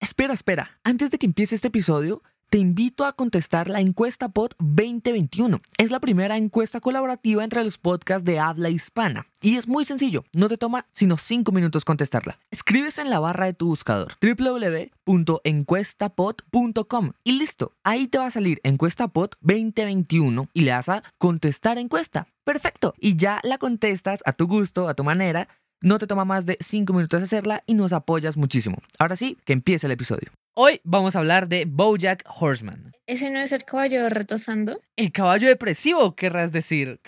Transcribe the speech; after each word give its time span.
Espera, 0.00 0.32
espera, 0.32 0.78
antes 0.84 1.10
de 1.10 1.18
que 1.18 1.26
empiece 1.26 1.56
este 1.56 1.66
episodio, 1.68 2.22
te 2.50 2.58
invito 2.58 3.04
a 3.04 3.14
contestar 3.14 3.68
la 3.68 3.80
encuesta 3.80 4.28
POD 4.28 4.52
2021. 4.60 5.60
Es 5.76 5.90
la 5.90 5.98
primera 5.98 6.36
encuesta 6.36 6.78
colaborativa 6.78 7.42
entre 7.42 7.64
los 7.64 7.78
podcasts 7.78 8.24
de 8.24 8.38
habla 8.38 8.70
hispana. 8.70 9.26
Y 9.42 9.56
es 9.56 9.66
muy 9.66 9.84
sencillo, 9.84 10.22
no 10.32 10.46
te 10.48 10.56
toma 10.56 10.86
sino 10.92 11.16
5 11.16 11.50
minutos 11.50 11.84
contestarla. 11.84 12.38
Escribes 12.52 12.98
en 12.98 13.10
la 13.10 13.18
barra 13.18 13.46
de 13.46 13.54
tu 13.54 13.66
buscador 13.66 14.12
www.encuestapod.com 14.22 17.12
y 17.24 17.32
listo, 17.32 17.72
ahí 17.82 18.06
te 18.06 18.18
va 18.18 18.26
a 18.26 18.30
salir 18.30 18.60
encuesta 18.62 19.08
POD 19.08 19.30
2021 19.40 20.48
y 20.54 20.60
le 20.60 20.70
das 20.70 20.90
a 20.90 21.02
contestar 21.18 21.76
encuesta. 21.76 22.28
Perfecto, 22.44 22.94
y 22.98 23.16
ya 23.16 23.40
la 23.42 23.58
contestas 23.58 24.20
a 24.24 24.32
tu 24.32 24.46
gusto, 24.46 24.88
a 24.88 24.94
tu 24.94 25.02
manera. 25.02 25.48
No 25.80 25.98
te 25.98 26.08
toma 26.08 26.24
más 26.24 26.44
de 26.44 26.56
5 26.58 26.92
minutos 26.92 27.22
hacerla 27.22 27.62
y 27.64 27.74
nos 27.74 27.92
apoyas 27.92 28.36
muchísimo. 28.36 28.78
Ahora 28.98 29.14
sí, 29.14 29.38
que 29.44 29.52
empiece 29.52 29.86
el 29.86 29.92
episodio. 29.92 30.32
Hoy 30.56 30.80
vamos 30.82 31.14
a 31.14 31.20
hablar 31.20 31.48
de 31.48 31.66
Bojack 31.66 32.24
Horseman. 32.26 32.90
¿Ese 33.06 33.30
no 33.30 33.38
es 33.38 33.52
el 33.52 33.62
caballo 33.62 34.08
retosando? 34.08 34.80
El 34.96 35.12
caballo 35.12 35.46
depresivo, 35.46 36.16
querrás 36.16 36.50
decir. 36.50 36.98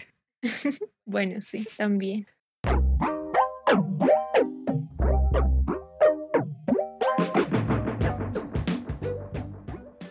bueno, 1.04 1.40
sí, 1.40 1.66
también. 1.76 2.28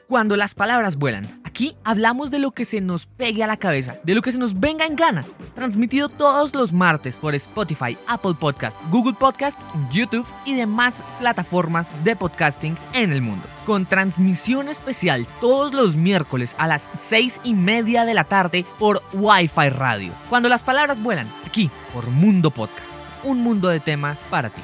Cuando 0.10 0.36
las 0.36 0.54
palabras 0.54 0.98
vuelan. 0.98 1.39
Aquí 1.50 1.76
hablamos 1.84 2.30
de 2.30 2.38
lo 2.38 2.52
que 2.52 2.64
se 2.64 2.80
nos 2.80 3.08
pegue 3.08 3.44
a 3.44 3.48
la 3.48 3.58
cabeza, 3.58 3.96
de 4.04 4.14
lo 4.14 4.22
que 4.22 4.32
se 4.32 4.38
nos 4.38 4.60
venga 4.60 4.86
en 4.86 4.96
gana. 4.96 5.26
Transmitido 5.56 6.08
todos 6.08 6.54
los 6.54 6.74
martes 6.74 7.18
por 7.18 7.34
Spotify, 7.34 7.98
Apple 8.06 8.36
Podcast, 8.40 8.78
Google 8.92 9.16
Podcast, 9.16 9.60
YouTube 9.90 10.28
y 10.46 10.54
demás 10.54 11.04
plataformas 11.18 11.92
de 12.04 12.16
podcasting 12.16 12.78
en 12.94 13.12
el 13.12 13.24
mundo. 13.24 13.48
Con 13.66 13.88
transmisión 13.88 14.70
especial 14.70 15.26
todos 15.42 15.74
los 15.74 15.96
miércoles 15.96 16.56
a 16.60 16.68
las 16.68 16.88
6 16.96 17.42
y 17.44 17.56
media 17.56 18.06
de 18.06 18.14
la 18.14 18.26
tarde 18.26 18.64
por 18.78 19.02
Wi-Fi 19.14 19.70
Radio. 19.70 20.14
Cuando 20.30 20.50
las 20.50 20.62
palabras 20.62 21.02
vuelan, 21.02 21.28
aquí 21.48 21.72
por 21.96 22.06
Mundo 22.12 22.52
Podcast. 22.52 22.92
Un 23.24 23.40
mundo 23.40 23.70
de 23.70 23.80
temas 23.80 24.24
para 24.30 24.52
ti. 24.52 24.62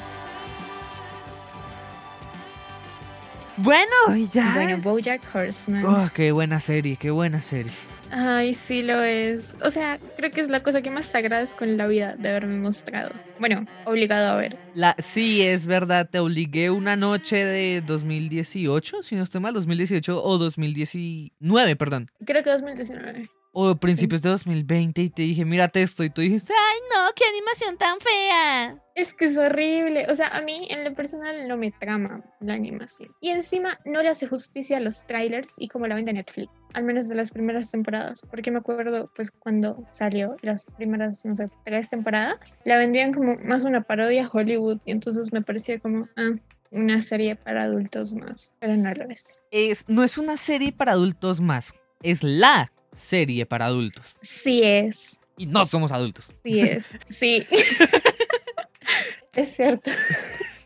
Bueno, 3.58 3.92
ya. 4.34 4.54
Bueno, 4.54 4.78
Bojack 4.80 5.22
Horseman. 5.34 5.86
Oh, 5.86 6.10
qué 6.14 6.32
buena 6.32 6.60
serie, 6.60 6.98
qué 6.98 7.10
buena 7.10 7.42
serie. 7.42 7.72
Ay, 8.12 8.54
sí 8.54 8.82
lo 8.82 9.02
es. 9.04 9.56
O 9.64 9.70
sea, 9.70 10.00
creo 10.18 10.32
que 10.32 10.42
es 10.42 10.50
la 10.50 10.60
cosa 10.60 10.82
que 10.82 10.90
más 10.90 11.12
te 11.12 11.18
agradezco 11.18 11.64
en 11.64 11.78
la 11.78 11.88
vida 11.88 12.16
de 12.16 12.30
haberme 12.30 12.58
mostrado. 12.58 13.12
Bueno, 13.40 13.66
obligado 13.86 14.34
a 14.34 14.38
ver. 14.38 14.58
La, 14.74 14.96
sí, 15.00 15.42
es 15.42 15.66
verdad, 15.66 16.10
te 16.10 16.20
obligué 16.20 16.70
una 16.70 16.96
noche 16.96 17.44
de 17.44 17.82
2018, 17.86 19.04
si 19.04 19.16
no 19.16 19.24
estoy 19.24 19.42
mal, 19.42 19.54
2018 19.54 20.24
o 20.24 20.38
2019, 20.38 21.76
perdón. 21.76 22.12
Creo 22.26 22.44
que 22.44 22.52
2019. 22.52 23.30
O 23.58 23.74
principios 23.78 24.22
de 24.22 24.28
2020 24.32 25.02
y 25.02 25.10
te 25.10 25.22
dije, 25.22 25.46
mírate 25.46 25.82
esto 25.82 26.04
y 26.04 26.10
tú 26.10 26.20
dijiste, 26.20 26.52
ay 26.52 26.80
no, 26.94 27.10
qué 27.16 27.24
animación 27.24 27.78
tan 27.78 27.98
fea. 28.02 28.84
Es 28.96 29.14
que 29.14 29.26
es 29.26 29.38
horrible. 29.38 30.08
O 30.10 30.14
sea, 30.14 30.28
a 30.28 30.42
mí 30.42 30.68
en 30.70 30.84
lo 30.84 30.94
personal 30.94 31.48
no 31.48 31.56
me 31.56 31.72
trama 31.72 32.22
la 32.42 32.54
animación. 32.54 33.16
Y 33.22 33.30
encima 33.30 33.80
no 33.86 34.04
le 34.04 34.10
hace 34.10 34.28
justicia 34.28 34.76
a 34.76 34.82
los 34.82 35.08
trailers 35.08 35.54
y 35.58 35.70
como 35.70 35.88
la 35.88 35.96
vende 35.96 36.12
Netflix. 36.12 36.52
Al 36.74 36.84
menos 36.84 37.08
de 37.08 37.16
las 37.16 37.32
primeras 37.32 37.72
temporadas. 37.72 38.24
Porque 38.30 38.52
me 38.52 38.58
acuerdo, 38.58 39.10
pues, 39.16 39.32
cuando 39.32 39.88
salió 39.90 40.36
las 40.42 40.66
primeras, 40.66 41.24
no 41.24 41.34
sé, 41.34 41.50
tres 41.64 41.90
temporadas, 41.90 42.60
la 42.66 42.78
vendían 42.78 43.14
como 43.14 43.38
más 43.38 43.64
una 43.64 43.84
parodia 43.84 44.26
a 44.26 44.30
Hollywood. 44.30 44.80
Y 44.86 44.92
entonces 44.92 45.32
me 45.32 45.42
parecía 45.42 45.80
como, 45.80 46.10
ah, 46.18 46.36
una 46.72 47.00
serie 47.00 47.38
para 47.38 47.64
adultos 47.64 48.16
más. 48.16 48.54
Pero 48.60 48.76
no 48.76 48.94
lo 48.94 49.10
es. 49.10 49.46
es 49.52 49.86
no 49.88 50.04
es 50.04 50.18
una 50.18 50.36
serie 50.36 50.74
para 50.74 50.92
adultos 50.92 51.40
más. 51.40 51.74
Es 52.04 52.22
la 52.22 52.70
serie 52.96 53.46
para 53.46 53.66
adultos. 53.66 54.18
Sí 54.22 54.62
es. 54.64 55.22
Y 55.38 55.46
no 55.46 55.66
somos 55.66 55.92
adultos. 55.92 56.34
Sí 56.44 56.62
es. 56.62 56.88
Sí. 57.10 57.46
es 59.34 59.56
cierto. 59.56 59.92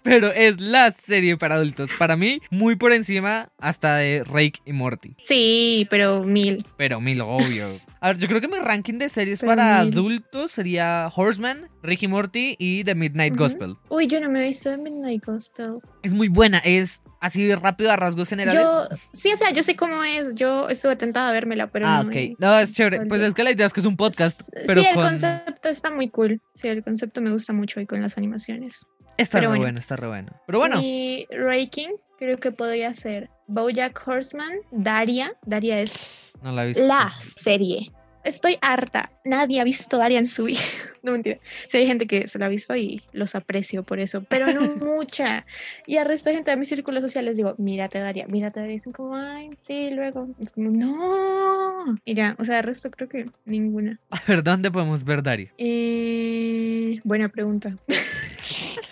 Pero 0.03 0.31
es 0.31 0.59
la 0.59 0.91
serie 0.91 1.37
para 1.37 1.55
adultos. 1.55 1.89
Para 1.97 2.15
mí, 2.15 2.41
muy 2.49 2.75
por 2.75 2.91
encima 2.91 3.51
hasta 3.57 3.97
de 3.97 4.23
Rake 4.23 4.59
y 4.65 4.73
Morty. 4.73 5.15
Sí, 5.23 5.87
pero 5.89 6.23
mil. 6.23 6.65
Pero 6.77 7.01
mil, 7.01 7.21
obvio. 7.21 7.67
A 8.01 8.07
ver, 8.07 8.17
yo 8.17 8.27
creo 8.27 8.39
que 8.39 8.47
mi 8.47 8.57
ranking 8.57 8.97
de 8.97 9.09
series 9.09 9.39
pero 9.41 9.51
para 9.51 9.83
mil. 9.83 9.93
adultos 9.93 10.51
sería 10.51 11.09
Horseman, 11.13 11.69
Rick 11.83 12.03
y 12.03 12.07
Morty 12.07 12.55
y 12.57 12.83
The 12.85 12.95
Midnight 12.95 13.33
uh 13.33 13.35
-huh. 13.35 13.39
Gospel. 13.39 13.75
Uy, 13.89 14.07
yo 14.07 14.21
no 14.21 14.29
me 14.29 14.41
he 14.41 14.47
visto 14.47 14.69
The 14.69 14.77
Midnight 14.77 15.25
Gospel. 15.25 15.79
Es 16.01 16.13
muy 16.13 16.29
buena, 16.29 16.59
es 16.59 17.01
así 17.19 17.43
de 17.45 17.55
rápido 17.55 17.91
a 17.91 17.97
rasgos 17.97 18.29
generales. 18.29 18.61
Yo, 18.61 18.87
sí, 19.13 19.31
o 19.33 19.35
sea, 19.35 19.51
yo 19.51 19.63
sé 19.63 19.75
cómo 19.75 20.03
es. 20.03 20.33
Yo 20.35 20.69
estuve 20.69 20.95
tentada 20.95 21.29
a 21.29 21.33
vérmela, 21.33 21.67
pero 21.67 21.87
ah, 21.87 22.03
no. 22.03 22.09
ok. 22.09 22.39
No, 22.39 22.57
es 22.57 22.71
chévere. 22.71 23.05
Pues 23.05 23.21
es 23.21 23.33
que 23.33 23.43
la 23.43 23.51
idea 23.51 23.65
es 23.65 23.73
que 23.73 23.81
es 23.81 23.85
un 23.85 23.97
podcast. 23.97 24.49
Pero 24.65 24.81
sí, 24.81 24.87
el 24.87 24.95
con... 24.95 25.03
concepto 25.03 25.69
está 25.69 25.91
muy 25.91 26.09
cool. 26.09 26.41
Sí, 26.55 26.69
el 26.69 26.83
concepto 26.83 27.21
me 27.21 27.31
gusta 27.31 27.53
mucho 27.53 27.81
y 27.81 27.85
con 27.85 28.01
las 28.01 28.17
animaciones. 28.17 28.85
Está 29.19 29.39
re 29.41 29.47
bueno, 29.47 29.63
bueno, 29.63 29.79
está 29.79 29.95
re 29.95 30.07
bueno. 30.07 30.31
Pero 30.45 30.59
bueno. 30.59 30.79
Y 30.81 31.27
Raking 31.29 31.89
creo 32.17 32.37
que 32.37 32.51
podría 32.51 32.93
ser 32.93 33.29
Bojack 33.47 34.01
Horseman, 34.07 34.59
Daria. 34.71 35.35
Daria 35.45 35.79
es 35.81 36.31
no 36.41 36.51
la, 36.51 36.63
he 36.63 36.67
visto. 36.69 36.85
la 36.87 37.11
serie. 37.19 37.91
Estoy 38.23 38.57
harta. 38.61 39.09
Nadie 39.23 39.61
ha 39.61 39.63
visto 39.63 39.97
Daria 39.97 40.19
en 40.19 40.27
su 40.27 40.43
vida. 40.45 40.59
No 41.03 41.13
mentira. 41.13 41.39
Sí, 41.67 41.77
hay 41.77 41.87
gente 41.87 42.05
que 42.05 42.27
se 42.27 42.37
la 42.37 42.47
ha 42.47 42.49
visto 42.49 42.75
y 42.75 43.01
los 43.13 43.33
aprecio 43.35 43.83
por 43.83 43.99
eso, 43.99 44.23
pero 44.23 44.51
no 44.53 44.61
mucha. 44.75 45.45
Y 45.87 45.97
al 45.97 46.05
resto 46.05 46.29
de 46.29 46.35
gente 46.35 46.51
de 46.51 46.57
mis 46.57 46.67
círculos 46.67 47.01
sociales 47.01 47.37
digo, 47.37 47.55
mírate 47.57 47.99
Daria, 47.99 48.27
mírate 48.27 48.59
Daria. 48.59 48.73
Y 48.73 48.77
dicen 48.77 48.91
como, 48.93 49.15
ay, 49.15 49.49
sí, 49.61 49.89
luego. 49.91 50.27
Es 50.41 50.51
como, 50.53 50.69
no. 50.71 51.95
Y 52.05 52.13
ya, 52.13 52.35
o 52.39 52.43
sea, 52.45 52.59
el 52.59 52.63
resto 52.65 52.91
creo 52.91 53.07
que 53.09 53.25
ninguna. 53.45 53.99
A 54.11 54.21
ver, 54.27 54.43
¿dónde 54.43 54.69
podemos 54.71 55.03
ver 55.03 55.23
Daria? 55.23 55.53
Eh, 55.57 56.99
buena 57.03 57.29
pregunta. 57.29 57.77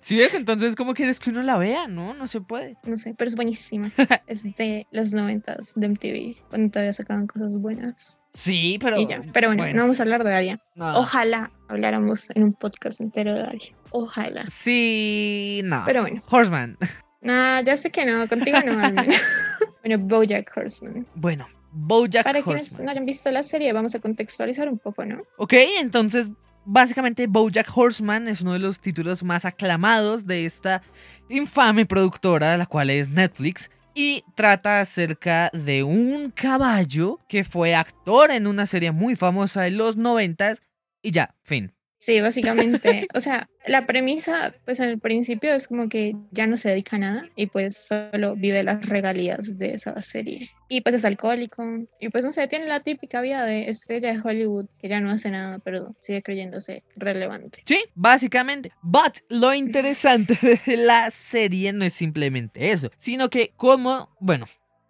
Si 0.08 0.16
ves, 0.16 0.34
entonces, 0.36 0.78
¿cómo 0.78 0.94
quieres 0.94 1.20
que 1.20 1.32
uno 1.32 1.44
la 1.44 1.58
vea? 1.58 1.90
No, 1.90 2.14
no 2.14 2.28
se 2.28 2.40
puede. 2.40 2.78
No 2.86 2.96
sé, 2.96 3.14
pero 3.14 3.28
es 3.28 3.36
buenísima. 3.36 3.92
es 4.28 4.44
de 4.56 4.88
los 4.90 5.14
noventas 5.14 5.74
de 5.76 5.90
MTV, 5.90 6.48
cuando 6.48 6.72
todavía 6.72 6.94
sacaban 6.94 7.28
cosas 7.28 7.58
buenas. 7.58 8.24
Sí, 8.32 8.80
pero. 8.80 8.98
Y 8.98 9.06
ya. 9.06 9.22
Pero 9.34 9.50
bueno, 9.50 9.64
bueno, 9.64 9.76
no 9.76 9.82
vamos 9.82 10.00
a 10.00 10.04
hablar 10.04 10.24
de 10.24 10.30
Daria. 10.30 10.62
No. 10.76 10.86
Ojalá 10.98 11.52
habláramos 11.68 12.30
en 12.30 12.44
un 12.44 12.54
podcast 12.54 13.02
entero 13.02 13.34
de 13.34 13.42
Daria. 13.42 13.76
Ojalá. 13.92 14.46
Sí, 14.50 15.60
no. 15.66 15.84
Pero 15.86 16.04
bueno. 16.04 16.24
Horseman. 16.30 16.78
Nah, 17.20 17.60
ya 17.60 17.76
sé 17.76 17.92
que 17.92 18.06
no, 18.06 18.26
contigo 18.30 18.60
no, 18.66 18.80
al 18.80 18.94
menos. 18.94 19.14
bueno, 19.84 20.06
Bojack 20.06 20.50
Horseman. 20.56 21.06
Bueno, 21.16 21.50
Bojack 21.74 22.24
Para 22.24 22.40
Horseman. 22.40 22.60
quienes 22.60 22.80
no 22.80 22.92
hayan 22.92 23.06
visto 23.06 23.30
la 23.30 23.44
serie, 23.44 23.74
vamos 23.74 23.94
a 23.94 24.00
contextualizar 24.00 24.70
un 24.70 24.80
poco, 24.80 25.04
¿no? 25.04 25.24
Ok, 25.36 25.52
entonces 25.82 26.30
Básicamente, 26.70 27.28
Bojack 27.28 27.72
Horseman 27.74 28.28
es 28.28 28.42
uno 28.42 28.52
de 28.52 28.60
los 28.60 28.82
títulos 28.82 29.24
más 29.24 29.46
aclamados 29.46 30.28
de 30.28 30.44
esta 30.46 30.82
infame 31.30 31.86
productora, 31.86 32.58
la 32.58 32.66
cual 32.66 32.90
es 32.90 33.10
Netflix, 33.10 33.72
y 33.94 34.26
trata 34.36 34.82
acerca 34.82 35.50
de 35.54 35.84
un 35.84 36.30
caballo 36.30 37.22
que 37.30 37.46
fue 37.46 37.74
actor 37.74 38.32
en 38.32 38.48
una 38.48 38.66
serie 38.66 38.92
muy 38.92 39.16
famosa 39.16 39.62
de 39.62 39.72
los 39.72 39.96
noventas 39.96 40.62
y 41.02 41.12
ya, 41.12 41.36
fin. 41.42 41.77
Sí, 42.00 42.22
básicamente, 42.22 43.08
o 43.16 43.20
sea, 43.20 43.50
la 43.66 43.88
premisa, 43.88 44.54
pues 44.66 44.80
en 44.80 44.90
el 44.90 45.00
principio 45.00 45.54
es 45.54 45.68
como 45.68 45.90
que 45.90 46.16
ya 46.32 46.46
no 46.46 46.56
se 46.56 46.70
dedica 46.70 46.96
a 46.96 47.00
nada 47.00 47.30
y 47.36 47.48
pues 47.48 47.76
solo 47.76 48.36
vive 48.36 48.64
las 48.64 48.88
regalías 48.88 49.58
de 49.58 49.74
esa 49.74 50.02
serie. 50.04 50.52
Y 50.70 50.82
pues 50.82 50.96
es 50.96 51.06
alcohólico 51.06 51.64
y 52.00 52.10
pues 52.10 52.24
no 52.24 52.32
sé, 52.32 52.48
tiene 52.48 52.68
la 52.68 52.82
típica 52.82 53.22
vida 53.22 53.46
de 53.46 53.70
estrella 53.70 54.14
de 54.14 54.22
Hollywood 54.24 54.68
que 54.80 54.90
ya 54.90 55.02
no 55.02 55.10
hace 55.10 55.32
nada, 55.32 55.60
pero 55.60 55.96
sigue 56.00 56.22
creyéndose 56.22 56.84
relevante. 56.96 57.64
Sí, 57.66 57.84
básicamente. 57.96 58.72
But 58.84 59.20
lo 59.30 59.54
interesante 59.54 60.38
de 60.66 60.78
la 60.78 61.10
serie 61.10 61.74
no 61.74 61.84
es 61.84 61.94
simplemente 61.94 62.72
eso, 62.72 62.92
sino 63.00 63.30
que 63.30 63.54
como, 63.56 64.16
bueno, 64.20 64.46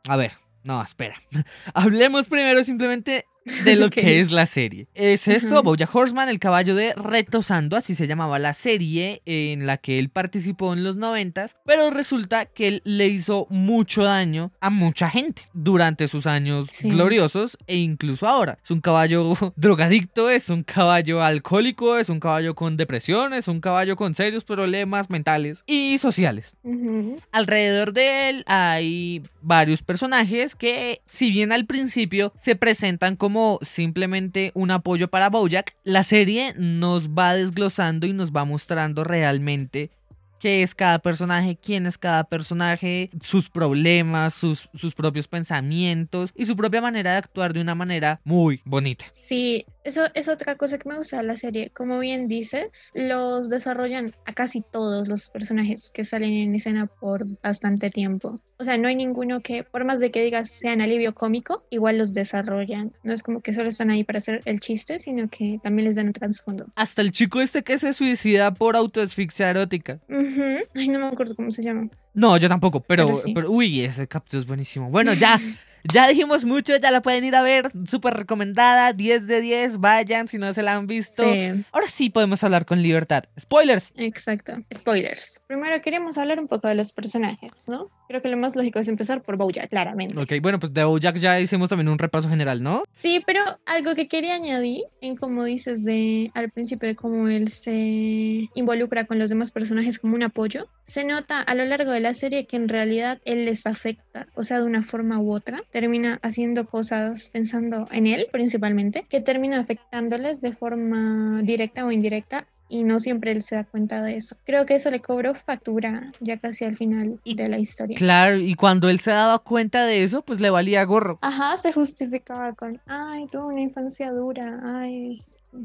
a 0.07 0.17
ver, 0.17 0.33
no, 0.63 0.83
espera. 0.83 1.15
Hablemos 1.73 2.27
primero 2.27 2.61
simplemente 2.63 3.25
de 3.63 3.75
lo 3.75 3.87
okay. 3.87 4.03
que 4.03 4.19
es 4.19 4.31
la 4.31 4.45
serie. 4.45 4.87
Es 4.93 5.27
esto, 5.27 5.55
uh 5.55 5.57
-huh. 5.59 5.63
Bojack 5.63 5.93
Horseman, 5.93 6.29
el 6.29 6.39
caballo 6.39 6.75
de 6.75 6.93
Retosando, 6.95 7.77
así 7.77 7.95
se 7.95 8.07
llamaba 8.07 8.39
la 8.39 8.53
serie 8.53 9.21
en 9.25 9.65
la 9.65 9.77
que 9.77 9.99
él 9.99 10.09
participó 10.09 10.73
en 10.73 10.83
los 10.83 10.97
noventas, 10.97 11.55
pero 11.65 11.89
resulta 11.89 12.45
que 12.45 12.67
él 12.67 12.81
le 12.83 13.07
hizo 13.07 13.47
mucho 13.49 14.03
daño 14.03 14.51
a 14.59 14.69
mucha 14.69 15.09
gente 15.09 15.43
durante 15.53 16.07
sus 16.07 16.27
años 16.27 16.67
sí. 16.71 16.89
gloriosos 16.89 17.57
e 17.67 17.77
incluso 17.77 18.27
ahora. 18.27 18.57
Es 18.63 18.71
un 18.71 18.81
caballo 18.81 19.33
drogadicto, 19.55 20.29
es 20.29 20.49
un 20.49 20.63
caballo 20.63 21.21
alcohólico, 21.21 21.97
es 21.97 22.09
un 22.09 22.19
caballo 22.19 22.55
con 22.55 22.77
depresión, 22.77 23.33
es 23.33 23.47
un 23.47 23.61
caballo 23.61 23.95
con 23.95 24.15
serios 24.15 24.43
problemas 24.43 25.09
mentales 25.09 25.63
y 25.67 25.97
sociales. 25.99 26.57
Uh 26.63 26.73
-huh. 26.73 27.21
Alrededor 27.31 27.93
de 27.93 28.29
él 28.29 28.43
hay 28.47 29.23
varios 29.41 29.81
personajes 29.81 30.55
que, 30.55 31.01
si 31.05 31.31
bien 31.31 31.51
al 31.51 31.65
principio 31.65 32.33
se 32.35 32.55
presentan 32.55 33.15
como 33.15 33.36
simplemente 33.61 34.51
un 34.53 34.71
apoyo 34.71 35.07
para 35.09 35.29
Bojack, 35.29 35.75
la 35.83 36.03
serie 36.03 36.53
nos 36.57 37.09
va 37.09 37.33
desglosando 37.33 38.07
y 38.07 38.13
nos 38.13 38.31
va 38.31 38.45
mostrando 38.45 39.03
realmente 39.03 39.91
qué 40.39 40.63
es 40.63 40.75
cada 40.75 40.99
personaje, 40.99 41.57
quién 41.57 41.85
es 41.85 41.97
cada 41.97 42.23
personaje, 42.23 43.09
sus 43.21 43.49
problemas, 43.49 44.33
sus, 44.33 44.69
sus 44.73 44.93
propios 44.93 45.27
pensamientos 45.27 46.31
y 46.35 46.45
su 46.45 46.55
propia 46.55 46.81
manera 46.81 47.11
de 47.11 47.17
actuar 47.17 47.53
de 47.53 47.61
una 47.61 47.75
manera 47.75 48.21
muy 48.23 48.61
bonita. 48.65 49.05
Sí, 49.11 49.65
eso 49.87 50.05
es 50.13 50.27
otra 50.27 50.55
cosa 50.55 50.77
que 50.77 50.89
me 50.89 50.97
gusta 50.97 51.17
de 51.17 51.23
la 51.23 51.37
serie. 51.37 51.71
Como 51.73 51.99
bien 51.99 52.27
dices, 52.27 52.91
los 52.93 53.49
desarrollan 53.49 54.13
a 54.25 54.33
casi 54.33 54.61
todos 54.61 55.07
los 55.07 55.29
personajes 55.29 55.91
que 55.93 56.03
salen 56.03 56.33
en 56.33 56.55
escena 56.55 56.87
por 56.87 57.25
bastante 57.41 57.89
tiempo. 57.89 58.41
O 58.59 58.63
sea, 58.63 58.77
no 58.77 58.87
hay 58.87 58.95
ninguno 58.95 59.41
que, 59.41 59.63
por 59.63 59.85
más 59.85 59.99
de 59.99 60.09
que 60.11 60.23
digas 60.23 60.49
sean 60.49 60.81
alivio 60.81 61.13
cómico, 61.13 61.63
igual 61.69 61.97
los 61.99 62.11
desarrollan. 62.13 62.91
No 63.03 63.13
es 63.13 63.21
como 63.23 63.41
que 63.41 63.53
solo 63.53 63.69
están 63.69 63.91
ahí 63.91 64.03
para 64.03 64.17
hacer 64.17 64.41
el 64.45 64.59
chiste, 64.59 64.97
sino 64.99 65.29
que 65.29 65.59
también 65.61 65.85
les 65.87 65.95
dan 65.95 66.07
un 66.07 66.13
trasfondo. 66.13 66.65
Hasta 66.75 67.01
el 67.03 67.11
chico 67.11 67.39
este 67.39 67.63
que 67.63 67.77
se 67.77 67.93
suicida 67.93 68.53
por 68.53 68.75
autoasfixia 68.75 69.49
erótica. 69.51 69.99
Ujú. 70.09 70.43
Ay, 70.75 70.87
no 70.87 70.99
me 70.99 71.05
acuerdo 71.07 71.35
cómo 71.35 71.51
se 71.51 71.63
llama. 71.63 71.89
No, 72.13 72.35
yo 72.37 72.49
tampoco, 72.49 72.79
pero, 72.79 73.05
Pero 73.05 73.17
sí. 73.19 73.33
pero 73.33 73.51
uy, 73.51 73.81
ese 73.85 74.07
capítulo 74.07 74.41
es 74.41 74.47
buenísimo. 74.47 74.89
Bueno, 74.89 75.13
ya, 75.13 75.39
ya 75.93 76.07
dijimos 76.07 76.45
mucho, 76.45 76.75
ya 76.77 76.91
la 76.91 77.01
pueden 77.01 77.23
ir 77.23 77.35
a 77.35 77.41
ver, 77.41 77.71
súper 77.85 78.13
recomendada, 78.15 78.93
10 78.93 79.27
de 79.27 79.41
10, 79.41 79.77
vayan 79.77 80.27
si 80.27 80.37
no 80.37 80.53
se 80.53 80.63
la 80.63 80.73
han 80.75 80.87
visto. 80.87 81.23
Sí, 81.23 81.63
Ahora 81.71 81.87
sí 81.87 82.09
podemos 82.09 82.43
hablar 82.43 82.65
con 82.65 82.81
libertad. 82.81 83.25
Spoilers. 83.39 83.93
exacto. 83.95 84.53
Spoilers. 84.73 85.41
Primero 85.47 85.81
queríamos 85.81 86.17
hablar 86.17 86.39
un 86.39 86.47
poco 86.47 86.67
de 86.67 86.75
los 86.75 86.91
personajes, 86.91 87.67
¿no? 87.67 87.89
Creo 88.07 88.21
que 88.21 88.29
lo 88.29 88.37
más 88.37 88.55
lógico 88.55 88.79
es 88.79 88.87
empezar 88.87 89.21
por 89.21 89.37
Bojack, 89.37 89.69
claramente. 89.69 90.17
Ok, 90.21 90.41
bueno, 90.41 90.59
pues 90.59 90.73
de 90.73 90.83
Bojack 90.83 91.17
ya 91.17 91.39
hicimos 91.39 91.69
también 91.69 91.89
un 91.89 91.99
repaso 91.99 92.29
general, 92.29 92.63
¿no? 92.63 92.83
Sí, 92.93 93.21
pero 93.25 93.41
algo 93.65 93.95
que 93.95 94.07
quería 94.07 94.35
añadir 94.35 94.83
en 95.01 95.17
como 95.17 95.43
dices 95.43 95.83
de 95.83 96.31
al 96.33 96.49
principio 96.49 96.87
de 96.87 96.95
cómo 96.95 97.27
él 97.27 97.49
se 97.51 98.49
involucra 98.55 99.05
con 99.05 99.19
los 99.19 99.29
demás 99.29 99.51
personajes 99.51 99.99
como 99.99 100.15
un 100.15 100.23
apoyo, 100.23 100.67
se 100.83 101.03
nota 101.03 101.41
a 101.41 101.53
lo 101.55 101.65
largo 101.65 101.91
de 101.91 101.99
la 101.99 102.13
serie 102.13 102.47
que 102.47 102.55
en 102.55 102.69
realidad 102.69 103.19
él 103.25 103.45
les 103.45 103.65
afecta, 103.67 104.27
o 104.35 104.43
sea, 104.43 104.57
de 104.59 104.63
una 104.63 104.83
forma 104.83 105.19
u 105.19 105.33
otra, 105.33 105.63
termina 105.79 106.17
haciendo 106.23 106.65
cosas 106.65 107.29
pensando 107.31 107.87
en 107.91 108.07
él 108.07 108.29
principalmente, 108.31 109.05
que 109.07 109.21
termina 109.21 109.59
afectándoles 109.59 110.41
de 110.41 110.51
forma 110.51 111.43
directa 111.43 111.85
o 111.85 111.91
indirecta 111.91 112.47
y 112.67 112.83
no 112.83 112.99
siempre 112.99 113.31
él 113.31 113.43
se 113.43 113.57
da 113.57 113.63
cuenta 113.63 114.01
de 114.01 114.17
eso. 114.17 114.35
Creo 114.43 114.65
que 114.65 114.73
eso 114.73 114.89
le 114.89 115.01
cobró 115.01 115.35
factura 115.35 116.09
ya 116.19 116.37
casi 116.37 116.65
al 116.65 116.75
final 116.75 117.19
Y 117.23 117.35
de 117.35 117.47
la 117.47 117.59
historia. 117.59 117.95
Claro, 117.95 118.37
y 118.37 118.55
cuando 118.55 118.89
él 118.89 118.99
se 118.99 119.11
daba 119.11 119.37
cuenta 119.37 119.85
de 119.85 120.01
eso, 120.01 120.23
pues 120.23 120.39
le 120.39 120.49
valía 120.49 120.83
gorro. 120.83 121.19
Ajá, 121.21 121.55
se 121.57 121.71
justificaba 121.71 122.53
con, 122.53 122.81
ay, 122.87 123.27
tuve 123.27 123.53
una 123.53 123.61
infancia 123.61 124.11
dura, 124.11 124.59
ay, 124.63 125.13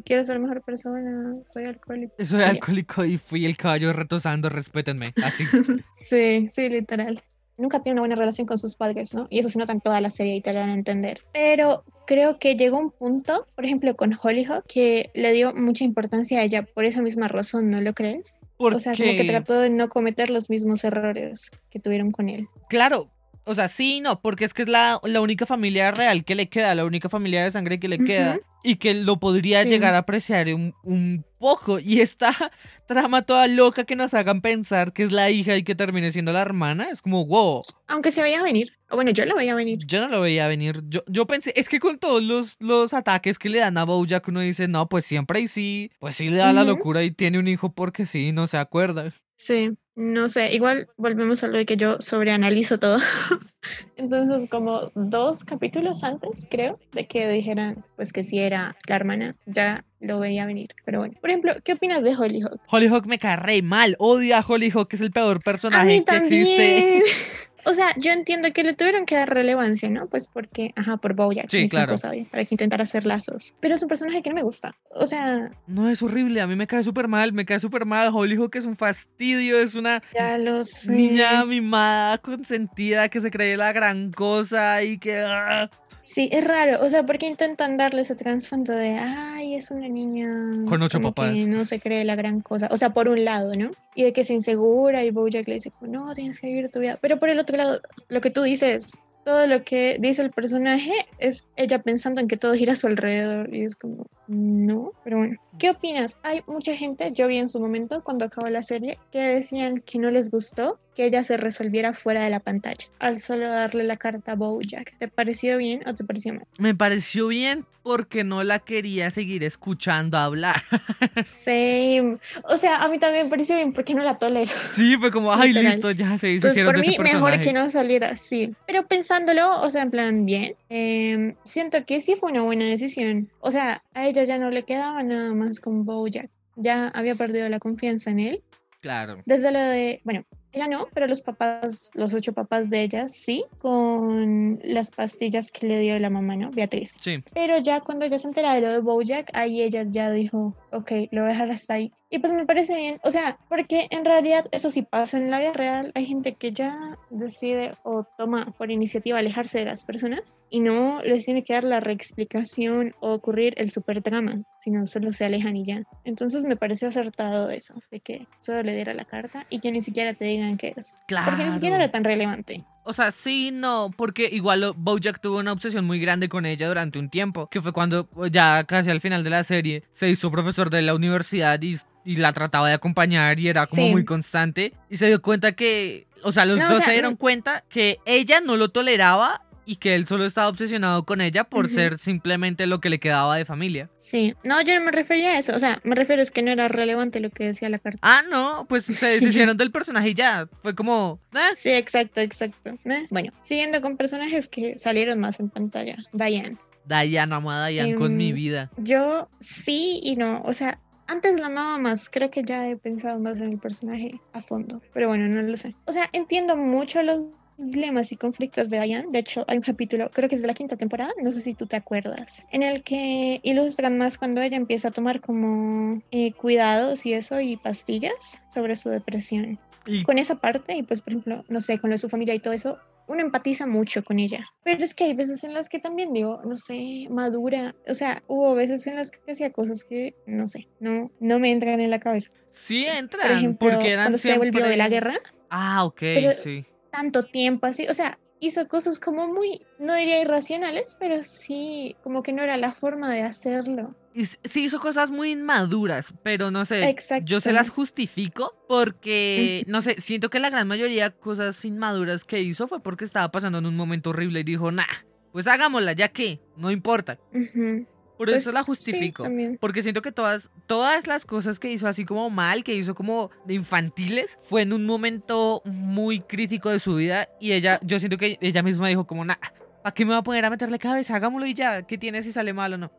quiero 0.05 0.25
ser 0.25 0.41
mejor 0.41 0.61
persona, 0.61 1.37
soy 1.47 1.65
alcohólico. 1.65 2.13
Soy 2.23 2.43
alcohólico 2.43 3.03
y 3.07 3.17
fui 3.17 3.47
el 3.47 3.57
caballo 3.57 3.95
retosando, 3.95 4.51
respétenme. 4.51 5.15
Así. 5.25 5.45
Sí, 5.93 6.49
sí, 6.49 6.69
literal. 6.69 7.23
Nunca 7.57 7.83
tiene 7.83 7.95
una 7.95 8.03
buena 8.03 8.17
relación 8.17 8.47
con 8.47 8.59
sus 8.59 8.75
padres, 8.77 9.15
¿no? 9.15 9.27
Y 9.31 9.39
eso 9.39 9.49
se 9.49 9.59
nota 9.59 9.73
en 9.73 9.81
toda 9.81 10.01
la 10.01 10.11
serie 10.11 10.37
y 10.37 10.41
te 10.41 10.53
lo 10.53 10.61
van 10.61 10.71
a 10.71 10.75
entender. 10.75 11.21
Pero 11.33 11.85
creo 12.07 12.39
que 12.39 12.57
llegó 12.57 12.79
un 12.79 12.91
punto, 12.91 13.47
por 13.55 13.65
ejemplo, 13.65 13.95
con 13.97 14.19
Hollyhock, 14.21 14.67
que 14.67 15.11
le 15.15 15.33
dio 15.33 15.55
mucha 15.55 15.85
importancia 15.85 16.41
a 16.41 16.43
ella 16.43 16.63
por 16.63 16.85
esa 16.85 17.03
misma 17.03 17.29
razón, 17.29 17.71
¿no 17.71 17.81
lo 17.81 17.93
crees? 17.93 18.41
O 18.57 18.81
sea, 18.81 18.95
como 18.97 19.11
que 19.13 19.25
trató 19.25 19.61
de 19.61 19.71
no 19.71 19.89
cometer 19.89 20.31
los 20.31 20.49
mismos 20.51 20.85
errores 20.85 21.51
que 21.71 21.81
tuvieron 21.81 22.11
con 22.11 22.29
él. 22.29 22.47
claro, 22.69 23.11
o 23.45 23.55
sea, 23.55 23.69
sí, 23.69 24.01
no, 24.01 24.21
porque 24.21 24.45
es 24.45 24.55
que 24.55 24.63
es 24.63 24.69
la, 24.69 25.01
la 25.05 25.21
única 25.21 25.47
familia 25.47 25.91
real 25.91 26.25
que 26.25 26.35
le 26.35 26.49
queda, 26.49 26.75
la 26.75 26.85
única 26.85 27.09
familia 27.09 27.45
de 27.45 27.51
sangre 27.51 27.79
que 27.81 27.89
le 27.89 27.99
queda. 27.99 28.39
Y 28.65 28.77
que 28.77 28.95
lo 28.95 29.19
podría 29.19 29.65
Sí. 29.65 29.71
llegar 29.71 29.93
a 29.95 29.99
apreciar 29.99 30.47
un, 30.55 30.73
un 30.85 31.25
poco. 31.39 31.81
Y 31.81 32.01
esta 32.01 32.33
trama 32.87 33.23
toda 33.23 33.49
loca 33.49 33.83
que 33.83 33.97
nos 33.97 34.15
hagan 34.15 34.41
pensar 34.41 34.93
que 34.93 35.03
es 35.03 35.11
la 35.11 35.31
hija 35.31 35.57
y 35.57 35.65
que 35.65 35.75
termine 35.75 36.13
siendo 36.13 36.31
la 36.33 36.43
hermana, 36.43 36.89
es 36.93 37.03
como, 37.03 37.27
wow. 37.27 37.61
Aunque 37.89 38.13
se 38.13 38.23
veía 38.23 38.41
venir. 38.41 38.73
O 38.89 38.95
bueno, 38.95 39.11
yo 39.11 39.25
lo 39.25 39.35
veía 39.35 39.57
venir. 39.57 39.81
Yo 39.85 40.01
no 40.03 40.07
lo 40.07 40.21
veía 40.21 40.47
venir. 40.47 40.81
Yo, 40.89 41.03
yo 41.09 41.27
pensé, 41.27 41.53
es 41.57 41.69
que 41.69 41.81
con 41.81 41.99
todos 41.99 42.23
los, 42.23 42.57
los 42.61 42.95
ataques 42.95 43.37
que 43.37 43.49
le 43.49 43.59
dan 43.59 43.77
a 43.79 43.85
Bojack, 43.85 44.29
uno 44.29 44.39
dice, 44.39 44.69
no, 44.69 44.89
pues 44.89 45.05
siempre 45.07 45.41
y 45.41 45.49
sí, 45.49 45.91
pues 45.99 46.15
sí 46.15 46.29
le 46.29 46.37
da 46.37 46.53
la 46.53 46.63
locura 46.63 47.03
y 47.03 47.11
tiene 47.11 47.41
un 47.41 47.49
hijo 47.49 47.73
porque 47.73 48.07
sí, 48.07 48.31
no 48.31 48.47
se 48.47 48.59
acuerda. 48.59 49.13
Sí, 49.37 49.73
no 49.95 50.29
sé, 50.29 50.53
igual 50.55 50.89
volvemos 50.97 51.45
a 51.45 51.49
lo 51.49 51.59
de 51.59 51.67
que 51.67 51.77
yo 51.77 52.01
sobreanalizo 52.01 52.79
todo. 52.79 52.99
Entonces, 53.97 54.49
como 54.51 54.91
dos 54.95 55.45
capítulos 55.45 56.03
antes, 56.03 56.47
creo, 56.51 56.79
de 56.93 57.07
que 57.07 57.29
dijeran 57.29 57.85
pues 57.97 58.13
que 58.13 58.25
sí 58.25 58.39
era 58.39 58.77
la 58.87 58.97
hermana, 58.97 59.37
ya 59.47 59.85
lo 60.01 60.19
veía 60.19 60.47
venir. 60.47 60.71
Pero 60.85 60.99
bueno, 60.99 61.15
por 61.21 61.31
ejemplo, 61.31 61.55
¿qué 61.63 61.75
opinas 61.75 62.03
de 62.03 62.17
Hollyhock? 62.17 62.59
Hollyhock 62.69 63.07
me 63.07 63.19
cae 63.19 63.37
re 63.37 63.63
mal. 63.63 63.95
Odio 63.99 64.37
a 64.37 64.45
Hollyhock, 64.47 64.89
que 64.89 64.97
es 64.97 65.03
el 65.03 65.13
peor 65.13 65.37
A 65.37 65.41
personaje 65.41 65.99
mí 65.99 66.05
que 66.05 66.17
existe. 66.17 67.03
O 67.65 67.75
sea, 67.75 67.95
yo 67.97 68.13
entiendo 68.13 68.53
que 68.53 68.65
le 68.65 68.73
tuvieron 68.75 69.07
que 69.07 69.15
dar 69.15 69.33
relevancia, 69.33 69.89
¿no? 69.89 70.07
Pues 70.09 70.29
porque, 70.33 70.73
ajá, 70.77 70.97
por 70.97 71.15
Bojack, 71.15 71.49
Sí, 71.49 71.69
claro. 71.69 71.93
cosa, 71.93 72.11
para 72.31 72.45
que 72.45 72.55
intentara 72.55 72.85
hacer 72.85 73.07
lazos. 73.07 73.55
Pero 73.61 73.75
es 73.75 73.83
un 73.83 73.89
personaje 73.89 74.23
que 74.23 74.31
no 74.31 74.35
me 74.37 74.43
gusta. 74.43 74.75
O 74.91 75.07
sea, 75.07 75.51
No, 75.67 75.89
es 75.89 76.03
horrible. 76.03 76.41
A 76.41 76.47
mí 76.47 76.57
me 76.57 76.67
cae 76.67 76.83
súper 76.83 77.09
mal. 77.09 77.33
Me 77.33 77.45
cae 77.45 77.61
súper 77.61 77.87
mal. 77.87 78.11
Hollyhock 78.13 78.57
es 78.57 78.65
un 78.65 78.77
fastidio. 78.77 79.59
Es 79.61 79.75
una 79.75 80.03
ya 80.15 80.39
lo 80.39 80.65
sé. 80.65 80.93
niña 80.93 81.45
mimada, 81.45 82.19
consentida, 82.19 83.09
que 83.09 83.21
se 83.21 83.31
cree 83.31 83.57
la 83.57 83.73
gran 83.73 84.11
cosa 84.13 84.83
y 84.83 84.99
que. 84.99 85.19
ah. 85.25 85.71
Sí, 86.05 86.29
es 86.33 86.45
raro, 86.45 86.85
o 86.85 86.91
sea, 86.91 87.05
porque 87.07 87.27
intentan 87.27 87.77
darle 87.77 88.03
ese 88.03 88.15
trasfondo 88.15 88.73
de, 88.73 88.91
ay, 88.97 89.55
es 89.55 89.71
una 89.71 89.89
niña 89.89 90.29
Con 90.69 90.83
ocho 90.83 91.01
papás. 91.01 91.35
que 91.35 91.47
no 91.47 91.65
se 91.65 91.81
cree 91.81 92.05
la 92.05 92.17
gran 92.17 92.41
cosa, 92.41 92.69
o 92.71 92.77
sea, 92.77 92.91
por 92.91 93.09
un 93.09 93.25
lado, 93.25 93.55
¿no? 93.55 93.71
Y 93.95 94.05
de 94.05 94.13
que 94.13 94.23
es 94.23 94.31
insegura 94.31 95.05
y 95.05 95.11
Bojack 95.11 95.47
le 95.47 95.55
dice, 95.55 95.71
no, 95.81 96.13
tienes 96.15 96.41
que 96.41 96.49
vivir 96.49 96.71
tu 96.71 96.81
vida, 96.81 96.99
pero 97.01 97.19
por 97.19 97.29
el 97.29 97.39
otro 97.39 97.57
lado, 97.57 97.81
lo 98.09 98.21
que 98.21 98.31
tú 98.31 98.43
dices, 98.43 98.87
todo 99.25 99.47
lo 99.47 99.63
que 99.63 99.99
dice 100.01 100.23
el 100.23 100.31
personaje 100.31 100.93
es 101.19 101.47
ella 101.57 101.79
pensando 101.79 102.21
en 102.21 102.29
que 102.29 102.37
todo 102.37 102.55
gira 102.55 102.73
a 102.73 102.77
su 102.77 102.89
alrededor 102.89 103.55
y 103.55 103.65
es 103.65 103.77
como, 103.77 104.07
no, 104.27 104.93
pero 105.05 105.19
bueno. 105.19 105.37
¿Qué 105.59 105.71
opinas? 105.71 106.19
Hay 106.23 106.43
mucha 106.47 106.75
gente, 106.77 107.13
yo 107.13 107.27
vi 107.27 107.37
en 107.37 107.49
su 107.49 107.61
momento 107.61 108.03
cuando 108.03 108.25
acabó 108.25 108.49
la 108.49 108.63
serie, 108.63 108.99
que 109.11 109.21
decían 109.21 109.83
que 109.85 109.99
no 109.99 110.11
les 110.11 110.31
gustó 110.31 110.79
que 110.95 111.07
ella 111.07 111.25
se 111.25 111.37
resolviera 111.37 111.93
fuera 111.93 112.23
de 112.23 112.31
la 112.31 112.41
pantalla, 112.41 112.87
al 112.99 113.21
solo 113.21 113.49
darle 113.49 113.85
la 113.85 113.97
carta 113.97 114.33
a 114.33 114.37
Bojack. 114.37 114.97
¿Te 114.99 115.09
pareció 115.09 115.57
bien 115.59 115.81
o 115.87 115.95
te 115.95 116.05
pareció 116.05 116.35
mal? 116.35 116.47
Me 116.59 116.75
pareció 116.75 117.29
bien 117.29 117.67
porque 117.83 118.25
no 118.25 118.45
la 118.45 118.61
quería 118.61 119.11
seguir 119.11 119.43
escuchando 119.43 120.17
hablar. 120.19 120.63
Same. 121.27 122.19
O 122.45 122.57
sea, 122.57 122.83
a 122.83 122.89
mí 122.89 122.99
también 122.99 123.25
me 123.25 123.31
pareció 123.31 123.57
bien 123.57 123.73
porque 123.73 123.95
no 123.95 124.03
la 124.03 124.19
tolero. 124.19 124.53
Sí, 124.65 124.97
fue 124.99 125.11
como, 125.11 125.33
ay, 125.33 125.49
Literal. 125.49 125.73
listo, 125.73 125.91
ya 125.91 126.17
se 126.19 126.35
Entonces, 126.35 126.53
hicieron 126.53 126.75
por 126.75 126.87
mí, 126.87 126.97
mejor 126.99 127.41
que 127.41 127.53
no 127.53 127.69
saliera 127.69 128.11
así. 128.11 128.55
Pero 128.67 128.87
pensándolo, 128.87 129.63
o 129.63 129.71
sea, 129.71 129.83
en 129.83 129.91
plan, 129.91 130.27
bien, 130.27 130.55
eh, 130.69 131.35
siento 131.45 131.85
que 131.85 132.01
sí 132.01 132.15
fue 132.15 132.31
una 132.31 132.43
buena 132.43 132.67
decisión. 132.67 133.31
O 133.41 133.51
sea, 133.51 133.83
a 133.95 134.07
ella 134.13 134.25
ya 134.25 134.39
no 134.39 134.51
le 134.51 134.65
quedaba 134.65 135.03
nada 135.03 135.35
más 135.35 135.61
con 135.61 135.85
Bojack. 135.85 136.31
Ya 136.57 136.89
había 136.89 137.15
perdido 137.15 137.49
la 137.49 137.59
confianza 137.59 138.11
en 138.11 138.21
él. 138.21 138.45
Claro. 138.81 139.23
Desde 139.27 139.53
lo 139.53 139.61
de, 139.61 140.01
bueno, 140.05 140.25
ella 140.53 140.69
no, 140.69 140.89
pero 140.93 141.07
los 141.07 141.23
papás, 141.23 141.91
los 141.95 142.13
ocho 142.13 142.33
papás 142.33 142.69
de 142.69 142.83
ella 142.83 143.09
sí, 143.09 143.45
con 143.59 144.61
las 144.65 144.91
pastillas 144.91 145.51
que 145.51 145.67
le 145.67 145.79
dio 145.79 145.99
la 145.99 146.11
mamá, 146.11 146.37
¿no? 146.37 146.51
Beatriz. 146.51 146.97
Sí. 147.01 147.23
Pero 147.33 147.59
ya 147.59 147.81
cuando 147.81 148.05
ella 148.05 148.19
se 148.19 148.27
entera 148.27 148.55
de 148.55 148.61
lo 148.61 148.71
de 148.71 148.81
Bojack, 148.81 149.31
ahí 149.35 149.63
ella 149.63 149.85
ya 149.89 150.11
dijo, 150.11 150.57
ok, 150.73 150.93
lo 151.11 151.23
voy 151.23 151.31
a 151.31 151.33
dejar 151.33 151.51
hasta 151.53 151.75
ahí. 151.75 151.93
Y 152.13 152.19
pues 152.19 152.35
me 152.35 152.45
parece 152.45 152.77
bien, 152.77 153.01
o 153.05 153.11
sea, 153.11 153.39
porque 153.49 153.87
en 153.89 154.05
realidad 154.05 154.45
eso 154.53 154.71
sí 154.71 154.83
pasa 154.83 155.17
en 155.17 155.31
la 155.31 155.41
vida 155.41 155.55
real. 155.55 155.93
Hay 155.95 156.05
gente 156.05 156.35
que 156.35 156.53
ya 156.53 156.99
decide 157.09 157.73
o 157.85 158.05
toma 158.19 158.53
por 158.59 158.71
iniciativa 158.71 159.19
alejarse 159.19 159.61
de 159.61 159.65
las 159.65 159.87
personas 159.87 160.39
y 160.51 160.61
no 160.61 161.01
les 161.03 161.25
tiene 161.25 161.43
que 161.43 161.55
dar 161.55 161.65
la 161.65 161.81
reexplicación 161.81 162.95
o 163.01 163.15
ocurrir 163.15 163.55
el 163.57 163.71
super 163.71 164.03
drama, 164.03 164.43
sino 164.61 164.87
solo 164.87 165.15
se 165.15 165.25
alejan 165.25 165.57
y 165.57 165.65
ya. 165.65 165.85
Entonces 166.05 166.45
me 166.45 166.57
pareció 166.57 166.89
acertado 166.89 167.49
eso, 167.49 167.81
de 167.91 168.01
que 168.01 168.27
solo 168.41 168.63
le 168.63 168.75
diera 168.75 168.93
la 168.93 169.07
carta 169.07 169.47
y 169.49 169.61
que 169.61 169.73
ni 169.73 169.81
siquiera 169.81 170.13
te 170.13 170.27
digan 170.27 170.59
qué 170.59 170.75
es. 170.77 170.99
Claro. 171.07 171.31
Porque 171.31 171.47
ni 171.47 171.53
siquiera 171.53 171.77
era 171.77 171.91
tan 171.91 172.05
relevante. 172.05 172.63
O 172.85 172.93
sea, 172.93 173.13
sí, 173.13 173.51
no, 173.53 173.91
porque 173.97 174.29
igual 174.33 174.73
Bojack 174.77 175.21
tuvo 175.21 175.39
una 175.39 175.53
obsesión 175.53 175.85
muy 175.85 176.01
grande 176.01 176.29
con 176.29 176.47
ella 176.47 176.67
durante 176.69 176.99
un 176.99 177.09
tiempo, 177.11 177.49
que 177.49 177.61
fue 177.61 177.73
cuando 177.73 178.09
ya 178.31 178.65
casi 178.65 178.91
al 178.91 179.01
final 179.01 179.23
de 179.23 179.31
la 179.31 179.45
serie 179.45 179.85
se 179.93 180.09
hizo 180.09 180.31
profesor 180.33 180.69
de 180.69 180.83
la 180.83 180.95
universidad 180.95 181.63
y, 181.63 181.77
y 182.05 182.17
la 182.17 182.33
trataba 182.33 182.69
de 182.69 182.75
acompañar 182.75 183.39
y 183.39 183.47
era 183.49 183.67
como 183.67 183.83
Sí. 183.83 183.93
muy 183.93 184.05
constante 184.05 184.73
y 184.91 184.97
se 184.97 185.07
dio 185.07 185.23
cuenta 185.23 185.53
que, 185.53 186.07
o 186.25 186.33
sea, 186.33 186.45
los 186.45 186.59
No, 186.59 186.67
o 186.67 186.69
dos 186.71 186.79
sea, 186.79 186.87
se 186.87 186.93
dieron 186.93 187.15
cuenta 187.17 187.63
que 187.69 187.99
ella 188.05 188.41
no 188.41 188.57
lo 188.57 188.69
toleraba 188.71 189.43
y 189.65 189.77
que 189.77 189.95
él 189.95 190.07
solo 190.07 190.25
estaba 190.25 190.49
obsesionado 190.49 191.05
con 191.05 191.21
ella 191.21 191.45
por 191.45 191.69
ser 191.69 191.99
simplemente 191.99 192.67
lo 192.67 192.81
que 192.81 192.91
le 192.91 192.99
quedaba 193.01 193.37
de 193.37 193.45
familia. 193.45 193.91
Sí, 193.97 194.35
no, 194.45 194.61
yo 194.63 194.75
no 194.79 194.85
me 194.85 194.91
refería 194.91 195.31
a 195.33 195.39
eso, 195.39 195.55
o 195.55 195.59
sea, 195.59 195.81
me 195.85 195.95
refiero 195.95 196.21
es 196.23 196.31
que 196.31 196.43
no 196.43 196.51
era 196.51 196.69
relevante 196.69 197.21
lo 197.21 197.31
que 197.31 197.45
decía 197.45 197.69
la 197.69 197.79
carta. 197.79 197.99
Ah, 198.03 198.23
no, 198.31 198.67
pues 198.69 198.85
se 198.85 199.07
deshicieron 199.21 199.57
del 199.57 199.71
personaje 199.71 200.11
y 200.11 200.15
ya, 200.15 200.49
fue 200.63 200.75
como, 200.75 201.19
"Ah, 201.35 201.51
Sí, 201.55 201.71
exacto, 201.71 202.21
exacto. 202.21 202.71
Eh, 202.85 203.07
Bueno, 203.11 203.33
siguiendo 203.43 203.81
con 203.81 203.97
personajes 203.97 204.49
que 204.49 204.79
salieron 204.79 205.21
más 205.21 205.39
en 205.41 205.49
pantalla. 205.51 205.97
Diane. 206.13 206.57
Diana, 206.85 207.37
amo 207.37 207.51
a 207.53 207.69
Diane 207.69 207.95
con 207.95 208.17
mi 208.17 208.31
Em, 208.31 208.35
vida. 208.35 208.71
Yo 208.77 209.29
sí 209.41 210.01
y 210.03 210.17
no. 210.17 210.43
O 210.45 210.53
sea, 210.53 210.79
Antes 211.09 211.39
la 211.41 211.47
amaba 211.49 211.79
más, 211.79 212.09
creo 212.09 212.31
que 212.31 212.43
ya 212.45 212.69
he 212.69 212.77
pensado 212.77 213.19
más 213.19 213.37
en 213.39 213.51
el 213.51 213.59
personaje 213.59 214.13
a 214.33 214.41
fondo, 214.41 214.81
pero 214.95 215.09
bueno, 215.09 215.27
no 215.29 215.43
lo 215.43 215.57
sé. 215.57 215.75
O 215.85 215.93
sea, 215.93 216.09
entiendo 216.13 216.57
mucho 216.57 217.03
los 217.03 217.25
dilemas 217.69 218.13
y 218.13 218.17
conflictos 218.17 218.71
de 218.71 218.81
Diane. 218.81 219.09
De 219.11 219.19
hecho, 219.19 219.45
hay 219.49 219.57
un 219.59 219.63
capítulo, 219.63 220.09
creo 220.13 220.29
que 220.29 220.35
es 220.35 220.43
de 220.43 220.49
la 220.49 220.55
quinta 220.55 220.77
temporada, 220.77 221.13
no 221.23 221.33
sé 221.33 221.41
si 221.41 221.55
tú 221.55 221.67
te 221.67 221.77
acuerdas, 221.77 222.47
en 222.51 222.63
el 222.63 222.83
que 222.83 223.41
ilustran 223.43 223.99
más 223.99 224.19
cuando 224.19 224.41
ella 224.43 224.57
empieza 224.57 224.89
a 224.89 224.91
tomar 224.91 225.21
como 225.21 226.03
eh, 226.11 226.33
cuidados 226.33 227.07
y 227.07 227.15
eso 227.15 227.41
y 227.41 227.57
pastillas 227.57 228.41
sobre 228.53 228.77
su 228.77 228.89
depresión. 228.91 229.59
Y 229.87 230.03
Con 230.05 230.19
esa 230.19 230.37
parte 230.37 230.77
y 230.77 230.83
pues, 230.85 231.03
por 231.03 231.13
ejemplo, 231.13 231.45
no 231.49 231.61
sé, 231.61 231.79
con 231.79 231.91
lo 231.91 231.95
de 231.95 231.99
su 231.99 232.09
familia 232.09 232.35
y 232.35 232.39
todo 232.39 232.53
eso, 232.55 232.79
uno 233.09 233.21
empatiza 233.21 233.67
mucho 233.67 234.05
con 234.05 234.21
ella. 234.21 234.47
Pero 234.63 234.85
es 234.85 234.95
que 234.95 235.05
hay 235.05 235.13
veces 235.15 235.43
en 235.43 235.55
las 235.55 235.69
que 235.69 235.81
también 235.81 236.11
digo, 236.11 236.41
no 236.45 236.57
sé, 236.57 237.09
madura. 237.11 237.75
O 237.89 237.95
sea, 237.95 238.23
hubo 238.29 238.55
veces 238.55 238.87
en 238.87 238.95
las 238.95 239.11
que 239.11 239.33
hacía 239.33 239.51
cosas 239.51 239.83
que, 239.83 240.15
no 240.25 240.47
sé, 240.47 240.69
no, 240.79 241.11
no 241.19 241.41
me 241.41 241.51
entran 241.51 241.81
en 241.81 241.91
la 241.91 241.99
cabeza. 241.99 242.31
sí 242.51 242.85
Por 242.87 242.95
entran, 242.97 243.33
ejemplo, 243.33 243.71
porque 243.71 243.91
eran 243.91 244.05
cuando 244.07 244.19
se 244.19 244.39
volvió 244.39 244.65
de 244.65 244.77
la 244.77 244.87
siempre- 244.89 244.89
guerra, 245.11 245.19
Ah, 245.51 245.85
ok, 245.85 245.99
Pero- 246.01 246.33
sí. 246.35 246.65
Tanto 246.93 247.23
tiempo 247.23 247.67
así, 247.67 247.89
o 247.89 247.95
sea, 247.95 248.19
hizo 248.39 248.69
cosas 248.69 249.01
como 249.01 249.27
muy, 249.29 249.63
no 249.79 249.95
diría 249.95 250.21
irracionales, 250.21 250.97
pero 251.01 251.23
sí, 251.23 251.97
como 252.03 252.23
que 252.23 252.33
no 252.33 252.43
era 252.43 252.57
la 252.57 252.71
forma 252.73 253.11
de 253.11 253.23
hacerlo. 253.23 253.97
Sí 254.45 254.65
hizo 254.65 254.79
cosas 254.79 255.11
muy 255.11 255.31
inmaduras, 255.31 256.13
pero 256.23 256.51
no 256.51 256.67
sé, 256.67 256.89
Exacto. 256.91 257.25
yo 257.25 257.41
se 257.41 257.53
las 257.53 257.71
justifico 257.71 258.55
porque, 258.69 259.65
no 259.69 259.81
sé, 259.81 260.01
siento 260.01 260.29
que 260.29 260.39
la 260.39 260.51
gran 260.51 260.69
mayoría 260.69 261.11
de 261.11 261.17
cosas 261.17 261.65
inmaduras 261.65 262.25
que 262.25 262.43
hizo 262.43 262.69
fue 262.69 262.83
porque 262.83 263.07
estaba 263.07 263.31
pasando 263.31 263.59
en 263.59 263.67
un 263.67 263.77
momento 263.77 264.11
horrible 264.11 264.41
y 264.41 264.45
dijo, 264.45 264.71
nah, 264.71 264.85
pues 265.33 265.47
hagámosla, 265.47 265.93
ya 265.93 266.09
que, 266.09 266.41
no 266.57 266.71
importa. 266.71 267.19
Ujú. 267.33 267.87
Por 268.19 268.29
Pues, 268.29 268.43
eso 268.43 268.53
la 268.53 268.61
sí, 268.61 268.67
justifico. 268.67 269.23
también. 269.25 269.59
Porque 269.61 269.83
siento 269.83 270.03
que 270.03 270.13
todas, 270.13 270.51
todas 270.67 271.07
las 271.07 271.27
cosas 271.27 271.59
que 271.59 271.73
hizo 271.73 271.89
así 271.89 272.05
como 272.05 272.31
mal, 272.31 272.63
que 272.63 272.75
hizo 272.75 272.95
como 272.95 273.31
de 273.47 273.55
infantiles, 273.55 274.39
fue 274.45 274.63
en 274.63 274.73
un 274.73 274.87
momento 274.87 275.63
muy 275.65 276.21
crítico 276.21 276.71
de 276.71 276.79
su 276.79 276.97
vida. 276.97 277.29
Y 277.41 277.53
ella, 277.53 277.81
yo 277.83 277.99
siento 277.99 278.19
que 278.19 278.39
ella 278.41 278.63
misma 278.63 278.89
dijo 278.89 279.07
como, 279.07 279.25
nah, 279.25 279.37
¿para 279.83 279.95
qué 279.95 280.05
me 280.05 280.11
voy 280.13 280.19
a 280.19 280.23
poner 280.23 280.45
a 280.45 280.51
meterle 280.51 280.79
cabeza? 280.79 281.17
Hagámoslo 281.17 281.47
y 281.47 281.55
ya, 281.55 281.83
¿qué 281.83 281.99
tiene 281.99 282.23
si 282.23 282.33
sale 282.33 282.53
mal 282.53 282.75
o 282.75 282.79
no? 282.79 282.93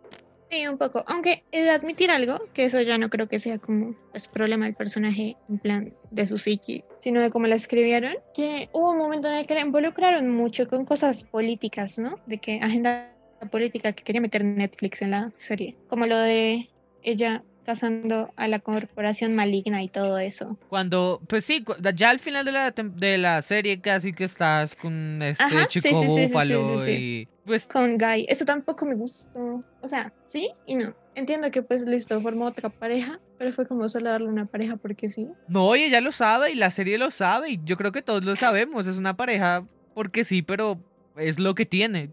Sí, 0.52 0.68
un 0.68 0.78
poco. 0.78 1.04
Aunque 1.08 1.46
he 1.52 1.64
de 1.64 1.72
admitir 1.72 2.12
algo, 2.12 2.40
que 2.54 2.66
eso 2.66 2.80
ya 2.82 3.00
no 3.00 3.10
creo 3.10 3.28
que 3.28 3.40
sea 3.40 3.58
como 3.58 3.96
pues, 4.12 4.28
problema 4.28 4.66
del 4.66 4.76
personaje, 4.76 5.36
en 5.50 5.58
plan 5.58 5.94
de 6.12 6.28
su 6.28 6.38
psiqui, 6.38 6.84
sino 7.00 7.22
de 7.22 7.32
cómo 7.32 7.48
la 7.48 7.56
escribieron, 7.56 8.14
que 8.36 8.70
hubo 8.72 8.92
un 8.92 9.00
momento 9.00 9.30
en 9.30 9.36
el 9.36 9.48
que 9.48 9.56
la 9.56 9.62
involucraron 9.62 10.30
mucho 10.30 10.68
con 10.68 10.86
cosas 10.86 11.24
políticas, 11.24 11.98
¿no? 11.98 12.20
De 12.28 12.38
que 12.38 12.60
agenda 12.62 13.13
política 13.46 13.94
que 13.94 14.04
quería 14.04 14.22
meter 14.22 14.44
Netflix 14.44 15.02
en 15.02 15.12
la 15.12 15.32
serie. 15.38 15.76
Como 15.88 16.06
lo 16.06 16.18
de 16.18 16.70
ella 17.02 17.44
casando 17.64 18.32
a 18.36 18.48
la 18.48 18.60
corporación 18.60 19.34
maligna 19.36 19.82
y 19.82 19.88
todo 19.88 20.20
eso. 20.20 20.58
Cuando, 20.70 21.22
pues 21.28 21.46
sí, 21.46 21.64
ya 21.96 22.10
al 22.10 22.20
final 22.20 22.46
de 22.46 22.52
la, 22.52 22.72
de 22.72 23.18
la 23.18 23.42
serie 23.42 23.80
casi 23.82 24.14
que 24.14 24.26
estás 24.26 24.76
con 24.76 25.22
este 25.22 25.44
Ajá, 25.44 25.68
chico 25.68 25.88
sí, 25.88 25.96
sí, 25.96 26.28
búfalo 26.28 26.80
sí. 26.80 26.92
y 26.92 27.28
pues 27.46 27.66
Con 27.66 27.98
Guy. 27.98 28.26
Eso 28.30 28.46
tampoco 28.46 28.86
me 28.86 28.96
gustó. 28.96 29.64
O 29.82 29.88
sea, 29.88 30.14
sí 30.26 30.52
y 30.66 30.76
no. 30.76 30.94
Entiendo 31.16 31.52
que 31.52 31.62
pues 31.62 31.86
listo, 31.86 32.20
formó 32.22 32.46
otra 32.46 32.70
pareja, 32.70 33.20
pero 33.38 33.54
fue 33.54 33.68
como 33.68 33.88
solo 33.88 34.10
darle 34.10 34.28
una 34.28 34.46
pareja 34.46 34.78
porque 34.78 35.10
sí. 35.10 35.28
no, 35.48 35.76
y 35.76 35.84
ella 35.84 36.02
lo 36.02 36.12
sabe 36.12 36.52
y 36.52 36.56
la 36.56 36.72
serie 36.72 36.98
lo 36.98 37.12
sabe 37.12 37.52
y 37.52 37.60
yo 37.64 37.78
creo 37.78 37.92
que 37.92 38.02
todos 38.02 38.24
lo 38.24 38.36
sabemos, 38.36 38.88
es 38.88 38.98
una 38.98 39.16
pareja 39.16 39.64
porque 39.94 40.24
sí, 40.24 40.42
pero 40.42 40.80
es 41.16 41.38
lo 41.38 41.54
que 41.54 41.68
tiene 41.68 42.10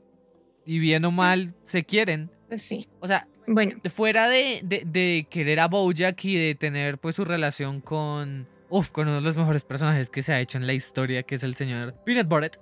y 0.64 0.78
bien 0.78 1.04
o 1.04 1.10
mal 1.10 1.54
se 1.64 1.84
quieren. 1.84 2.30
Pues 2.48 2.62
sí. 2.62 2.88
O 3.00 3.06
sea, 3.06 3.26
Bueno, 3.46 3.80
fuera 3.90 4.28
de, 4.28 4.60
de, 4.62 4.82
de 4.86 5.26
querer 5.30 5.60
a 5.60 5.68
Bojack 5.68 6.24
y 6.24 6.36
de 6.36 6.54
tener 6.54 6.98
pues 6.98 7.16
su 7.16 7.24
relación 7.24 7.80
con... 7.80 8.48
Uf, 8.72 8.90
con 8.90 9.08
uno 9.08 9.16
de 9.16 9.22
los 9.22 9.36
mejores 9.36 9.64
personajes 9.64 10.10
que 10.10 10.22
se 10.22 10.32
ha 10.32 10.38
hecho 10.40 10.56
en 10.56 10.64
la 10.66 10.72
historia, 10.72 11.24
que 11.24 11.34
es 11.34 11.42
el 11.42 11.56
señor 11.56 11.92
Peanut 12.04 12.28
Butter. 12.28 12.52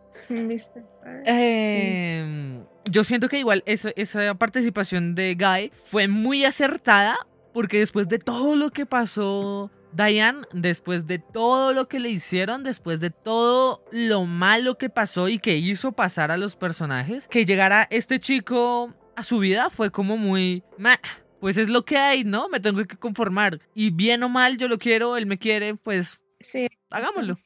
Eh, 1.26 2.62
Yo 2.86 3.04
siento 3.04 3.28
que 3.28 3.38
igual 3.38 3.62
eso- 3.66 3.90
esa 3.96 4.34
participación 4.34 5.14
de 5.14 5.34
Guy 5.34 5.70
fue 5.90 6.08
muy 6.08 6.44
acertada 6.44 7.16
porque 7.52 7.78
después 7.80 8.08
de 8.08 8.18
todo 8.18 8.56
lo 8.56 8.70
que 8.70 8.86
pasó 8.86 9.70
Diane, 9.92 10.42
después 10.52 11.06
de 11.06 11.18
todo 11.18 11.72
lo 11.72 11.88
que 11.88 11.98
le 12.00 12.10
hicieron, 12.10 12.62
después 12.62 13.00
de 13.00 13.10
todo 13.10 13.84
lo 13.90 14.24
malo 14.26 14.76
que 14.78 14.90
pasó 14.90 15.28
y 15.28 15.38
que 15.38 15.56
hizo 15.56 15.92
pasar 15.92 16.30
a 16.30 16.36
los 16.36 16.56
personajes, 16.56 17.26
que 17.28 17.44
llegara 17.44 17.86
este 17.90 18.20
chico 18.20 18.94
a 19.16 19.22
su 19.22 19.38
vida 19.38 19.70
fue 19.70 19.90
como 19.90 20.16
muy... 20.16 20.62
"Meh, 20.76 20.96
Pues 21.40 21.56
es 21.56 21.68
lo 21.68 21.84
que 21.84 21.96
hay, 21.96 22.24
¿no? 22.24 22.48
Me 22.48 22.58
tengo 22.58 22.84
que 22.84 22.96
conformar. 22.96 23.60
Y 23.72 23.90
bien 23.90 24.24
o 24.24 24.28
mal, 24.28 24.58
yo 24.58 24.66
lo 24.66 24.76
quiero, 24.78 25.16
él 25.16 25.26
me 25.26 25.38
quiere, 25.38 25.76
pues 25.76 26.18
Sí. 26.40 26.68
hagámoslo. 26.90 27.38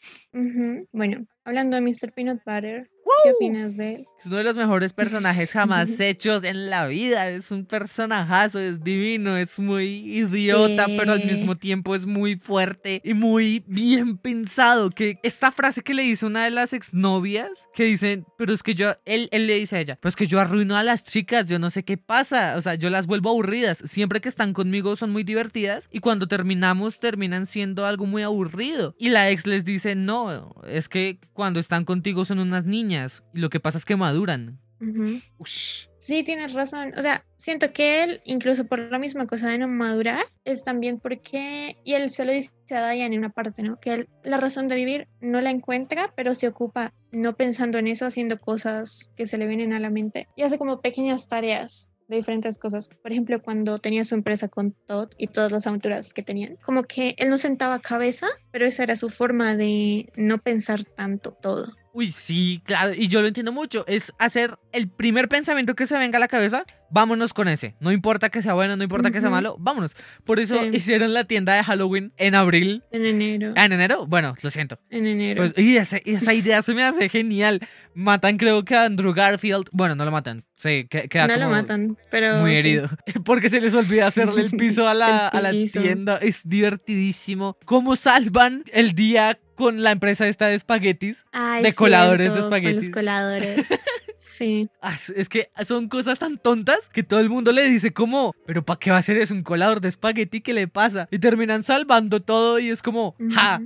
Bueno, 0.93 1.27
hablando 1.45 1.77
de 1.77 1.83
Mr. 1.83 2.13
Peanut 2.15 2.41
Butter, 2.45 2.91
¿qué 3.23 3.31
opinas 3.31 3.77
de 3.77 3.95
él? 3.95 4.07
Es 4.19 4.27
uno 4.27 4.37
de 4.37 4.45
los 4.45 4.57
mejores 4.57 4.93
personajes 4.93 5.51
jamás 5.51 5.99
hechos 6.01 6.45
en 6.45 6.71
la 6.71 6.87
vida. 6.87 7.29
Es 7.29 7.51
un 7.51 7.67
personajazo, 7.67 8.61
es 8.61 8.85
divino, 8.85 9.37
es 9.37 9.59
muy 9.59 9.85
idiota, 10.17 10.87
pero 10.87 11.13
al 11.13 11.25
mismo 11.25 11.57
tiempo 11.57 11.97
es 11.97 12.07
muy 12.07 12.37
fuerte 12.37 13.01
y 13.05 13.15
muy 13.15 13.65
bien 13.67 14.17
pensado. 14.17 14.91
Que 14.91 15.19
esta 15.25 15.51
frase 15.51 15.83
que 15.83 15.93
le 15.93 16.05
hizo 16.05 16.29
una 16.29 16.45
de 16.45 16.53
las 16.53 16.73
exnovias, 16.73 17.69
que 17.75 17.85
dicen, 17.85 18.25
pero 18.39 18.55
es 18.55 18.63
que 18.63 18.77
yo, 18.77 18.93
él, 19.05 19.29
él 19.33 19.49
le 19.49 19.57
dice 19.57 19.77
a 19.77 19.81
ella, 19.81 19.99
pues 20.01 20.15
que 20.15 20.29
yo 20.29 20.39
arruino 20.39 20.77
a 20.77 20.85
las 20.85 21.03
chicas, 21.03 21.49
yo 21.49 21.59
no 21.59 21.71
sé 21.71 21.83
qué 21.83 21.97
pasa. 21.97 22.55
O 22.57 22.61
sea, 22.61 22.77
yo 22.77 22.91
las 22.91 23.09
vuelvo 23.09 23.31
aburridas. 23.31 23.79
Siempre 23.85 24.21
que 24.21 24.29
están 24.29 24.53
conmigo 24.53 24.95
son 24.95 25.11
muy 25.11 25.25
divertidas 25.25 25.89
y 25.91 25.99
cuando 25.99 26.29
terminamos 26.29 27.01
terminan 27.01 27.47
siendo 27.47 27.87
algo 27.87 28.07
muy 28.07 28.23
aburrido. 28.23 28.95
Y 28.99 29.09
la 29.09 29.31
ex 29.31 29.49
les 29.49 29.65
dice, 29.65 29.97
no, 29.97 30.55
es 30.69 30.89
que 30.89 31.19
cuando 31.33 31.59
están 31.59 31.85
contigo 31.85 32.25
son 32.25 32.39
unas 32.39 32.65
niñas 32.65 33.12
y 33.35 33.41
lo 33.41 33.51
que 33.51 33.61
pasa 33.61 33.79
es 33.79 33.85
que 33.85 33.97
maduran. 33.97 34.59
Ujú. 34.81 35.21
Ush. 35.39 35.87
Sí, 35.99 36.25
tienes 36.25 36.55
razón. 36.55 36.93
O 36.97 37.03
sea, 37.03 37.25
siento 37.37 37.73
que 37.73 38.03
él, 38.03 38.21
incluso 38.25 38.67
por 38.67 38.81
la 38.81 38.99
misma 38.99 39.27
cosa 39.29 39.49
de 39.49 39.59
no 39.59 39.69
madurar, 39.69 40.25
es 40.45 40.65
también 40.65 40.99
porque, 40.99 41.77
y 41.85 41.93
él 41.93 42.11
se 42.11 42.25
lo 42.25 42.33
dice 42.33 42.51
a 42.71 42.91
Diane 42.91 43.15
en 43.15 43.21
una 43.21 43.31
parte, 43.31 43.63
¿no? 43.63 43.79
Que 43.79 43.95
él 43.95 44.09
la 44.25 44.39
razón 44.39 44.67
de 44.67 44.75
vivir 44.75 45.07
no 45.21 45.41
la 45.41 45.51
encuentra, 45.51 46.13
pero 46.17 46.35
se 46.35 46.49
ocupa 46.49 46.93
no 47.13 47.37
pensando 47.37 47.79
en 47.79 47.87
eso, 47.87 48.07
haciendo 48.07 48.41
cosas 48.41 49.11
que 49.17 49.27
se 49.27 49.39
le 49.39 49.47
vienen 49.47 49.73
a 49.73 49.79
la 49.79 49.91
mente 49.91 50.27
y 50.35 50.43
hace 50.43 50.59
como 50.59 50.81
pequeñas 50.81 51.29
tareas 51.29 51.93
de 52.09 52.17
diferentes 52.17 52.59
cosas. 52.59 52.89
Por 53.03 53.13
ejemplo, 53.13 53.41
cuando 53.41 53.79
tenía 53.79 54.05
su 54.05 54.17
empresa 54.17 54.49
con 54.49 54.73
Todd 54.73 55.11
y 55.17 55.29
todas 55.29 55.53
las 55.53 55.69
aventuras 55.69 56.13
que 56.13 56.23
tenían, 56.23 56.57
como 56.57 56.83
que 56.83 57.15
él 57.19 57.29
no 57.31 57.39
sentaba 57.39 57.79
cabeza, 57.79 58.27
pero 58.51 58.67
esa 58.67 58.83
era 58.83 58.97
su 58.97 59.09
forma 59.09 59.55
de 59.55 60.11
no 60.17 60.39
pensar 60.39 60.85
tanto 60.85 61.31
todo. 61.41 61.73
Uy, 61.95 62.11
sí, 62.11 62.63
claro, 62.65 62.93
y 62.97 63.09
yo 63.09 63.21
lo 63.21 63.29
entiendo 63.29 63.53
mucho. 63.53 63.85
Es 63.87 64.13
hacer 64.19 64.57
el 64.73 64.89
primer 64.89 65.29
pensamiento 65.29 65.75
que 65.75 65.85
se 65.87 65.99
venga 65.99 66.17
a 66.17 66.21
la 66.21 66.29
cabeza, 66.29 66.65
vámonos 66.91 67.35
con 67.35 67.49
ese. 67.49 67.75
No 67.81 67.93
importa 67.93 68.31
que 68.31 68.41
sea 68.41 68.55
bueno, 68.55 68.77
no 68.77 68.83
importa 68.83 69.11
que 69.11 69.21
sea 69.21 69.29
malo, 69.29 69.57
vámonos. 69.59 69.97
Por 70.25 70.41
eso 70.41 70.59
Sí. 70.63 70.71
hicieron 70.73 71.13
la 71.13 71.25
tienda 71.25 71.53
de 71.55 71.63
Halloween 71.63 72.13
en 72.17 72.35
abril. 72.35 72.83
En 72.93 73.05
enero. 73.05 73.53
Ah, 73.57 73.67
en 73.67 73.73
enero, 73.73 74.07
bueno, 74.07 74.35
lo 74.43 74.51
siento. 74.51 74.79
En 74.89 75.07
enero. 75.07 75.43
Pues, 75.43 75.53
y 75.57 75.77
ese- 75.77 76.03
esa 76.07 76.33
idea 76.33 76.63
se 76.63 76.73
me 76.75 76.83
hace 76.83 77.11
genial. 77.11 77.61
Matan, 77.95 78.39
creo 78.39 78.65
que 78.65 78.75
a 78.75 78.85
Andrew 78.85 79.13
Garfield. 79.13 79.67
Bueno, 79.73 79.95
no 79.95 80.05
lo 80.07 80.11
matan. 80.13 80.45
Sí, 80.63 80.87
que- 80.89 81.09
queda 81.09 81.27
no 81.27 81.35
como 81.35 81.47
lo 81.47 81.51
matan, 81.51 81.99
pero 82.09 82.37
muy 82.37 82.53
sí. 82.53 82.59
herido. 82.61 82.89
Porque 83.25 83.51
se 83.51 83.61
les 83.61 83.75
olvida 83.75 84.07
hacerle 84.07 84.43
el 84.43 84.51
piso 84.53 84.87
a 84.87 84.95
la, 85.03 85.27
a 85.27 85.41
la 85.41 85.51
tienda. 85.51 86.19
Es 86.19 86.43
divertidísimo. 86.49 87.57
¿Cómo 87.65 87.97
salvan 87.97 88.63
el 88.73 88.93
día 88.93 89.41
con 89.57 89.83
la 89.83 89.91
empresa 89.91 90.29
esta 90.29 90.47
de 90.47 90.55
espaguetis? 90.55 91.25
Ay, 91.33 91.65
de 91.65 91.73
coladores 91.75 92.29
de 92.29 92.31
cierto, 92.35 92.49
con 92.51 92.57
espaguetis. 92.59 92.87
Los 92.89 92.95
coladores. 92.95 93.69
sí. 94.19 94.69
Es- 95.17 95.29
que 95.29 95.51
son 95.65 95.89
cosas 95.89 96.19
tan 96.21 96.39
tontas 96.39 96.89
que 96.91 97.03
todo 97.03 97.19
el 97.19 97.29
mundo 97.29 97.51
le 97.51 97.69
dice 97.69 97.93
como, 97.93 98.33
pero 98.47 98.65
¿para 98.65 98.79
qué 98.79 98.91
va 98.93 98.99
a 98.99 99.03
ser 99.03 99.17
eso 99.17 99.35
un 99.35 99.43
colador 99.43 99.81
de 99.81 99.89
espagueti? 99.89 100.41
¿Qué 100.43 100.53
le 100.53 100.69
pasa? 100.69 101.09
Y 101.11 101.19
terminan 101.19 101.65
salvando 101.65 102.21
todo 102.23 102.61
y 102.61 102.71
es 102.71 102.83
como, 102.83 103.17
¡ja! 103.35 103.61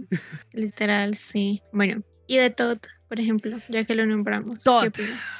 Literal, 0.52 1.14
sí. 1.14 1.60
Bueno, 1.72 2.02
y 2.26 2.36
de 2.36 2.50
Todd, 2.50 2.78
por 3.08 3.20
ejemplo, 3.20 3.58
ya 3.68 3.84
que 3.84 3.94
lo 3.94 4.06
nombramos. 4.06 4.62
Todd. 4.62 4.92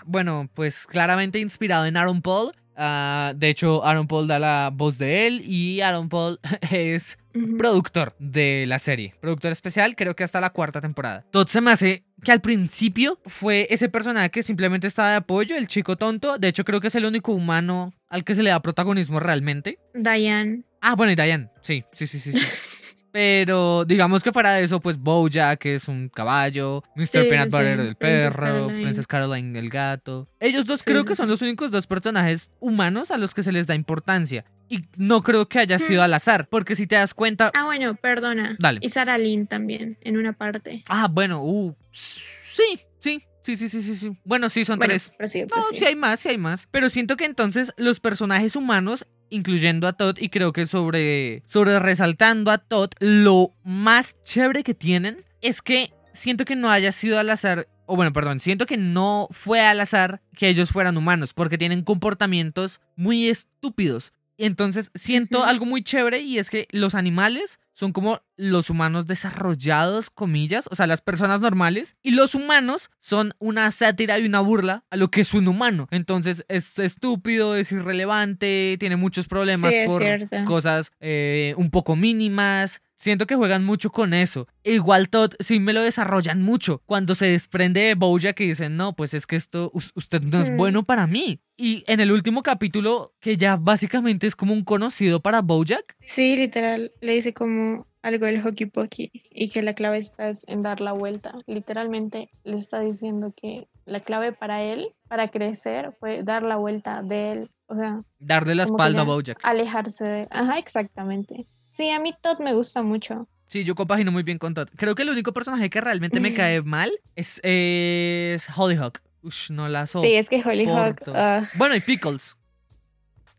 Bueno, 0.04 0.48
pues 0.54 0.86
claramente 0.86 1.38
inspirado 1.38 1.86
en 1.86 1.96
Aaron 1.96 2.22
Paul. 2.22 2.52
Ah, 2.78 3.32
de 3.34 3.48
hecho, 3.48 3.84
Aaron 3.84 4.06
Paul 4.06 4.28
da 4.28 4.38
la 4.38 4.70
voz 4.72 4.98
de 4.98 5.26
él 5.26 5.42
y 5.46 5.80
Aaron 5.80 6.08
Paul 6.10 6.38
es 6.70 7.18
productor 7.58 8.14
de 8.18 8.66
la 8.66 8.78
serie. 8.78 9.14
Productor 9.20 9.52
especial, 9.52 9.96
creo 9.96 10.14
que 10.14 10.24
hasta 10.24 10.40
la 10.40 10.50
cuarta 10.50 10.80
temporada. 10.80 11.24
Todd 11.30 11.48
se 11.48 11.60
me 11.60 11.70
hace 11.70 12.04
que 12.22 12.32
al 12.32 12.40
principio 12.40 13.18
fue 13.26 13.66
ese 13.70 13.88
personaje 13.88 14.30
que 14.30 14.42
simplemente 14.42 14.86
estaba 14.86 15.10
de 15.10 15.16
apoyo, 15.16 15.56
el 15.56 15.66
chico 15.66 15.96
tonto. 15.96 16.38
De 16.38 16.48
hecho, 16.48 16.64
creo 16.64 16.80
que 16.80 16.88
es 16.88 16.94
el 16.94 17.06
único 17.06 17.32
humano 17.32 17.94
al 18.08 18.24
que 18.24 18.34
se 18.34 18.42
le 18.42 18.50
da 18.50 18.60
protagonismo 18.60 19.20
realmente. 19.20 19.78
Diane. 19.94 20.62
Ah, 20.80 20.94
bueno, 20.94 21.12
y 21.12 21.16
Diane. 21.16 21.48
Sí, 21.62 21.84
sí, 21.92 22.06
sí, 22.06 22.20
sí. 22.20 22.32
sí. 22.36 22.82
Pero 23.16 23.86
digamos 23.86 24.22
que 24.22 24.30
fuera 24.30 24.52
de 24.52 24.62
eso, 24.64 24.78
pues 24.78 24.98
Bojack 24.98 25.58
que 25.58 25.76
es 25.76 25.88
un 25.88 26.10
caballo, 26.10 26.82
Mr. 26.96 27.06
Sí, 27.06 27.18
Peanut 27.30 27.48
sí, 27.48 27.56
Butter 27.56 27.80
el 27.80 27.96
Princess 27.96 28.34
perro, 28.36 28.44
Caroline. 28.46 28.82
Princess 28.82 29.06
Caroline 29.06 29.58
el 29.58 29.70
gato. 29.70 30.28
Ellos 30.38 30.66
dos 30.66 30.80
Sí, 30.80 30.90
creo 30.90 31.00
sí, 31.00 31.08
que 31.08 31.14
son 31.16 31.24
sí. 31.24 31.30
los 31.30 31.40
únicos 31.40 31.70
dos 31.70 31.86
personajes 31.86 32.50
humanos 32.60 33.10
a 33.10 33.16
los 33.16 33.32
que 33.32 33.42
se 33.42 33.52
les 33.52 33.66
da 33.66 33.74
importancia. 33.74 34.44
Y 34.68 34.82
no 34.98 35.22
creo 35.22 35.48
que 35.48 35.60
haya 35.60 35.78
sido 35.78 36.02
Hmm. 36.02 36.04
al 36.04 36.12
azar, 36.12 36.46
porque 36.50 36.76
si 36.76 36.86
te 36.86 36.96
das 36.96 37.14
cuenta... 37.14 37.50
Ah, 37.54 37.64
bueno, 37.64 37.94
perdona. 37.94 38.54
Dale. 38.58 38.80
Y 38.82 38.90
Sarah 38.90 39.16
Lynn 39.16 39.46
también, 39.46 39.96
en 40.02 40.18
una 40.18 40.34
parte. 40.34 40.84
Ah, 40.90 41.08
bueno, 41.10 41.42
uh, 41.42 41.74
sí, 41.92 42.78
sí, 43.00 43.22
sí, 43.42 43.56
sí, 43.56 43.68
sí, 43.70 43.80
sí, 43.80 43.94
sí. 43.96 44.18
Bueno, 44.24 44.50
sí, 44.50 44.66
son 44.66 44.78
Bueno, 44.78 44.92
tres. 44.92 45.10
No, 45.18 45.62
sí 45.72 45.86
hay 45.86 45.96
más, 45.96 46.20
sí 46.20 46.28
hay 46.28 46.36
más. 46.36 46.68
Pero 46.70 46.90
siento 46.90 47.16
que 47.16 47.24
entonces 47.24 47.72
los 47.78 47.98
personajes 48.00 48.56
humanos, 48.56 49.06
incluyendo 49.30 49.88
a 49.88 49.92
Todd, 49.92 50.18
y 50.18 50.28
creo 50.28 50.52
que 50.52 50.66
sobre, 50.66 51.42
sobre 51.46 51.78
resaltando 51.78 52.50
a 52.50 52.58
Todd, 52.58 52.90
lo 53.00 53.52
más 53.64 54.20
chévere 54.22 54.62
que 54.62 54.74
tienen 54.74 55.24
es 55.40 55.62
que 55.62 55.92
siento 56.12 56.44
que 56.44 56.56
no 56.56 56.70
haya 56.70 56.92
sido 56.92 57.18
al 57.18 57.30
azar. 57.30 57.68
O 57.86 57.96
bueno, 57.96 58.12
perdón, 58.12 58.40
siento 58.40 58.66
que 58.66 58.76
no 58.76 59.28
fue 59.30 59.60
al 59.60 59.80
azar 59.80 60.20
que 60.34 60.48
ellos 60.48 60.70
fueran 60.70 60.96
humanos, 60.96 61.32
porque 61.34 61.58
tienen 61.58 61.82
comportamientos 61.82 62.80
muy 62.96 63.28
estúpidos. 63.28 64.12
Entonces 64.38 64.90
siento 64.94 65.44
algo 65.44 65.64
muy 65.64 65.82
chévere 65.82 66.20
y 66.20 66.38
es 66.38 66.50
que 66.50 66.68
los 66.70 66.94
animales 66.94 67.58
son 67.78 67.92
como 67.92 68.20
los 68.36 68.70
humanos 68.70 69.06
desarrollados, 69.06 70.08
comillas, 70.08 70.66
o 70.70 70.74
sea, 70.74 70.86
las 70.86 71.02
personas 71.02 71.42
normales, 71.42 71.94
y 72.02 72.12
los 72.12 72.34
humanos 72.34 72.88
son 73.00 73.34
una 73.38 73.70
sátira 73.70 74.18
y 74.18 74.24
una 74.24 74.40
burla 74.40 74.84
a 74.90 74.96
lo 74.96 75.10
que 75.10 75.20
es 75.20 75.34
un 75.34 75.46
humano. 75.46 75.86
Entonces 75.90 76.44
es 76.48 76.78
estúpido, 76.78 77.54
es 77.54 77.72
irrelevante, 77.72 78.76
tiene 78.80 78.96
muchos 78.96 79.28
problemas 79.28 79.72
Sí, 79.74 79.80
por 79.86 80.02
cierto. 80.02 80.44
cosas 80.46 80.90
eh, 81.00 81.52
un 81.58 81.70
poco 81.70 81.96
mínimas. 81.96 82.80
Siento 82.98 83.26
que 83.26 83.34
juegan 83.36 83.62
mucho 83.62 83.90
con 83.90 84.14
eso. 84.14 84.48
E 84.64 84.72
igual 84.72 85.10
Todd 85.10 85.34
sí 85.38 85.60
me 85.60 85.74
lo 85.74 85.82
desarrollan 85.82 86.40
mucho. 86.42 86.80
Cuando 86.86 87.14
se 87.14 87.26
desprende 87.26 87.82
de 87.82 87.94
Bojack 87.94 88.36
que 88.36 88.44
dicen, 88.44 88.78
no, 88.78 88.96
pues 88.96 89.12
es 89.12 89.26
que 89.26 89.36
esto, 89.36 89.70
us- 89.74 89.92
usted 89.94 90.22
no 90.22 90.40
es 90.40 90.48
Hmm. 90.50 90.56
bueno 90.56 90.82
para 90.84 91.06
mí. 91.06 91.40
Y 91.56 91.84
en 91.86 92.00
el 92.00 92.12
último 92.12 92.42
capítulo, 92.42 93.14
que 93.20 93.36
ya 93.36 93.56
básicamente 93.56 94.26
es 94.26 94.36
como 94.36 94.52
un 94.52 94.62
conocido 94.64 95.20
para 95.20 95.40
Bojack, 95.40 95.96
Sí, 96.04 96.36
literal, 96.36 96.92
le 97.00 97.14
dice 97.14 97.32
como 97.32 97.86
algo 98.02 98.26
del 98.26 98.42
hockey 98.42 98.66
pokey 98.66 99.10
y 99.30 99.48
que 99.48 99.62
la 99.62 99.72
clave 99.72 99.98
está 99.98 100.28
es 100.28 100.44
en 100.48 100.62
dar 100.62 100.80
la 100.80 100.92
vuelta. 100.92 101.34
Literalmente 101.46 102.30
le 102.44 102.56
está 102.56 102.80
diciendo 102.80 103.32
que 103.34 103.68
la 103.84 104.00
clave 104.00 104.32
para 104.32 104.62
él, 104.62 104.94
para 105.08 105.28
crecer, 105.28 105.92
fue 105.98 106.22
dar 106.22 106.42
la 106.42 106.56
vuelta 106.56 107.02
de 107.02 107.32
él. 107.32 107.50
O 107.66 107.74
sea, 107.74 108.02
darle 108.18 108.54
la 108.54 108.62
espalda 108.64 109.00
a 109.00 109.04
Bojack. 109.04 109.40
alejarse 109.42 110.04
de 110.04 110.22
él. 110.22 110.28
Ajá, 110.30 110.58
exactamente. 110.58 111.48
Sí, 111.70 111.90
a 111.90 111.98
mí 112.00 112.14
Todd 112.22 112.38
me 112.40 112.52
gusta 112.52 112.82
mucho. 112.82 113.28
Sí, 113.48 113.64
yo 113.64 113.74
compagino 113.74 114.12
muy 114.12 114.22
bien 114.22 114.38
con 114.38 114.54
Todd. 114.54 114.68
Creo 114.76 114.94
que 114.94 115.02
el 115.02 115.10
único 115.10 115.32
personaje 115.32 115.70
que 115.70 115.80
realmente 115.80 116.20
me 116.20 116.32
cae 116.34 116.62
mal 116.62 116.92
es, 117.14 117.40
es 117.42 118.46
Hollyhock. 118.56 119.00
Ush, 119.26 119.50
no 119.50 119.68
la 119.68 119.86
sí, 119.86 120.14
es 120.14 120.28
que 120.28 120.42
Hollyhock. 120.44 121.02
ah. 121.14 121.44
Bueno, 121.54 121.74
y 121.74 121.80
Pickles. 121.80 122.36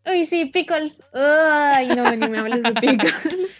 Uy, 0.05 0.25
sí, 0.25 0.45
Pickles. 0.45 1.01
Ay, 1.13 1.87
no, 1.87 2.09
ni 2.15 2.29
me 2.29 2.39
hables 2.39 2.63
de 2.63 2.73
Pickles. 2.73 3.13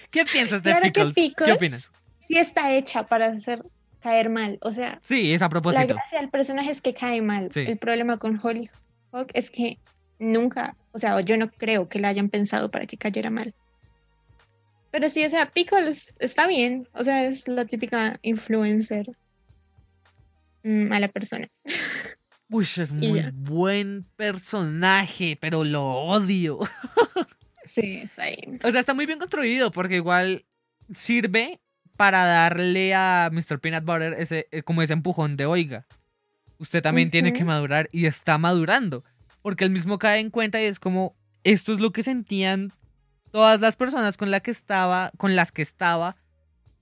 ¿Qué 0.12 0.26
piensas 0.26 0.64
de 0.64 0.72
Claro 0.72 0.84
que 0.84 0.92
Pickles? 0.92 1.16
¿Qué 1.16 1.22
Pickles 1.30 1.56
opinas? 1.56 1.92
Sí 2.20 2.38
está 2.38 2.74
hecha 2.74 3.06
para 3.06 3.28
hacer 3.28 3.62
caer 4.02 4.30
mal. 4.30 4.58
O 4.62 4.72
sea, 4.72 5.00
Sí, 5.02 5.34
es 5.34 5.42
a 5.42 5.46
la 5.46 5.50
propósito. 5.50 5.94
gracia 5.94 6.20
del 6.20 6.30
personaje 6.30 6.72
es 6.72 6.82
que 6.82 6.94
cae 6.94 7.22
mal. 7.22 7.50
Sí. 7.52 7.62
El 7.62 7.78
problema 7.78 8.18
con 8.18 8.40
Hollyhock 8.42 9.32
es 9.34 9.50
que 9.50 9.80
nunca, 10.20 10.76
o 10.92 11.00
sea, 11.00 11.20
yo 11.22 11.38
no 11.38 11.50
creo 11.50 11.88
que 11.90 12.00
la 12.00 12.10
hayan 12.10 12.30
pensado 12.30 12.70
para 12.72 12.86
que 12.86 12.98
cayera 12.98 13.30
mal. 13.30 13.54
Pero 14.92 15.10
sí, 15.10 15.24
o 15.26 15.30
sea, 15.30 15.50
Pickles 15.52 16.16
está 16.20 16.48
bien. 16.48 16.88
O 16.94 17.04
sea, 17.04 17.26
es 17.26 17.48
la 17.48 17.66
típica 17.66 18.20
influencer 18.22 19.06
mm, 20.64 20.92
a 20.94 21.00
la 21.00 21.08
persona. 21.10 21.48
Uy, 22.50 22.66
es 22.78 22.94
muy 22.94 23.22
buen 23.34 24.06
personaje, 24.16 25.38
pero 25.40 25.64
lo 25.64 25.84
odio. 25.86 26.60
Sí, 27.66 28.04
ahí. 28.18 28.38
O 28.64 28.72
sea, 28.72 28.80
está 28.80 28.94
muy 28.94 29.06
bien 29.06 29.20
construido 29.20 29.72
porque 29.72 29.98
igual 29.98 30.46
sirve 30.96 31.60
para 31.98 32.26
darle 32.26 32.96
a 32.96 33.30
Mr. 33.32 33.60
Peanut 33.60 33.84
Butter 33.84 34.14
ese, 34.18 34.48
eh, 34.52 34.64
como 34.64 34.82
ese 34.82 34.94
empujón 34.94 35.36
de 35.36 35.46
oiga. 35.46 35.86
Usted 36.60 36.82
también 36.82 37.12
tiene 37.12 37.34
que 37.34 37.44
madurar 37.44 37.90
y 37.92 38.06
está 38.06 38.38
madurando. 38.38 39.04
Porque 39.42 39.64
él 39.66 39.70
mismo 39.70 40.00
cae 40.00 40.20
en 40.20 40.30
cuenta 40.30 40.62
y 40.62 40.66
es 40.66 40.80
como, 40.80 41.16
esto 41.44 41.74
es 41.74 41.80
lo 41.80 41.92
que 41.92 42.04
sentían 42.04 42.72
todas 43.32 43.60
las 43.62 43.76
personas 43.76 44.18
con, 44.18 44.32
la 44.32 44.40
que 44.40 44.52
estaba, 44.52 45.12
con 45.18 45.36
las 45.36 45.52
que 45.52 45.62
estaba, 45.62 46.16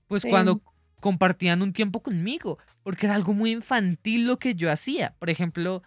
pues 0.06 0.22
Sí. 0.22 0.30
cuando 0.30 0.62
compartían 1.00 1.62
un 1.62 1.72
tiempo 1.72 2.02
conmigo. 2.02 2.58
Porque 2.82 3.06
era 3.06 3.14
algo 3.14 3.34
muy 3.34 3.50
infantil 3.52 4.26
lo 4.26 4.38
que 4.38 4.54
yo 4.54 4.70
hacía. 4.70 5.14
Por 5.18 5.30
ejemplo, 5.30 5.82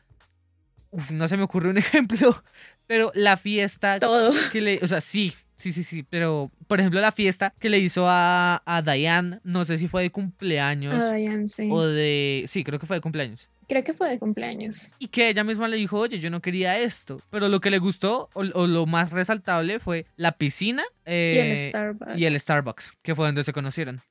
uf, 0.91 1.11
no 1.11 1.27
se 1.27 1.37
me 1.37 1.43
ocurre 1.43 1.69
un 1.69 1.77
ejemplo, 1.79 2.43
pero 2.87 3.11
la 3.15 3.37
fiesta 3.37 3.99
Todo. 3.99 4.31
que 4.51 4.61
le, 4.61 4.79
o 4.81 4.87
sea, 4.87 5.01
sí, 5.01 5.33
sí, 5.59 5.71
sí, 5.73 5.83
sí, 5.83 6.03
pero 6.03 6.49
por 6.67 6.79
ejemplo 6.79 6.99
la 6.99 7.11
fiesta 7.11 7.53
que 7.59 7.69
le 7.69 7.77
hizo 7.77 8.05
a, 8.09 8.63
a 8.65 8.81
Diane, 8.81 9.39
no 9.43 9.63
sé 9.65 9.77
si 9.77 9.87
fue 9.87 10.01
de 10.01 10.09
cumpleaños 10.09 10.95
Ah, 10.95 11.13
Diane, 11.13 11.47
sí. 11.47 11.67
o 11.71 11.85
de, 11.85 12.45
sí, 12.47 12.63
creo 12.63 12.79
que 12.79 12.87
fue 12.87 12.97
de 12.97 13.01
cumpleaños. 13.01 13.47
Creo 13.67 13.83
que 13.83 13.93
fue 13.93 14.09
de 14.09 14.17
cumpleaños. 14.17 14.89
Y 14.97 15.09
que 15.09 15.29
ella 15.29 15.43
misma 15.43 15.67
le 15.67 15.77
dijo, 15.77 15.99
oye, 15.99 16.17
yo 16.17 16.31
no 16.31 16.41
quería 16.41 16.79
esto. 16.79 17.21
Pero 17.29 17.49
lo 17.49 17.59
que 17.61 17.69
le 17.69 17.77
gustó, 17.77 18.27
o, 18.33 18.39
o 18.55 18.65
lo 18.65 18.87
más 18.87 19.11
resaltable, 19.11 19.79
fue 19.79 20.07
la 20.15 20.31
piscina 20.31 20.81
eh, 21.05 21.35
y 21.35 21.39
el 21.51 21.69
Starbucks. 21.69 22.17
y 22.17 22.25
el 22.25 22.39
Starbucks, 22.39 22.93
que 23.03 23.13
fue 23.13 23.27
donde 23.27 23.43
se 23.43 23.53
conocieron. 23.53 24.01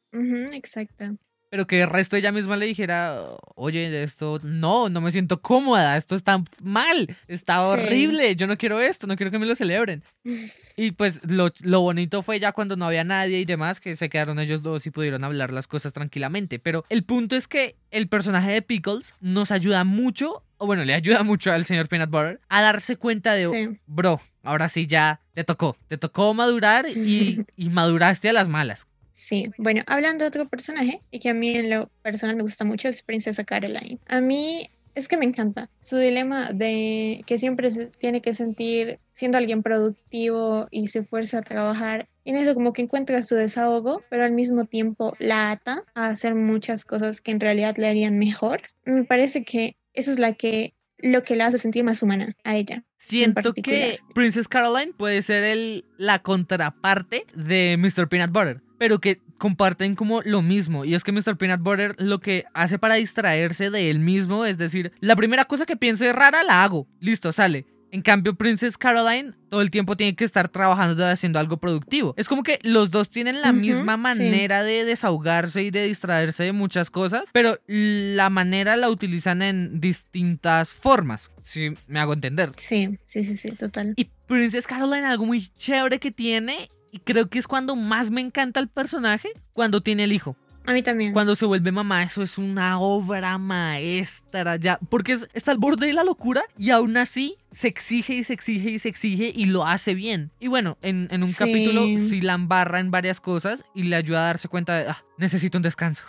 Exacto. 0.52 1.16
Pero 1.50 1.66
que 1.66 1.80
el 1.82 1.88
resto 1.88 2.16
ella 2.16 2.30
misma 2.30 2.56
le 2.56 2.66
dijera, 2.66 3.22
oye, 3.54 4.02
esto 4.02 4.38
no, 4.42 4.88
no 4.90 5.00
me 5.00 5.10
siento 5.10 5.40
cómoda, 5.40 5.96
esto 5.96 6.14
está 6.14 6.42
mal, 6.62 7.16
está 7.26 7.56
Sí. 7.58 7.62
horrible, 7.64 8.36
yo 8.36 8.46
no 8.46 8.56
quiero 8.58 8.80
esto, 8.80 9.06
no 9.06 9.16
quiero 9.16 9.30
que 9.30 9.38
me 9.38 9.46
lo 9.46 9.54
celebren. 9.54 10.02
Y 10.80 10.92
pues 10.92 11.20
lo, 11.28 11.50
lo 11.64 11.80
bonito 11.80 12.22
fue 12.22 12.38
ya 12.38 12.52
cuando 12.52 12.76
no 12.76 12.86
había 12.86 13.02
nadie 13.02 13.40
y 13.40 13.44
demás, 13.44 13.80
que 13.80 13.96
se 13.96 14.08
quedaron 14.08 14.38
ellos 14.38 14.62
dos 14.62 14.86
y 14.86 14.92
pudieron 14.92 15.24
hablar 15.24 15.52
las 15.52 15.66
cosas 15.66 15.92
tranquilamente. 15.92 16.60
Pero 16.60 16.84
el 16.88 17.02
punto 17.02 17.34
es 17.34 17.48
que 17.48 17.74
el 17.90 18.06
personaje 18.08 18.52
de 18.52 18.62
Pickles 18.62 19.12
nos 19.20 19.50
ayuda 19.50 19.82
mucho, 19.82 20.44
o 20.56 20.66
bueno, 20.66 20.84
le 20.84 20.94
ayuda 20.94 21.24
mucho 21.24 21.50
al 21.50 21.64
señor 21.66 21.88
Peanut 21.88 22.10
Butter 22.10 22.40
a 22.48 22.62
darse 22.62 22.94
cuenta 22.96 23.32
de, 23.32 23.50
Sí. 23.50 23.80
bro, 23.88 24.20
ahora 24.44 24.68
sí 24.68 24.86
ya 24.86 25.18
te 25.34 25.42
tocó, 25.42 25.76
te 25.88 25.98
tocó 25.98 26.32
madurar 26.32 26.86
y, 26.88 27.44
y 27.56 27.70
maduraste 27.70 28.28
a 28.28 28.32
las 28.32 28.46
malas. 28.48 28.86
Sí, 29.18 29.50
bueno, 29.58 29.82
hablando 29.88 30.22
de 30.22 30.28
otro 30.28 30.48
personaje 30.48 31.02
y 31.10 31.18
que 31.18 31.30
a 31.30 31.34
mí 31.34 31.50
en 31.56 31.70
lo 31.70 31.90
personal 32.02 32.36
me 32.36 32.42
gusta 32.42 32.64
mucho 32.64 32.86
es 32.86 33.02
Princesa 33.02 33.42
Caroline. 33.42 33.98
A 34.06 34.20
mí 34.20 34.70
es 34.94 35.08
que 35.08 35.16
me 35.16 35.24
encanta 35.24 35.68
su 35.80 35.96
dilema 35.96 36.52
de 36.52 37.24
que 37.26 37.36
siempre 37.36 37.72
se 37.72 37.86
tiene 37.86 38.22
que 38.22 38.32
sentir 38.32 39.00
siendo 39.14 39.36
alguien 39.36 39.64
productivo 39.64 40.68
y 40.70 40.86
se 40.86 41.02
fuerza 41.02 41.38
a 41.38 41.42
trabajar. 41.42 42.08
En 42.24 42.36
eso 42.36 42.54
como 42.54 42.72
que 42.72 42.82
encuentra 42.82 43.24
su 43.24 43.34
desahogo, 43.34 44.04
pero 44.08 44.22
al 44.22 44.30
mismo 44.30 44.66
tiempo 44.66 45.16
la 45.18 45.50
ata 45.50 45.82
a 45.96 46.10
hacer 46.10 46.36
muchas 46.36 46.84
cosas 46.84 47.20
que 47.20 47.32
en 47.32 47.40
realidad 47.40 47.76
le 47.76 47.88
harían 47.88 48.20
mejor. 48.20 48.60
Me 48.84 49.02
parece 49.02 49.42
que 49.42 49.74
eso 49.94 50.12
es 50.12 50.20
la 50.20 50.34
que 50.34 50.74
lo 50.98 51.24
que 51.24 51.34
la 51.34 51.46
hace 51.46 51.58
sentir 51.58 51.82
más 51.82 52.04
humana 52.04 52.36
a 52.44 52.54
ella. 52.54 52.84
Siento 52.98 53.52
que. 53.52 53.98
Princess 54.14 54.46
Caroline 54.46 54.92
puede 54.96 55.22
ser 55.22 55.42
el, 55.42 55.84
la 55.96 56.20
contraparte 56.20 57.24
de 57.34 57.76
Mr. 57.76 58.08
Peanut 58.08 58.30
Butter, 58.30 58.62
pero 58.78 59.00
que 59.00 59.20
comparten 59.38 59.94
como 59.94 60.22
lo 60.22 60.42
mismo. 60.42 60.84
Y 60.84 60.94
es 60.94 61.04
que 61.04 61.12
Mr. 61.12 61.36
Peanut 61.36 61.60
Butter 61.60 61.94
lo 61.98 62.20
que 62.20 62.44
hace 62.54 62.78
para 62.78 62.94
distraerse 62.94 63.70
de 63.70 63.90
él 63.90 64.00
mismo 64.00 64.44
es 64.44 64.58
decir, 64.58 64.92
la 65.00 65.16
primera 65.16 65.44
cosa 65.44 65.66
que 65.66 65.76
piense 65.76 66.12
rara 66.12 66.42
la 66.42 66.64
hago. 66.64 66.86
Listo, 67.00 67.32
sale. 67.32 67.66
En 67.90 68.02
cambio, 68.02 68.34
Princess 68.34 68.76
Caroline 68.76 69.32
todo 69.48 69.62
el 69.62 69.70
tiempo 69.70 69.96
tiene 69.96 70.14
que 70.14 70.24
estar 70.24 70.48
trabajando 70.48 71.06
haciendo 71.06 71.38
algo 71.38 71.56
productivo. 71.56 72.12
Es 72.18 72.28
como 72.28 72.42
que 72.42 72.58
los 72.62 72.90
dos 72.90 73.08
tienen 73.08 73.40
la 73.40 73.52
misma 73.52 73.94
sí. 73.94 74.02
manera 74.02 74.62
de 74.62 74.84
desahogarse 74.84 75.62
y 75.62 75.70
de 75.70 75.86
distraerse 75.86 76.44
de 76.44 76.52
muchas 76.52 76.90
cosas, 76.90 77.30
pero 77.32 77.58
la 77.66 78.28
manera 78.28 78.76
la 78.76 78.90
utilizan 78.90 79.40
en 79.40 79.80
distintas 79.80 80.74
formas, 80.74 81.30
si 81.42 81.70
me 81.86 81.98
hago 81.98 82.12
entender. 82.12 82.52
Sí, 82.56 82.98
sí, 83.06 83.24
sí, 83.24 83.38
sí, 83.38 83.52
total. 83.52 83.94
Y 83.96 84.10
Princess 84.26 84.66
Caroline, 84.66 85.06
algo 85.06 85.24
muy 85.24 85.40
chévere 85.40 85.98
que 85.98 86.10
tiene, 86.10 86.68
y 86.92 86.98
creo 87.00 87.28
que 87.28 87.38
es 87.38 87.46
cuando 87.46 87.76
más 87.76 88.10
me 88.10 88.20
encanta 88.20 88.60
el 88.60 88.68
personaje, 88.68 89.28
cuando 89.52 89.80
tiene 89.82 90.04
el 90.04 90.12
hijo. 90.12 90.36
A 90.66 90.72
mí 90.74 90.82
también. 90.82 91.14
Cuando 91.14 91.34
se 91.34 91.46
vuelve 91.46 91.72
mamá, 91.72 92.02
eso 92.02 92.22
es 92.22 92.36
una 92.36 92.78
obra 92.78 93.38
maestra 93.38 94.56
ya. 94.56 94.78
Porque 94.90 95.12
es- 95.12 95.28
está 95.32 95.52
al 95.52 95.56
borde 95.58 95.86
de 95.86 95.92
la 95.94 96.04
locura 96.04 96.42
y 96.58 96.70
aún 96.70 96.96
así 96.98 97.36
se 97.52 97.68
exige 97.68 98.14
y 98.14 98.24
se 98.24 98.34
exige 98.34 98.70
y 98.70 98.78
se 98.78 98.88
exige 98.90 99.32
y 99.34 99.46
lo 99.46 99.66
hace 99.66 99.94
bien. 99.94 100.30
Y 100.40 100.48
bueno, 100.48 100.76
en, 100.82 101.08
en 101.10 101.22
un 101.22 101.28
Sí. 101.30 101.36
capítulo 101.38 101.82
sí 101.98 102.20
la 102.20 102.34
embarra 102.34 102.80
en 102.80 102.90
varias 102.90 103.20
cosas 103.20 103.64
y 103.74 103.84
le 103.84 103.96
ayuda 103.96 104.20
a 104.20 104.26
darse 104.26 104.48
cuenta 104.48 104.76
de, 104.76 104.88
ah, 104.90 105.02
necesito 105.16 105.56
un 105.56 105.62
descanso. 105.62 106.04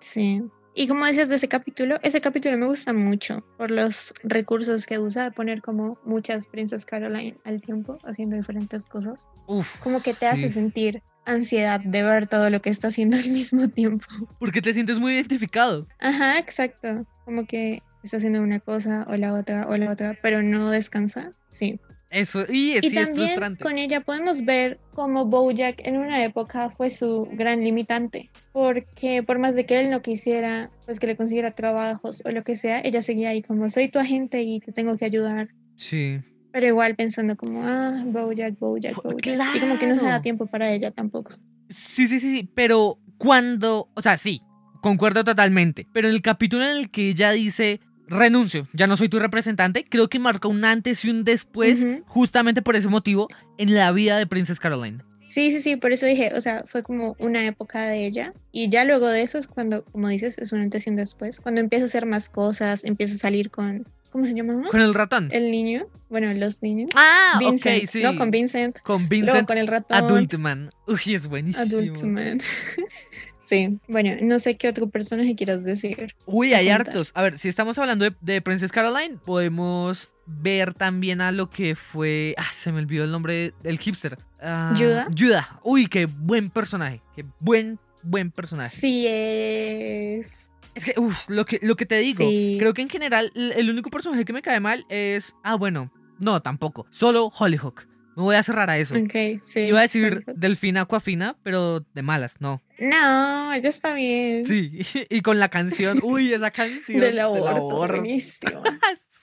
Sí. 0.00 0.42
Y 0.74 0.88
como 0.88 1.06
decías 1.06 1.28
de 1.28 1.36
ese 1.36 1.46
capítulo, 1.48 1.98
ese 2.02 2.20
capítulo 2.20 2.58
me 2.58 2.66
gusta 2.66 2.92
mucho 2.92 3.44
por 3.56 3.70
los 3.70 4.12
recursos 4.24 4.86
que 4.86 4.98
usa 4.98 5.24
de 5.24 5.30
poner 5.30 5.62
como 5.62 5.98
muchas 6.04 6.48
Princess 6.48 6.84
Caroline 6.84 7.36
al 7.44 7.60
tiempo 7.62 7.98
haciendo 8.04 8.36
diferentes 8.36 8.86
cosas. 8.86 9.28
Uf. 9.46 9.80
Como 9.80 10.02
que 10.02 10.14
te 10.14 10.26
hace 10.26 10.48
sí. 10.48 10.54
sentir 10.54 11.02
ansiedad 11.24 11.80
de 11.80 12.02
ver 12.02 12.26
todo 12.26 12.50
lo 12.50 12.60
que 12.60 12.70
está 12.70 12.88
haciendo 12.88 13.16
al 13.16 13.28
mismo 13.28 13.68
tiempo. 13.68 14.04
Porque 14.40 14.60
te 14.60 14.74
sientes 14.74 14.98
muy 14.98 15.14
identificado. 15.14 15.86
Ajá, 16.00 16.38
exacto. 16.38 17.06
Como 17.24 17.46
que 17.46 17.82
está 18.02 18.16
haciendo 18.16 18.42
una 18.42 18.58
cosa 18.60 19.06
o 19.08 19.16
la 19.16 19.32
otra 19.32 19.66
o 19.68 19.76
la 19.76 19.92
otra, 19.92 20.18
pero 20.22 20.42
no 20.42 20.70
descansa. 20.70 21.32
Sí. 21.50 21.80
Eso, 22.10 22.44
y, 22.48 22.76
Y 22.76 22.80
sí 22.80 22.96
es 22.96 23.06
también 23.06 23.28
frustrante. 23.28 23.62
con 23.62 23.78
ella 23.78 24.00
podemos 24.00 24.44
ver 24.44 24.78
cómo 24.92 25.24
Bojack 25.24 25.84
en 25.84 25.96
una 25.96 26.24
época 26.24 26.70
fue 26.70 26.90
su 26.90 27.28
gran 27.32 27.60
limitante, 27.60 28.30
porque 28.54 29.24
por 29.24 29.40
más 29.40 29.56
de 29.56 29.66
que 29.66 29.80
él 29.80 29.90
no 29.90 30.00
quisiera, 30.00 30.70
pues 30.86 31.00
que 31.00 31.08
le 31.08 31.16
consiguiera 31.16 31.50
trabajos 31.50 32.22
o 32.24 32.30
lo 32.30 32.44
que 32.44 32.56
sea, 32.56 32.80
ella 32.84 33.02
seguía 33.02 33.30
ahí 33.30 33.42
como 33.42 33.68
soy 33.68 33.88
tu 33.88 33.98
agente 33.98 34.42
y 34.42 34.60
te 34.60 34.70
tengo 34.70 34.96
que 34.96 35.04
ayudar. 35.04 35.48
Sí. 35.74 36.20
Pero 36.52 36.68
igual 36.68 36.94
pensando 36.94 37.36
como, 37.36 37.64
ah, 37.64 38.04
Bojack, 38.06 38.56
Bojack, 38.60 38.94
Bojack. 39.02 39.56
Y 39.56 39.58
como 39.58 39.76
que 39.76 39.88
no 39.88 39.96
se 39.96 40.02
da 40.02 40.08
claro. 40.10 40.22
tiempo 40.22 40.46
para 40.46 40.70
ella 40.70 40.92
tampoco. 40.92 41.32
Sí, 41.68 42.06
sí, 42.06 42.20
sí, 42.20 42.30
sí, 42.30 42.50
pero 42.54 43.00
cuando, 43.18 43.90
o 43.92 44.00
sea, 44.00 44.16
sí, 44.18 44.40
concuerdo 44.80 45.24
totalmente, 45.24 45.88
pero 45.92 46.06
en 46.06 46.14
el 46.14 46.22
capítulo 46.22 46.62
en 46.62 46.76
el 46.76 46.90
que 46.92 47.08
ella 47.08 47.32
dice, 47.32 47.80
renuncio, 48.06 48.68
ya 48.72 48.86
no 48.86 48.96
soy 48.96 49.08
tu 49.08 49.18
representante, 49.18 49.82
creo 49.82 50.08
que 50.08 50.20
marca 50.20 50.46
un 50.46 50.64
antes 50.64 51.04
y 51.04 51.10
un 51.10 51.24
después, 51.24 51.84
justamente 52.06 52.62
por 52.62 52.76
ese 52.76 52.88
motivo, 52.88 53.26
en 53.58 53.74
la 53.74 53.90
vida 53.90 54.16
de 54.16 54.28
Princess 54.28 54.60
Caroline. 54.60 55.02
Sí, 55.34 55.50
sí, 55.50 55.60
sí, 55.60 55.74
por 55.74 55.90
eso 55.90 56.06
dije, 56.06 56.30
o 56.36 56.40
sea, 56.40 56.62
fue 56.64 56.84
como 56.84 57.16
una 57.18 57.44
época 57.44 57.86
de 57.86 58.06
ella. 58.06 58.32
Y 58.52 58.68
ya 58.68 58.84
luego 58.84 59.08
de 59.08 59.22
eso 59.22 59.36
es 59.36 59.48
cuando, 59.48 59.84
como 59.86 60.06
dices, 60.06 60.38
es 60.38 60.52
un 60.52 60.60
antes 60.60 60.86
y 60.86 60.90
un 60.90 60.94
después. 60.94 61.40
Cuando 61.40 61.60
empieza 61.60 61.86
a 61.86 61.88
hacer 61.88 62.06
más 62.06 62.28
cosas, 62.28 62.84
empieza 62.84 63.16
a 63.16 63.18
salir 63.18 63.50
con, 63.50 63.84
¿cómo 64.12 64.26
se 64.26 64.34
llama? 64.34 64.62
Con 64.70 64.80
el 64.80 64.94
ratón. 64.94 65.30
El 65.32 65.50
niño. 65.50 65.88
Bueno, 66.08 66.32
los 66.34 66.62
niños. 66.62 66.90
Ah, 66.94 67.38
Vincent. 67.40 67.82
ok, 67.82 67.90
sí. 67.90 68.02
No, 68.04 68.16
con 68.16 68.30
Vincent. 68.30 68.78
Con 68.84 69.08
Luego 69.08 69.08
Vincent 69.08 69.48
con 69.48 69.58
el 69.58 69.66
ratón. 69.66 69.96
Adultman. 69.98 70.70
Uy, 70.86 71.16
es 71.16 71.26
buenísimo. 71.26 71.64
Adult 71.64 72.02
Man. 72.04 72.40
sí, 73.44 73.78
bueno, 73.88 74.10
no 74.22 74.38
sé 74.38 74.56
qué 74.56 74.68
otro 74.68 74.88
personaje 74.88 75.34
quieras 75.36 75.62
decir. 75.64 76.14
Uy, 76.26 76.52
hay 76.54 76.66
Cuenta. 76.66 76.90
hartos. 76.90 77.12
A 77.14 77.22
ver, 77.22 77.38
si 77.38 77.48
estamos 77.48 77.78
hablando 77.78 78.04
de, 78.04 78.16
de 78.20 78.40
Princess 78.40 78.72
Caroline, 78.72 79.18
podemos 79.24 80.10
ver 80.26 80.74
también 80.74 81.20
a 81.20 81.30
lo 81.32 81.50
que 81.50 81.74
fue. 81.76 82.34
Ah, 82.38 82.50
se 82.52 82.72
me 82.72 82.80
olvidó 82.80 83.04
el 83.04 83.12
nombre 83.12 83.52
del 83.62 83.78
hipster. 83.78 84.18
Ah, 84.40 84.74
¿Judah? 84.76 85.08
Judah. 85.16 85.60
Uy, 85.62 85.86
qué 85.86 86.06
buen 86.06 86.50
personaje. 86.50 87.00
Qué 87.14 87.24
buen, 87.40 87.78
buen 88.02 88.30
personaje. 88.30 88.74
Sí 88.74 89.06
es. 89.06 90.48
Es 90.74 90.84
que, 90.84 90.94
uff, 90.98 91.28
lo 91.28 91.44
que, 91.44 91.60
lo 91.62 91.76
que 91.76 91.86
te 91.86 91.98
digo. 91.98 92.28
Sí. 92.28 92.56
Creo 92.58 92.74
que 92.74 92.82
en 92.82 92.88
general, 92.88 93.30
el 93.34 93.70
único 93.70 93.90
personaje 93.90 94.24
que 94.24 94.32
me 94.32 94.42
cae 94.42 94.60
mal 94.60 94.84
es. 94.88 95.34
Ah, 95.44 95.54
bueno. 95.54 95.92
No, 96.18 96.40
tampoco. 96.42 96.86
Solo 96.90 97.26
Hollyhock. 97.26 97.86
Me 98.16 98.22
voy 98.22 98.36
a 98.36 98.42
cerrar 98.42 98.70
a 98.70 98.78
eso. 98.78 98.94
Ok, 98.96 99.40
sí. 99.42 99.60
Iba 99.60 99.80
a 99.80 99.82
decir 99.82 100.02
perfecto. 100.08 100.32
Delfina 100.36 100.82
Aquafina, 100.82 101.36
pero 101.42 101.80
de 101.80 102.02
malas, 102.02 102.36
no. 102.40 102.62
No, 102.78 103.56
ya 103.56 103.68
está 103.68 103.94
bien. 103.94 104.44
Sí, 104.46 104.78
y 105.10 105.20
con 105.22 105.38
la 105.38 105.48
canción, 105.48 106.00
uy, 106.02 106.32
esa 106.32 106.50
canción 106.50 107.00
Del 107.00 107.18
aborto. 107.20 107.48
aborto. 107.48 107.94
Buenísimo. 107.98 108.62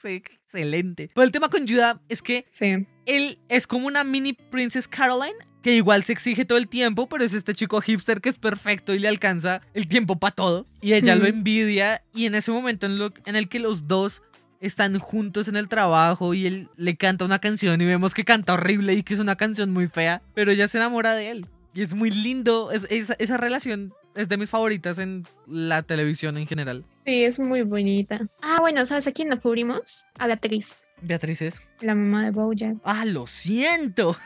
Sí, 0.02 0.24
excelente. 0.48 1.10
Pero 1.14 1.24
el 1.26 1.32
tema 1.32 1.50
con 1.50 1.68
Judah 1.68 2.02
es 2.10 2.24
que 2.24 2.48
Sí. 2.50 2.88
él 3.06 3.38
es 3.50 3.68
como 3.68 3.86
una 3.86 4.04
mini 4.04 4.34
Princess 4.34 4.88
Caroline 4.88 5.36
que 5.62 5.76
igual 5.76 6.04
se 6.04 6.12
exige 6.14 6.44
todo 6.44 6.58
el 6.58 6.68
tiempo, 6.68 7.08
pero 7.08 7.24
es 7.24 7.36
este 7.36 7.54
chico 7.54 7.80
hipster 7.82 8.20
que 8.20 8.30
es 8.30 8.40
perfecto 8.40 8.96
y 8.96 9.00
le 9.00 9.08
alcanza 9.08 9.62
el 9.76 9.88
tiempo 9.88 10.18
para 10.18 10.34
todo. 10.34 10.66
Y 10.82 10.94
ella 10.94 11.14
lo 11.16 11.28
envidia 11.28 12.02
y 12.16 12.26
en 12.26 12.34
ese 12.34 12.52
momento 12.52 12.88
en, 12.88 12.98
lo- 12.98 13.14
en 13.28 13.36
el 13.36 13.48
que 13.48 13.60
los 13.60 13.88
dos 13.88 14.24
están 14.60 14.98
juntos 14.98 15.48
en 15.48 15.56
el 15.56 15.70
trabajo 15.70 16.34
y 16.34 16.48
él 16.48 16.70
le 16.78 16.96
canta 16.98 17.24
una 17.26 17.38
canción 17.38 17.80
y 17.80 17.86
vemos 17.86 18.16
que 18.16 18.24
canta 18.26 18.56
horrible 18.56 18.94
y 18.96 19.04
que 19.04 19.14
es 19.14 19.20
una 19.20 19.36
canción 19.36 19.70
muy 19.70 19.88
fea, 19.88 20.24
pero 20.34 20.50
ella 20.52 20.68
se 20.68 20.80
enamora 20.80 21.14
de 21.14 21.30
él. 21.30 21.48
Y 21.74 21.82
es 21.82 21.94
muy 21.94 22.12
lindo, 22.12 22.72
es- 22.72 22.88
esa- 22.90 23.16
esa 23.18 23.38
relación 23.38 23.94
es 24.16 24.28
de 24.28 24.38
mis 24.38 24.50
favoritas 24.50 25.00
en 25.00 25.26
la 25.48 25.84
televisión 25.84 26.38
en 26.38 26.46
general. 26.48 26.84
Sí, 27.06 27.24
es 27.24 27.40
muy 27.40 27.62
bonita. 27.64 28.28
Ah, 28.42 28.58
bueno, 28.60 28.86
¿sabes 28.86 29.08
a 29.08 29.12
quién 29.12 29.30
nos 29.30 29.40
cubrimos? 29.40 30.06
A 30.20 30.28
Beatriz, 30.28 30.82
Beatriz 31.02 31.42
es. 31.42 31.62
la 31.82 31.96
mamá 31.96 32.24
de 32.26 32.32
Bojack. 32.32 32.78
Ah, 32.84 33.06
lo 33.06 33.28
siento. 33.28 34.16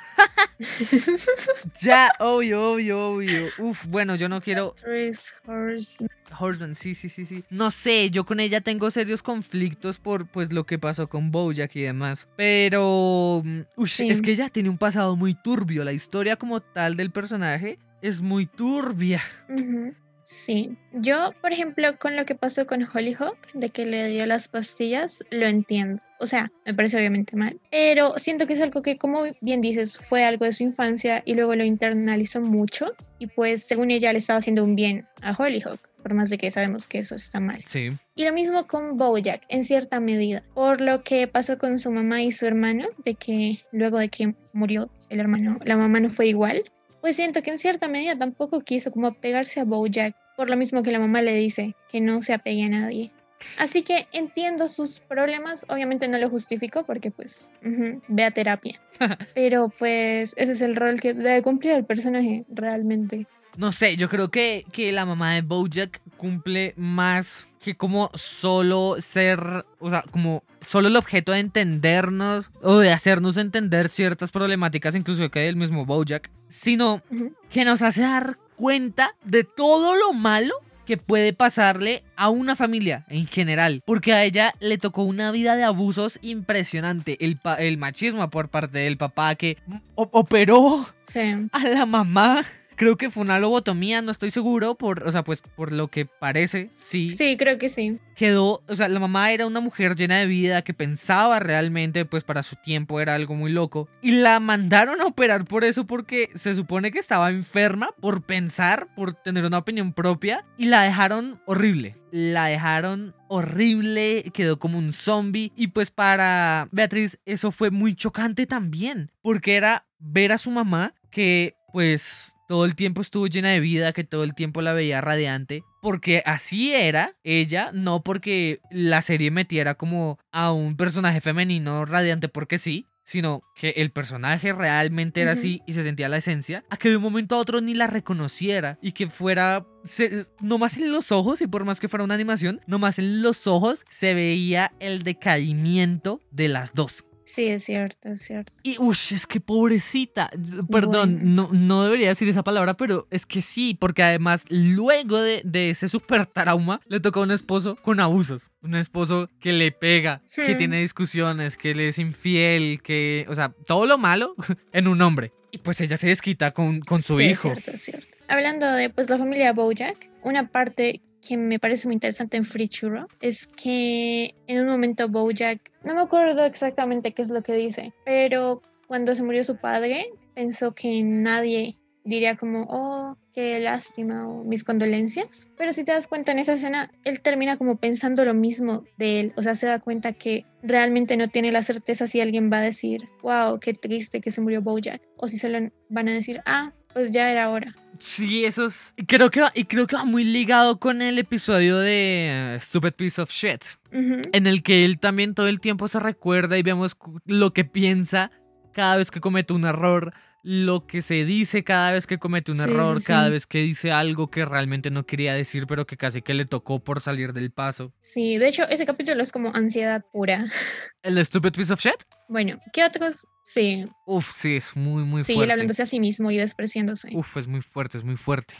Ya, 1.81 2.11
obvio, 2.19 2.71
obvio, 2.71 3.09
obvio. 3.09 3.47
Uf, 3.57 3.85
bueno, 3.87 4.15
yo 4.15 4.29
no 4.29 4.41
quiero. 4.41 4.73
Beatriz 4.85 5.33
Horseman. 5.45 6.09
Horseman, 6.39 6.75
sí, 6.75 6.95
sí, 6.95 7.09
sí, 7.09 7.25
sí. 7.25 7.43
No 7.49 7.71
sé, 7.71 8.09
yo 8.09 8.25
con 8.25 8.39
ella 8.39 8.61
tengo 8.61 8.89
serios 8.91 9.21
conflictos 9.21 9.99
por 9.99 10.27
pues 10.27 10.53
lo 10.53 10.65
que 10.65 10.79
pasó 10.79 11.07
con 11.09 11.31
Bojack 11.31 11.75
y 11.75 11.81
demás. 11.81 12.27
Pero. 12.37 13.41
mm, 13.43 13.61
Sí. 13.85 14.09
es 14.09 14.21
que 14.21 14.31
ella 14.31 14.49
tiene 14.49 14.69
un 14.69 14.77
pasado 14.77 15.15
muy 15.15 15.33
turbio. 15.33 15.83
La 15.83 15.93
historia 15.93 16.35
como 16.37 16.61
tal 16.61 16.95
del 16.95 17.11
personaje 17.11 17.77
es 18.01 18.21
muy 18.21 18.45
turbia. 18.45 19.21
Ujú. 19.49 19.93
Sí, 20.25 20.75
yo, 20.91 21.35
por 21.39 21.53
ejemplo, 21.53 21.99
con 21.99 22.15
lo 22.15 22.25
que 22.25 22.33
pasó 22.33 22.65
con 22.65 22.83
Hollyhock, 22.83 23.37
de 23.53 23.69
que 23.69 23.85
le 23.85 24.07
dio 24.07 24.25
las 24.25 24.47
pastillas, 24.47 25.23
lo 25.29 25.45
entiendo. 25.45 26.01
O 26.19 26.25
sea, 26.25 26.51
me 26.65 26.73
parece 26.73 26.97
obviamente 26.97 27.35
mal, 27.35 27.59
pero 27.69 28.17
siento 28.17 28.47
que 28.47 28.53
es 28.53 28.61
algo 28.61 28.81
que, 28.81 28.97
como 28.97 29.25
bien 29.41 29.61
dices, 29.61 29.99
fue 29.99 30.23
algo 30.23 30.45
de 30.45 30.53
su 30.53 30.63
infancia 30.63 31.21
y 31.25 31.35
luego 31.35 31.55
lo 31.55 31.63
internalizó 31.63 32.41
mucho 32.41 32.87
y 33.19 33.27
pues 33.27 33.63
según 33.63 33.91
ella 33.91 34.11
le 34.13 34.17
estaba 34.17 34.39
haciendo 34.39 34.63
un 34.63 34.75
bien 34.75 35.05
a 35.21 35.35
Hollyhock, 35.37 35.79
por 36.01 36.15
más 36.15 36.31
de 36.31 36.39
que 36.39 36.49
sabemos 36.49 36.87
que 36.87 36.97
eso 36.97 37.13
está 37.13 37.39
mal. 37.39 37.63
Sí. 37.67 37.91
Y 38.15 38.23
lo 38.23 38.33
mismo 38.33 38.65
con 38.65 38.97
Bojack, 38.97 39.43
en 39.47 39.63
cierta 39.63 39.99
medida, 39.99 40.41
por 40.55 40.81
lo 40.81 41.03
que 41.03 41.27
pasó 41.27 41.59
con 41.59 41.77
su 41.77 41.91
mamá 41.91 42.23
y 42.23 42.31
su 42.31 42.47
hermano, 42.47 42.87
de 43.03 43.13
que 43.13 43.63
luego 43.71 43.99
de 43.99 44.09
que 44.09 44.33
murió 44.53 44.89
el 45.09 45.19
hermano, 45.19 45.59
la 45.65 45.77
mamá 45.77 45.99
no 45.99 46.09
fue 46.09 46.25
igual, 46.25 46.63
pues 47.05 47.17
siento 47.17 47.43
que 47.43 47.51
en 47.51 47.59
cierta 47.59 47.87
medida 47.87 48.17
tampoco 48.17 48.61
quiso 48.61 48.89
como 48.89 49.05
apegarse 49.05 49.59
a 49.59 49.63
Bojack, 49.63 50.15
por 50.35 50.49
lo 50.49 50.57
mismo 50.57 50.81
que 50.81 50.91
la 50.91 50.97
mamá 50.97 51.21
le 51.21 51.35
dice, 51.35 51.75
que 51.87 52.01
no 52.01 52.23
se 52.23 52.33
apegue 52.33 52.63
a 52.63 52.69
nadie. 52.69 53.11
Así 53.59 53.83
que 53.83 54.07
entiendo 54.11 54.67
sus 54.67 55.01
problemas, 55.01 55.67
obviamente 55.69 56.07
no 56.07 56.17
lo 56.17 56.31
justifico 56.31 56.83
porque 56.83 57.11
pues 57.11 57.51
ujú, 57.63 58.01
ve 58.07 58.23
a 58.23 58.31
terapia, 58.31 58.81
pero 59.35 59.69
pues 59.77 60.33
ese 60.35 60.53
es 60.53 60.61
el 60.61 60.75
rol 60.75 60.99
que 60.99 61.13
debe 61.13 61.43
cumplir 61.43 61.73
el 61.73 61.85
personaje 61.85 62.43
realmente. 62.49 63.27
No 63.57 63.71
sé, 63.71 63.95
yo 63.97 64.09
creo 64.09 64.29
que, 64.29 64.65
que 64.71 64.91
la 64.91 65.05
mamá 65.05 65.33
de 65.33 65.41
Bojack 65.41 66.01
cumple 66.17 66.73
más 66.77 67.47
que 67.61 67.75
como 67.75 68.11
solo 68.13 68.97
ser, 68.99 69.65
o 69.79 69.89
sea, 69.89 70.03
como 70.11 70.43
solo 70.61 70.87
el 70.87 70.95
objeto 70.95 71.31
de 71.31 71.39
entendernos 71.39 72.51
o 72.61 72.77
de 72.77 72.91
hacernos 72.91 73.37
entender 73.37 73.89
ciertas 73.89 74.31
problemáticas, 74.31 74.93
incluso 74.95 75.29
que 75.31 75.39
del 75.39 75.55
mismo 75.55 75.85
Bojack, 75.85 76.29
sino 76.47 77.01
que 77.49 77.65
nos 77.65 77.81
hace 77.81 78.01
dar 78.01 78.37
cuenta 78.55 79.15
de 79.23 79.43
todo 79.43 79.95
lo 79.95 80.13
malo 80.13 80.53
que 80.85 80.97
puede 80.97 81.33
pasarle 81.33 82.03
a 82.15 82.29
una 82.29 82.55
familia 82.55 83.05
en 83.09 83.25
general, 83.25 83.81
porque 83.87 84.13
a 84.13 84.23
ella 84.23 84.53
le 84.59 84.77
tocó 84.77 85.01
una 85.03 85.31
vida 85.31 85.55
de 85.55 85.63
abusos 85.63 86.19
impresionante, 86.21 87.17
el, 87.25 87.37
pa- 87.37 87.55
el 87.55 87.79
machismo 87.79 88.29
por 88.29 88.49
parte 88.49 88.77
del 88.79 88.95
papá 88.97 89.33
que 89.33 89.57
operó 89.95 90.87
Sí. 91.03 91.47
a 91.51 91.63
la 91.67 91.85
mamá. 91.87 92.43
Creo 92.75 92.97
que 92.97 93.09
fue 93.09 93.23
una 93.23 93.39
lobotomía, 93.39 94.01
no 94.01 94.11
estoy 94.11 94.31
seguro, 94.31 94.75
por, 94.75 95.07
o 95.07 95.11
sea, 95.11 95.23
pues 95.23 95.41
por 95.55 95.71
lo 95.71 95.87
que 95.87 96.05
parece, 96.05 96.69
sí. 96.75 97.11
Sí, 97.11 97.37
creo 97.37 97.57
que 97.57 97.69
sí. 97.69 97.99
Quedó, 98.15 98.63
o 98.67 98.75
sea, 98.75 98.89
la 98.89 98.99
mamá 98.99 99.31
era 99.31 99.47
una 99.47 99.61
mujer 99.61 99.95
llena 99.95 100.17
de 100.17 100.25
vida 100.25 100.61
que 100.61 100.73
pensaba 100.73 101.39
realmente, 101.39 102.05
pues 102.05 102.23
para 102.23 102.43
su 102.43 102.55
tiempo 102.57 102.99
era 102.99 103.15
algo 103.15 103.35
muy 103.35 103.51
loco. 103.51 103.87
Y 104.01 104.11
la 104.11 104.39
mandaron 104.39 104.99
a 104.99 105.05
operar 105.05 105.45
por 105.45 105.63
eso 105.63 105.85
porque 105.85 106.29
se 106.35 106.55
supone 106.55 106.91
que 106.91 106.99
estaba 106.99 107.29
enferma 107.29 107.89
por 108.01 108.23
pensar, 108.23 108.93
por 108.95 109.13
tener 109.13 109.45
una 109.45 109.59
opinión 109.59 109.93
propia. 109.93 110.45
Y 110.57 110.65
la 110.67 110.81
dejaron 110.81 111.41
horrible. 111.45 111.97
La 112.11 112.47
dejaron 112.47 113.13
horrible, 113.27 114.31
quedó 114.33 114.59
como 114.59 114.77
un 114.77 114.93
zombie. 114.93 115.51
Y 115.55 115.67
pues 115.67 115.91
para 115.91 116.67
Beatriz 116.71 117.19
eso 117.25 117.51
fue 117.51 117.71
muy 117.71 117.95
chocante 117.95 118.45
también. 118.45 119.11
Porque 119.21 119.55
era 119.55 119.85
ver 119.99 120.31
a 120.31 120.37
su 120.37 120.51
mamá 120.51 120.93
que 121.09 121.55
pues 121.75 122.37
todo 122.47 122.63
el 122.63 122.73
tiempo 122.73 123.01
estuvo 123.01 123.27
llena 123.27 123.49
de 123.49 123.59
vida, 123.59 123.91
que 123.91 124.05
todo 124.05 124.23
el 124.23 124.33
tiempo 124.33 124.61
la 124.61 124.71
veía 124.71 125.01
radiante, 125.01 125.65
porque 125.81 126.23
así 126.25 126.71
era 126.73 127.17
ella, 127.25 127.71
no 127.73 128.01
porque 128.01 128.61
la 128.71 129.01
serie 129.01 129.29
metiera 129.29 129.75
como 129.75 130.17
a 130.31 130.53
un 130.53 130.77
personaje 130.77 131.19
femenino 131.19 131.83
radiante 131.83 132.29
porque 132.29 132.59
sí, 132.59 132.87
sino 133.03 133.41
que 133.57 133.71
el 133.71 133.91
personaje 133.91 134.53
realmente 134.53 135.19
era 135.19 135.33
así 135.33 135.63
y 135.67 135.73
se 135.73 135.83
sentía 135.83 136.07
la 136.07 136.15
esencia, 136.15 136.63
a 136.69 136.77
que 136.77 136.87
de 136.87 136.95
un 136.95 137.03
momento 137.03 137.35
a 137.35 137.39
otro 137.39 137.59
ni 137.59 137.73
la 137.73 137.87
reconociera 137.87 138.79
y 138.81 138.93
que 138.93 139.09
fuera, 139.09 139.65
se, 139.83 140.27
nomás 140.39 140.77
en 140.77 140.93
los 140.93 141.11
ojos, 141.11 141.41
y 141.41 141.47
por 141.47 141.65
más 141.65 141.81
que 141.81 141.89
fuera 141.89 142.05
una 142.05 142.15
animación, 142.15 142.61
nomás 142.67 142.99
en 142.99 143.21
los 143.21 143.47
ojos 143.47 143.83
se 143.89 144.13
veía 144.13 144.71
el 144.79 145.03
decaimiento 145.03 146.21
de 146.31 146.47
las 146.47 146.73
dos. 146.73 147.03
Sí, 147.25 147.47
es 147.47 147.63
cierto, 147.63 148.09
es 148.09 148.21
cierto. 148.21 148.53
Y, 148.63 148.77
uff, 148.79 149.11
es 149.11 149.25
que 149.25 149.39
pobrecita. 149.39 150.29
Perdón, 150.71 151.35
no, 151.35 151.49
no 151.51 151.83
debería 151.83 152.09
decir 152.09 152.29
esa 152.29 152.43
palabra, 152.43 152.75
pero 152.75 153.07
es 153.09 153.25
que 153.25 153.41
sí, 153.41 153.75
porque 153.79 154.03
además, 154.03 154.45
luego 154.49 155.19
de, 155.19 155.41
de 155.43 155.71
ese 155.71 155.89
super 155.89 156.25
trauma, 156.27 156.81
le 156.87 156.99
tocó 156.99 157.21
a 157.21 157.23
un 157.23 157.31
esposo 157.31 157.75
con 157.77 157.99
abusos. 157.99 158.51
Un 158.61 158.75
esposo 158.75 159.29
que 159.39 159.53
le 159.53 159.71
pega, 159.71 160.21
que 160.35 160.53
Hmm. 160.53 160.57
tiene 160.57 160.81
discusiones, 160.81 161.57
que 161.57 161.73
le 161.73 161.87
es 161.89 161.97
infiel, 161.99 162.81
que, 162.83 163.25
o 163.29 163.35
sea, 163.35 163.53
todo 163.67 163.85
lo 163.85 163.97
malo 163.97 164.35
en 164.73 164.87
un 164.87 165.01
hombre. 165.01 165.33
Y 165.51 165.57
pues 165.59 165.79
ella 165.81 165.97
se 165.97 166.07
desquita 166.07 166.51
con, 166.51 166.81
con 166.81 167.01
su 167.01 167.17
Sí, 167.17 167.23
hijo. 167.23 167.47
Es 167.47 167.53
cierto, 167.53 167.71
es 167.71 167.81
cierto. 167.81 168.17
Hablando 168.27 168.71
de 168.71 168.89
pues 168.89 169.09
la 169.09 169.17
familia 169.17 169.53
Bojack, 169.53 170.09
una 170.21 170.49
parte 170.49 171.01
que 171.25 171.37
me 171.37 171.59
parece 171.59 171.87
muy 171.87 171.95
interesante 171.95 172.37
en 172.37 172.43
Free 172.43 172.67
Churro 172.67 173.07
es 173.19 173.47
que 173.47 174.35
en 174.47 174.61
un 174.61 174.67
momento 174.67 175.09
Bojack, 175.09 175.71
no 175.83 175.95
me 175.95 176.01
acuerdo 176.01 176.45
exactamente 176.45 177.13
qué 177.13 177.21
es 177.21 177.29
lo 177.29 177.41
que 177.41 177.53
dice, 177.53 177.93
pero 178.05 178.61
cuando 178.87 179.15
se 179.15 179.23
murió 179.23 179.43
su 179.43 179.57
padre, 179.57 180.11
pensó 180.35 180.73
que 180.73 181.01
nadie 181.03 181.77
diría 182.03 182.35
como, 182.35 182.67
oh, 182.69 183.17
qué 183.33 183.59
lástima 183.59 184.29
o 184.29 184.43
mis 184.43 184.63
condolencias. 184.63 185.49
Pero 185.57 185.73
si 185.73 185.83
te 185.83 185.91
das 185.91 186.07
cuenta 186.07 186.31
en 186.31 186.39
esa 186.39 186.53
escena, 186.53 186.91
él 187.03 187.19
termina 187.21 187.57
como 187.57 187.77
pensando 187.77 188.23
lo 188.23 188.33
mismo 188.33 188.83
de 188.97 189.19
él. 189.19 189.33
O 189.35 189.41
sea, 189.41 189.55
se 189.55 189.65
da 189.65 189.79
cuenta 189.79 190.13
que 190.13 190.45
realmente 190.61 191.17
no 191.17 191.27
tiene 191.27 191.51
la 191.51 191.63
certeza 191.63 192.07
si 192.07 192.21
alguien 192.21 192.51
va 192.53 192.59
a 192.59 192.61
decir, 192.61 193.09
wow, 193.23 193.59
qué 193.59 193.73
triste 193.73 194.21
que 194.21 194.31
se 194.31 194.41
murió 194.41 194.61
Bojack. 194.61 195.01
O 195.17 195.27
si 195.27 195.39
solo 195.39 195.71
van 195.89 196.07
a 196.07 196.13
decir, 196.13 196.41
ah, 196.45 196.73
pues 196.93 197.11
ya 197.11 197.31
era 197.31 197.49
hora. 197.49 197.75
Sí, 197.99 198.45
eso 198.45 198.65
es. 198.65 198.93
y 198.97 199.05
Creo 199.05 199.29
que 199.29 199.41
va, 199.41 199.51
y 199.55 199.65
creo 199.65 199.87
que 199.87 199.95
va 199.95 200.05
muy 200.05 200.23
ligado 200.23 200.79
con 200.79 201.01
el 201.01 201.17
episodio 201.17 201.77
de 201.77 202.55
eh, 202.55 202.59
Stupid 202.59 202.93
Piece 202.93 203.21
of 203.21 203.29
Shit. 203.31 203.63
En 203.91 204.45
el 204.47 204.61
que 204.61 204.83
él 204.83 204.99
también 204.99 205.33
todo 205.35 205.47
el 205.47 205.61
tiempo 205.61 205.87
se 205.87 205.99
recuerda 205.99 206.57
y 206.57 206.63
vemos 206.63 206.97
lo 207.25 207.53
que 207.53 207.63
piensa 207.63 208.29
cada 208.73 208.97
vez 208.97 209.09
que 209.09 209.21
comete 209.21 209.53
un 209.53 209.63
error, 209.63 210.13
lo 210.47 210.85
que 210.85 211.01
se 211.01 211.25
dice 211.25 211.63
cada 211.63 211.91
vez 211.91 212.05
que 212.05 212.19
comete 212.19 212.51
un 212.51 212.57
Sí, 212.57 212.63
error, 212.63 212.99
sí, 212.99 213.07
cada 213.07 213.25
sí. 213.25 213.31
vez 213.31 213.47
que 213.47 213.57
dice 213.59 213.91
algo 213.91 214.29
que 214.29 214.45
realmente 214.45 214.91
no 214.91 215.03
quería 215.07 215.33
decir, 215.33 215.65
pero 215.65 215.87
que 215.87 215.97
casi 215.97 216.21
que 216.21 216.35
le 216.35 216.45
tocó 216.45 216.83
por 216.83 217.01
salir 217.01 217.33
del 217.33 217.49
paso. 217.51 217.91
Sí, 217.97 218.37
de 218.37 218.47
hecho, 218.47 218.63
ese 218.69 218.85
capítulo 218.85 219.23
es 219.23 219.31
como 219.31 219.55
ansiedad 219.55 220.05
pura. 220.13 220.45
¿El 221.01 221.15
de 221.15 221.25
Stupid 221.25 221.51
Piece 221.53 221.73
of 221.73 221.79
Shit? 221.79 221.95
Bueno, 222.29 222.59
¿qué 222.73 222.83
otros? 222.85 223.25
Sí, 223.43 223.85
Uf, 224.05 224.29
sí, 224.35 224.55
es 224.57 224.75
muy, 224.75 225.03
muy 225.03 225.23
sí, 225.23 225.31
él 225.31 225.37
fuerte. 225.37 225.53
hablándose 225.53 225.81
a 225.81 225.85
sí 225.87 225.99
mismo 225.99 226.29
y 226.29 226.37
despreciándose. 226.37 227.09
Uf, 227.13 227.37
es 227.37 227.47
muy 227.47 227.61
fuerte, 227.63 227.97
es 227.97 228.03
muy 228.03 228.15
fuerte. 228.17 228.53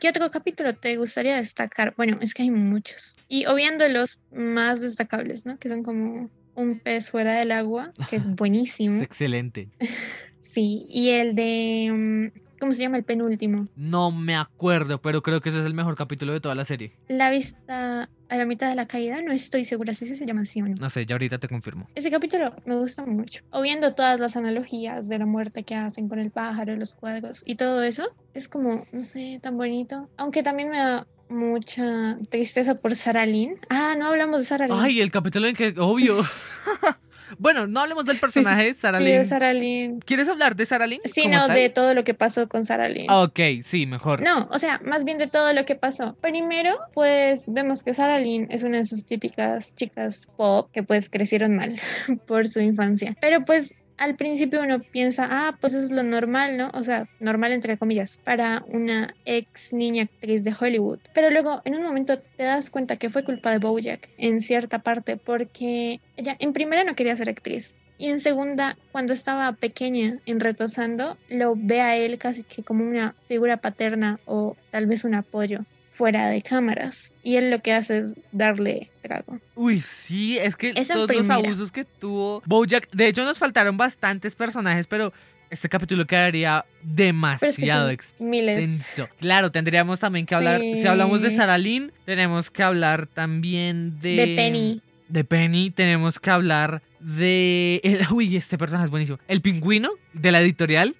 ¿Qué 0.00 0.08
otro 0.08 0.30
capítulo 0.30 0.74
te 0.74 0.96
gustaría 0.96 1.34
destacar? 1.36 1.94
Bueno, 1.96 2.18
es 2.20 2.34
que 2.34 2.42
hay 2.42 2.50
muchos. 2.50 3.16
Y 3.28 3.46
obviando 3.46 3.88
los 3.88 4.20
más 4.32 4.80
destacables, 4.80 5.44
¿no? 5.44 5.58
Que 5.58 5.68
son 5.68 5.82
como 5.82 6.30
un 6.54 6.78
pez 6.80 7.10
fuera 7.10 7.34
del 7.34 7.52
agua, 7.52 7.92
que 8.10 8.16
es 8.16 8.26
Es 8.26 8.34
buenísimo. 8.34 9.00
excelente. 9.02 9.70
Sí, 10.46 10.86
y 10.88 11.10
el 11.10 11.34
de... 11.34 12.32
mm, 12.32 12.40
¿Cómo 12.58 12.72
se 12.72 12.80
llama 12.82 12.96
el 12.96 13.04
penúltimo? 13.04 13.68
No 13.76 14.10
me 14.10 14.34
acuerdo, 14.34 15.00
pero 15.02 15.22
creo 15.22 15.40
que 15.42 15.50
ese 15.50 15.60
es 15.60 15.66
el 15.66 15.74
mejor 15.74 15.94
capítulo 15.94 16.32
de 16.32 16.40
toda 16.40 16.54
la 16.54 16.64
serie. 16.64 16.92
La 17.08 17.28
vista 17.30 18.08
a 18.28 18.36
la 18.36 18.46
mitad 18.46 18.68
de 18.70 18.74
la 18.74 18.86
caída, 18.86 19.20
no 19.20 19.30
estoy 19.32 19.66
segura 19.66 19.94
si 19.94 20.06
ese 20.06 20.14
se 20.14 20.24
llama 20.24 20.40
así 20.42 20.62
o 20.62 20.66
no. 20.66 20.74
No 20.76 20.88
sé, 20.88 21.04
ya 21.04 21.14
ahorita 21.16 21.38
te 21.38 21.48
confirmo. 21.48 21.86
Ese 21.94 22.10
capítulo 22.10 22.54
me 22.64 22.74
gusta 22.76 23.04
mucho. 23.04 23.42
O 23.50 23.60
viendo 23.60 23.94
todas 23.94 24.18
las 24.20 24.36
analogías 24.38 25.08
de 25.08 25.18
la 25.18 25.26
muerte 25.26 25.64
que 25.64 25.74
hacen 25.74 26.08
con 26.08 26.18
el 26.18 26.30
pájaro, 26.30 26.76
los 26.76 26.94
cuadros 26.94 27.42
y 27.44 27.56
todo 27.56 27.82
eso, 27.82 28.08
es 28.32 28.48
como, 28.48 28.86
no 28.90 29.04
sé, 29.04 29.38
tan 29.42 29.58
bonito. 29.58 30.08
Aunque 30.16 30.42
también 30.42 30.70
me 30.70 30.78
da 30.78 31.06
mucha 31.28 32.16
tristeza 32.30 32.76
por 32.76 32.94
Sarah 32.94 33.26
Lynn. 33.26 33.58
Ah, 33.68 33.96
no 33.98 34.06
hablamos 34.06 34.38
de 34.38 34.44
Sarah 34.44 34.66
Lynn. 34.66 34.78
Ay, 34.80 35.00
el 35.02 35.10
capítulo 35.10 35.46
en 35.46 35.54
que, 35.54 35.74
obvio. 35.76 36.24
bueno, 37.38 37.66
no 37.66 37.80
hablemos 37.80 38.04
del 38.04 38.18
personaje, 38.18 38.72
Sarah 38.74 38.98
Sí, 38.98 39.04
de 39.04 39.24
Sarah 39.24 39.52
Lynn. 39.52 40.00
¿Quieres 40.00 40.28
hablar 40.28 40.56
de 40.56 40.66
Sarah 40.66 40.86
Lynn? 40.86 41.00
Sí, 41.04 41.28
no, 41.28 41.46
tal? 41.46 41.56
de 41.56 41.68
todo 41.70 41.94
lo 41.94 42.04
que 42.04 42.14
pasó 42.14 42.48
con 42.48 42.64
Sarah 42.64 42.88
Lynn. 42.88 43.10
Ok, 43.10 43.40
sí, 43.62 43.86
mejor. 43.86 44.22
No, 44.22 44.48
o 44.50 44.58
sea, 44.58 44.80
más 44.84 45.04
bien 45.04 45.18
de 45.18 45.26
todo 45.26 45.52
lo 45.52 45.64
que 45.64 45.74
pasó. 45.74 46.14
Primero, 46.20 46.78
pues 46.92 47.52
vemos 47.52 47.82
que 47.82 47.94
Sarah 47.94 48.18
Lynn 48.18 48.46
es 48.50 48.62
una 48.62 48.76
de 48.76 48.82
esas 48.82 49.06
típicas 49.06 49.74
chicas 49.74 50.28
pop 50.36 50.70
que 50.72 50.82
pues 50.82 51.10
crecieron 51.10 51.56
mal 51.56 51.78
por 52.26 52.48
su 52.48 52.60
infancia. 52.60 53.16
Pero 53.20 53.44
pues 53.44 53.76
al 53.98 54.16
principio 54.16 54.62
uno 54.62 54.80
piensa, 54.80 55.28
ah, 55.30 55.56
pues 55.60 55.74
eso 55.74 55.86
es 55.86 55.90
lo 55.90 56.02
normal, 56.02 56.56
¿no? 56.56 56.70
O 56.74 56.82
sea, 56.82 57.08
normal 57.20 57.52
entre 57.52 57.76
comillas, 57.78 58.20
para 58.22 58.64
una 58.68 59.14
ex 59.24 59.72
niña 59.72 60.04
actriz 60.04 60.44
de 60.44 60.54
Hollywood. 60.58 60.98
Pero 61.14 61.30
luego 61.30 61.62
en 61.64 61.74
un 61.74 61.82
momento 61.82 62.18
te 62.18 62.44
das 62.44 62.70
cuenta 62.70 62.96
que 62.96 63.10
fue 63.10 63.24
culpa 63.24 63.50
de 63.50 63.58
Bojack 63.58 64.08
en 64.18 64.40
cierta 64.40 64.80
parte 64.80 65.16
porque 65.16 66.00
ella 66.16 66.36
en 66.38 66.52
primera 66.52 66.84
no 66.84 66.94
quería 66.94 67.16
ser 67.16 67.30
actriz. 67.30 67.74
Y 67.98 68.08
en 68.08 68.20
segunda, 68.20 68.76
cuando 68.92 69.14
estaba 69.14 69.50
pequeña 69.52 70.18
en 70.26 70.40
Retosando, 70.40 71.16
lo 71.30 71.54
ve 71.56 71.80
a 71.80 71.96
él 71.96 72.18
casi 72.18 72.42
que 72.42 72.62
como 72.62 72.84
una 72.84 73.14
figura 73.26 73.56
paterna 73.56 74.20
o 74.26 74.54
tal 74.70 74.86
vez 74.86 75.04
un 75.04 75.14
apoyo 75.14 75.64
fuera 75.96 76.28
de 76.28 76.42
cámaras. 76.42 77.14
Y 77.22 77.36
él 77.36 77.50
lo 77.50 77.60
que 77.62 77.72
hace 77.72 77.98
es 77.98 78.14
darle 78.32 78.90
trago. 79.02 79.38
Uy, 79.54 79.80
sí, 79.80 80.36
es 80.38 80.54
que 80.56 80.74
Eso 80.76 80.92
todos 80.94 81.10
los 81.16 81.30
abusos 81.30 81.72
que 81.72 81.84
tuvo 81.84 82.42
Bojack. 82.44 82.88
De 82.92 83.08
hecho, 83.08 83.24
nos 83.24 83.38
faltaron 83.38 83.76
bastantes 83.76 84.34
personajes, 84.34 84.86
pero 84.86 85.12
este 85.48 85.68
capítulo 85.68 86.06
quedaría 86.06 86.64
Pero 86.64 86.80
es 86.80 86.90
que 86.90 87.02
demasiado 87.04 87.88
extenso. 87.90 88.24
miles. 88.24 89.02
Claro, 89.20 89.50
tendríamos 89.50 89.98
también 90.00 90.26
que 90.26 90.34
hablar. 90.34 90.60
Si 90.60 90.86
hablamos 90.86 91.22
de 91.22 91.30
Sarah 91.30 91.56
Lynn, 91.56 91.92
tenemos 92.04 92.50
que 92.50 92.62
hablar 92.62 93.06
también 93.06 93.98
de. 94.00 94.16
De 94.16 94.36
Penny. 94.36 94.82
De 95.08 95.24
Penny, 95.24 95.70
tenemos 95.70 96.18
que 96.18 96.30
hablar 96.30 96.82
de. 97.00 97.80
el- 97.84 98.00
uy, 98.12 98.36
este 98.36 98.58
personaje 98.58 98.86
es 98.86 98.90
buenísimo. 98.90 99.18
El 99.28 99.40
pingüino 99.40 99.90
de 100.12 100.32
la 100.32 100.40
editorial. 100.40 100.96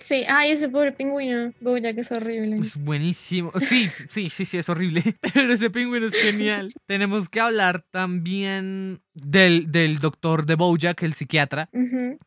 Sí, 0.00 0.24
ay, 0.28 0.50
ese 0.52 0.68
pobre 0.68 0.92
pingüino. 0.92 1.52
Bojack 1.60 1.98
es 1.98 2.10
horrible. 2.12 2.56
Es 2.56 2.76
buenísimo. 2.76 3.52
Sí, 3.58 3.88
sí, 4.08 4.30
sí, 4.30 4.44
sí, 4.44 4.58
es 4.58 4.68
horrible. 4.68 5.02
Pero 5.34 5.52
ese 5.52 5.70
pingüino 5.70 6.06
es 6.06 6.14
genial. 6.14 6.72
Tenemos 6.86 7.28
que 7.28 7.40
hablar 7.40 7.84
también 7.90 9.00
del, 9.14 9.70
del 9.70 9.98
doctor 9.98 10.46
de 10.46 10.54
Bojack, 10.56 11.02
el 11.02 11.14
psiquiatra. 11.14 11.68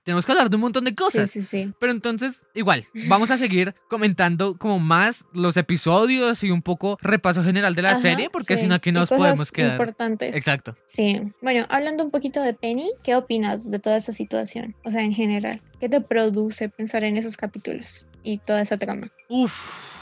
Tenemos 0.03 0.25
que 0.25 0.31
hablar 0.31 0.49
de 0.49 0.55
un 0.55 0.61
montón 0.61 0.83
de 0.85 0.91
Sí, 0.91 0.95
cosas. 0.95 1.31
sí, 1.31 1.41
sí. 1.41 1.73
Pero 1.79 1.91
entonces, 1.91 2.41
igual, 2.53 2.85
vamos 3.07 3.29
a 3.31 3.37
seguir 3.37 3.75
comentando 3.89 4.57
como 4.57 4.79
más 4.79 5.25
los 5.33 5.57
episodios 5.57 6.43
y 6.43 6.51
un 6.51 6.61
poco 6.61 6.97
repaso 7.01 7.43
general 7.43 7.75
de 7.75 7.81
la 7.81 7.91
Ajá, 7.91 7.99
serie, 7.99 8.29
porque 8.31 8.55
sí, 8.55 8.63
si 8.63 8.67
no 8.67 8.75
aquí 8.75 8.91
nos 8.91 9.09
podemos 9.09 9.51
quedar. 9.51 9.71
importantes. 9.73 10.35
Exacto. 10.35 10.75
Sí. 10.85 11.21
Bueno, 11.41 11.65
hablando 11.69 12.03
un 12.03 12.11
poquito 12.11 12.41
de 12.41 12.53
Penny, 12.53 12.91
¿qué 13.03 13.15
opinas 13.15 13.69
de 13.69 13.79
toda 13.79 13.97
esa 13.97 14.11
situación? 14.11 14.75
O 14.85 14.91
sea, 14.91 15.03
en 15.03 15.13
general, 15.13 15.61
¿qué 15.79 15.89
te 15.89 16.01
produce 16.01 16.69
pensar 16.69 17.03
en 17.03 17.17
esos 17.17 17.37
capítulos 17.37 18.05
y 18.23 18.37
toda 18.39 18.61
esa 18.61 18.77
trama? 18.77 19.11
Uf, 19.29 19.53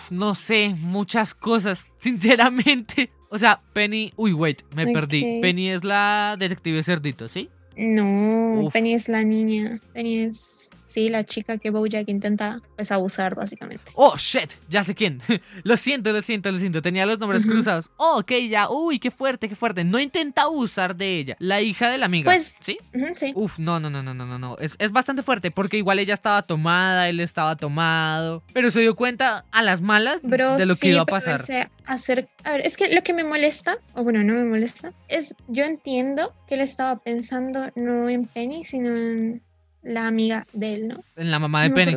no 0.09 0.35
sé, 0.35 0.75
muchas 0.79 1.33
cosas, 1.33 1.85
sinceramente. 1.97 3.09
O 3.29 3.37
sea, 3.37 3.61
Penny, 3.73 4.11
uy, 4.15 4.33
wait, 4.33 4.61
me 4.73 4.87
perdí. 4.87 5.39
Penny 5.41 5.69
es 5.69 5.83
la 5.83 6.35
detective 6.39 6.83
cerdito, 6.83 7.27
¿sí? 7.27 7.49
No, 7.75 8.61
Uf. 8.61 8.73
Penny 8.73 8.93
es 8.93 9.09
la 9.09 9.23
niña. 9.23 9.79
Penny 9.93 10.19
es, 10.19 10.69
sí, 10.95 11.09
la 11.09 11.25
chica 11.25 11.57
que 11.57 11.71
Bojack 11.71 12.07
intenta, 12.07 12.61
pues, 12.77 12.89
abusar, 12.89 13.35
básicamente. 13.35 13.91
Oh, 13.95 14.15
shit, 14.15 14.51
ya 14.69 14.81
sé 14.81 14.95
quién. 14.95 15.21
lo 15.63 15.75
siento, 15.75 16.13
lo 16.13 16.21
siento, 16.21 16.49
lo 16.53 16.57
siento. 16.57 16.81
Tenía 16.81 17.05
los 17.05 17.19
nombres 17.19 17.45
cruzados. 17.45 17.91
Oh, 17.97 18.19
ok, 18.19 18.31
ya. 18.49 18.69
Uy, 18.69 18.97
qué 18.99 19.11
fuerte, 19.11 19.49
qué 19.49 19.57
fuerte. 19.57 19.83
No 19.83 19.99
intenta 19.99 20.43
abusar 20.43 20.95
de 20.95 21.19
ella. 21.19 21.35
La 21.39 21.61
hija 21.61 21.89
de 21.89 21.97
la 21.97 22.05
amiga. 22.05 22.31
Pues- 22.31 22.55
¿Sí? 22.61 22.77
Sí. 23.15 23.33
Uf, 23.35 23.59
no, 23.59 23.81
no, 23.81 23.89
no, 23.89 24.01
no, 24.01 24.13
no, 24.13 24.25
no, 24.25 24.39
no. 24.39 24.57
Es, 24.59 24.77
es 24.79 24.93
bastante 24.93 25.21
fuerte 25.21 25.51
porque 25.51 25.75
igual 25.75 25.99
ella 25.99 26.13
estaba 26.13 26.41
tomada, 26.43 27.09
él 27.09 27.19
estaba 27.19 27.57
tomado. 27.57 28.41
Pero 28.53 28.71
se 28.71 28.79
dio 28.79 28.95
cuenta 28.95 29.43
a 29.51 29.63
las 29.63 29.81
malas 29.81 30.21
Bro, 30.23 30.55
de 30.55 30.65
lo 30.65 30.75
sí, 30.75 30.79
que 30.81 30.89
iba 30.91 31.01
a 31.01 31.05
pasar. 31.05 31.41
hacer, 31.85 32.29
a 32.45 32.51
ver, 32.53 32.61
es 32.65 32.77
que 32.77 32.93
lo 32.95 33.03
que 33.03 33.13
me 33.13 33.25
molesta, 33.25 33.79
o 33.93 34.03
bueno, 34.03 34.23
no 34.23 34.33
me 34.33 34.45
molesta, 34.45 34.93
es 35.09 35.35
yo 35.49 35.65
entiendo 35.65 36.33
que 36.47 36.55
él 36.55 36.61
estaba 36.61 36.95
pensando 36.99 37.67
no 37.75 38.07
en 38.07 38.25
Penny, 38.27 38.63
sino 38.63 38.95
en 38.95 39.41
la 39.85 40.07
amiga 40.07 40.45
de 40.51 40.73
él, 40.73 40.87
¿no? 40.89 41.03
En 41.15 41.31
la 41.31 41.39
mamá 41.39 41.63
de 41.63 41.69
No 41.69 41.75
Penny. 41.75 41.95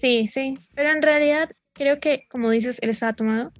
Sí, 0.00 0.26
sí. 0.28 0.58
Pero 0.74 0.90
en 0.90 1.00
realidad 1.00 1.50
creo 1.72 2.00
que, 2.00 2.26
como 2.28 2.50
dices, 2.50 2.78
él 2.82 2.90
estaba 2.90 3.12
tomado. 3.14 3.52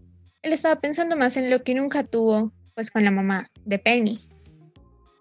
Él 0.42 0.52
estaba 0.52 0.80
pensando 0.80 1.16
más 1.16 1.36
en 1.36 1.48
lo 1.50 1.62
que 1.62 1.74
nunca 1.74 2.02
tuvo, 2.04 2.52
pues 2.74 2.90
con 2.90 3.04
la 3.04 3.10
mamá 3.12 3.48
de 3.64 3.78
Penny. 3.78 4.18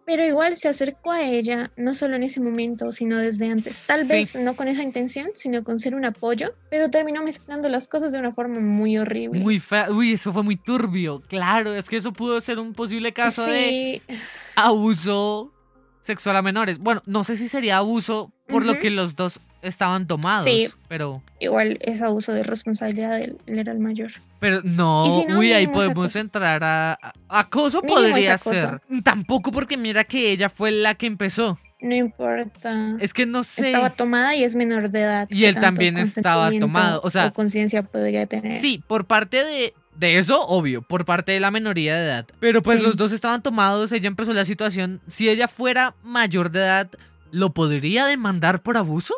Pero 0.03 0.25
igual 0.25 0.55
se 0.57 0.67
acercó 0.67 1.11
a 1.11 1.21
ella, 1.21 1.71
no 1.77 1.93
solo 1.93 2.15
en 2.15 2.23
ese 2.23 2.41
momento, 2.41 2.91
sino 2.91 3.17
desde 3.19 3.47
antes. 3.49 3.83
Tal 3.83 4.03
Sí. 4.03 4.11
vez 4.13 4.35
no 4.35 4.55
con 4.55 4.67
esa 4.67 4.81
intención, 4.81 5.29
sino 5.35 5.63
con 5.63 5.77
ser 5.79 5.93
un 5.93 6.03
apoyo, 6.03 6.53
pero 6.71 6.89
terminó 6.89 7.23
mezclando 7.23 7.69
las 7.69 7.87
cosas 7.87 8.11
de 8.11 8.19
una 8.19 8.31
forma 8.31 8.59
muy 8.59 8.97
horrible. 8.97 9.39
Muy 9.39 9.59
fea. 9.59 9.91
Uy, 9.91 10.13
eso 10.13 10.33
fue 10.33 10.41
muy 10.43 10.55
turbio. 10.57 11.21
Claro, 11.29 11.75
es 11.75 11.87
que 11.87 11.97
eso 11.97 12.11
pudo 12.11 12.41
ser 12.41 12.57
un 12.57 12.73
posible 12.73 13.13
caso 13.13 13.45
de 13.45 14.01
sí, 14.09 14.15
abuso 14.55 15.53
sexual 16.01 16.35
a 16.35 16.41
menores. 16.41 16.79
Bueno, 16.79 17.01
no 17.05 17.23
sé 17.23 17.35
si 17.37 17.47
sería 17.47 17.77
abuso 17.77 18.31
por 18.47 18.65
lo 18.65 18.79
que 18.79 18.89
los 18.89 19.15
dos 19.15 19.39
estaban 19.61 20.07
tomados. 20.07 20.43
Sí. 20.43 20.67
Pero. 20.89 21.21
igual 21.39 21.77
es 21.81 22.01
abuso 22.01 22.33
de 22.33 22.43
responsabilidad 22.43 23.11
de 23.17 23.25
él, 23.25 23.37
él 23.45 23.59
era 23.59 23.71
el 23.71 23.79
mayor. 23.79 24.11
Pero 24.39 24.61
no, 24.63 25.05
Y 25.05 25.11
si 25.21 25.25
no, 25.27 25.39
uy, 25.39 25.53
ahí 25.53 25.67
podemos 25.67 26.15
entrar 26.15 26.63
a, 26.63 26.93
a- 26.93 27.13
acoso 27.29 27.81
Mínimo 27.81 27.95
podría 28.01 28.33
esa 28.33 28.43
cosa. 28.43 28.81
ser. 28.89 29.03
Tampoco 29.03 29.51
porque 29.51 29.77
mira 29.77 30.03
que 30.03 30.31
ella 30.31 30.49
fue 30.49 30.71
la 30.71 30.95
que 30.95 31.05
empezó. 31.05 31.59
No 31.79 31.95
importa. 31.95 32.95
Es 32.99 33.13
que 33.13 33.25
no 33.25 33.43
sé. 33.43 33.67
Estaba 33.67 33.89
tomada 33.91 34.35
y 34.35 34.43
es 34.43 34.55
menor 34.55 34.89
de 34.89 35.01
edad. 35.01 35.27
Y 35.31 35.39
¿Qué 35.41 35.49
él 35.49 35.55
también 35.59 35.97
estaba 35.97 36.51
tomado, 36.59 37.01
o 37.03 37.09
sea- 37.09 37.31
conciencia 37.31 37.83
podría 37.83 38.25
tener. 38.25 38.57
Sí, 38.59 38.83
por 38.87 39.05
parte 39.05 39.43
de, 39.43 39.73
de 39.95 40.17
eso, 40.17 40.41
obvio, 40.47 40.81
por 40.81 41.05
parte 41.05 41.31
de 41.31 41.39
la 41.39 41.51
minoría 41.51 41.95
de 41.95 42.05
edad. 42.05 42.25
Pero 42.39 42.61
pues 42.61 42.79
Sí. 42.79 42.85
los 42.85 42.95
dos 42.97 43.11
estaban 43.11 43.41
tomados, 43.43 43.91
ella 43.91 44.07
empezó 44.07 44.33
la 44.33 44.45
situación. 44.45 45.01
Si 45.07 45.29
ella 45.29 45.47
fuera 45.47 45.95
mayor 46.03 46.51
de 46.51 46.59
edad, 46.59 46.89
¿lo 47.31 47.53
podría 47.53 48.05
demandar 48.05 48.61
por 48.63 48.77
abuso? 48.77 49.13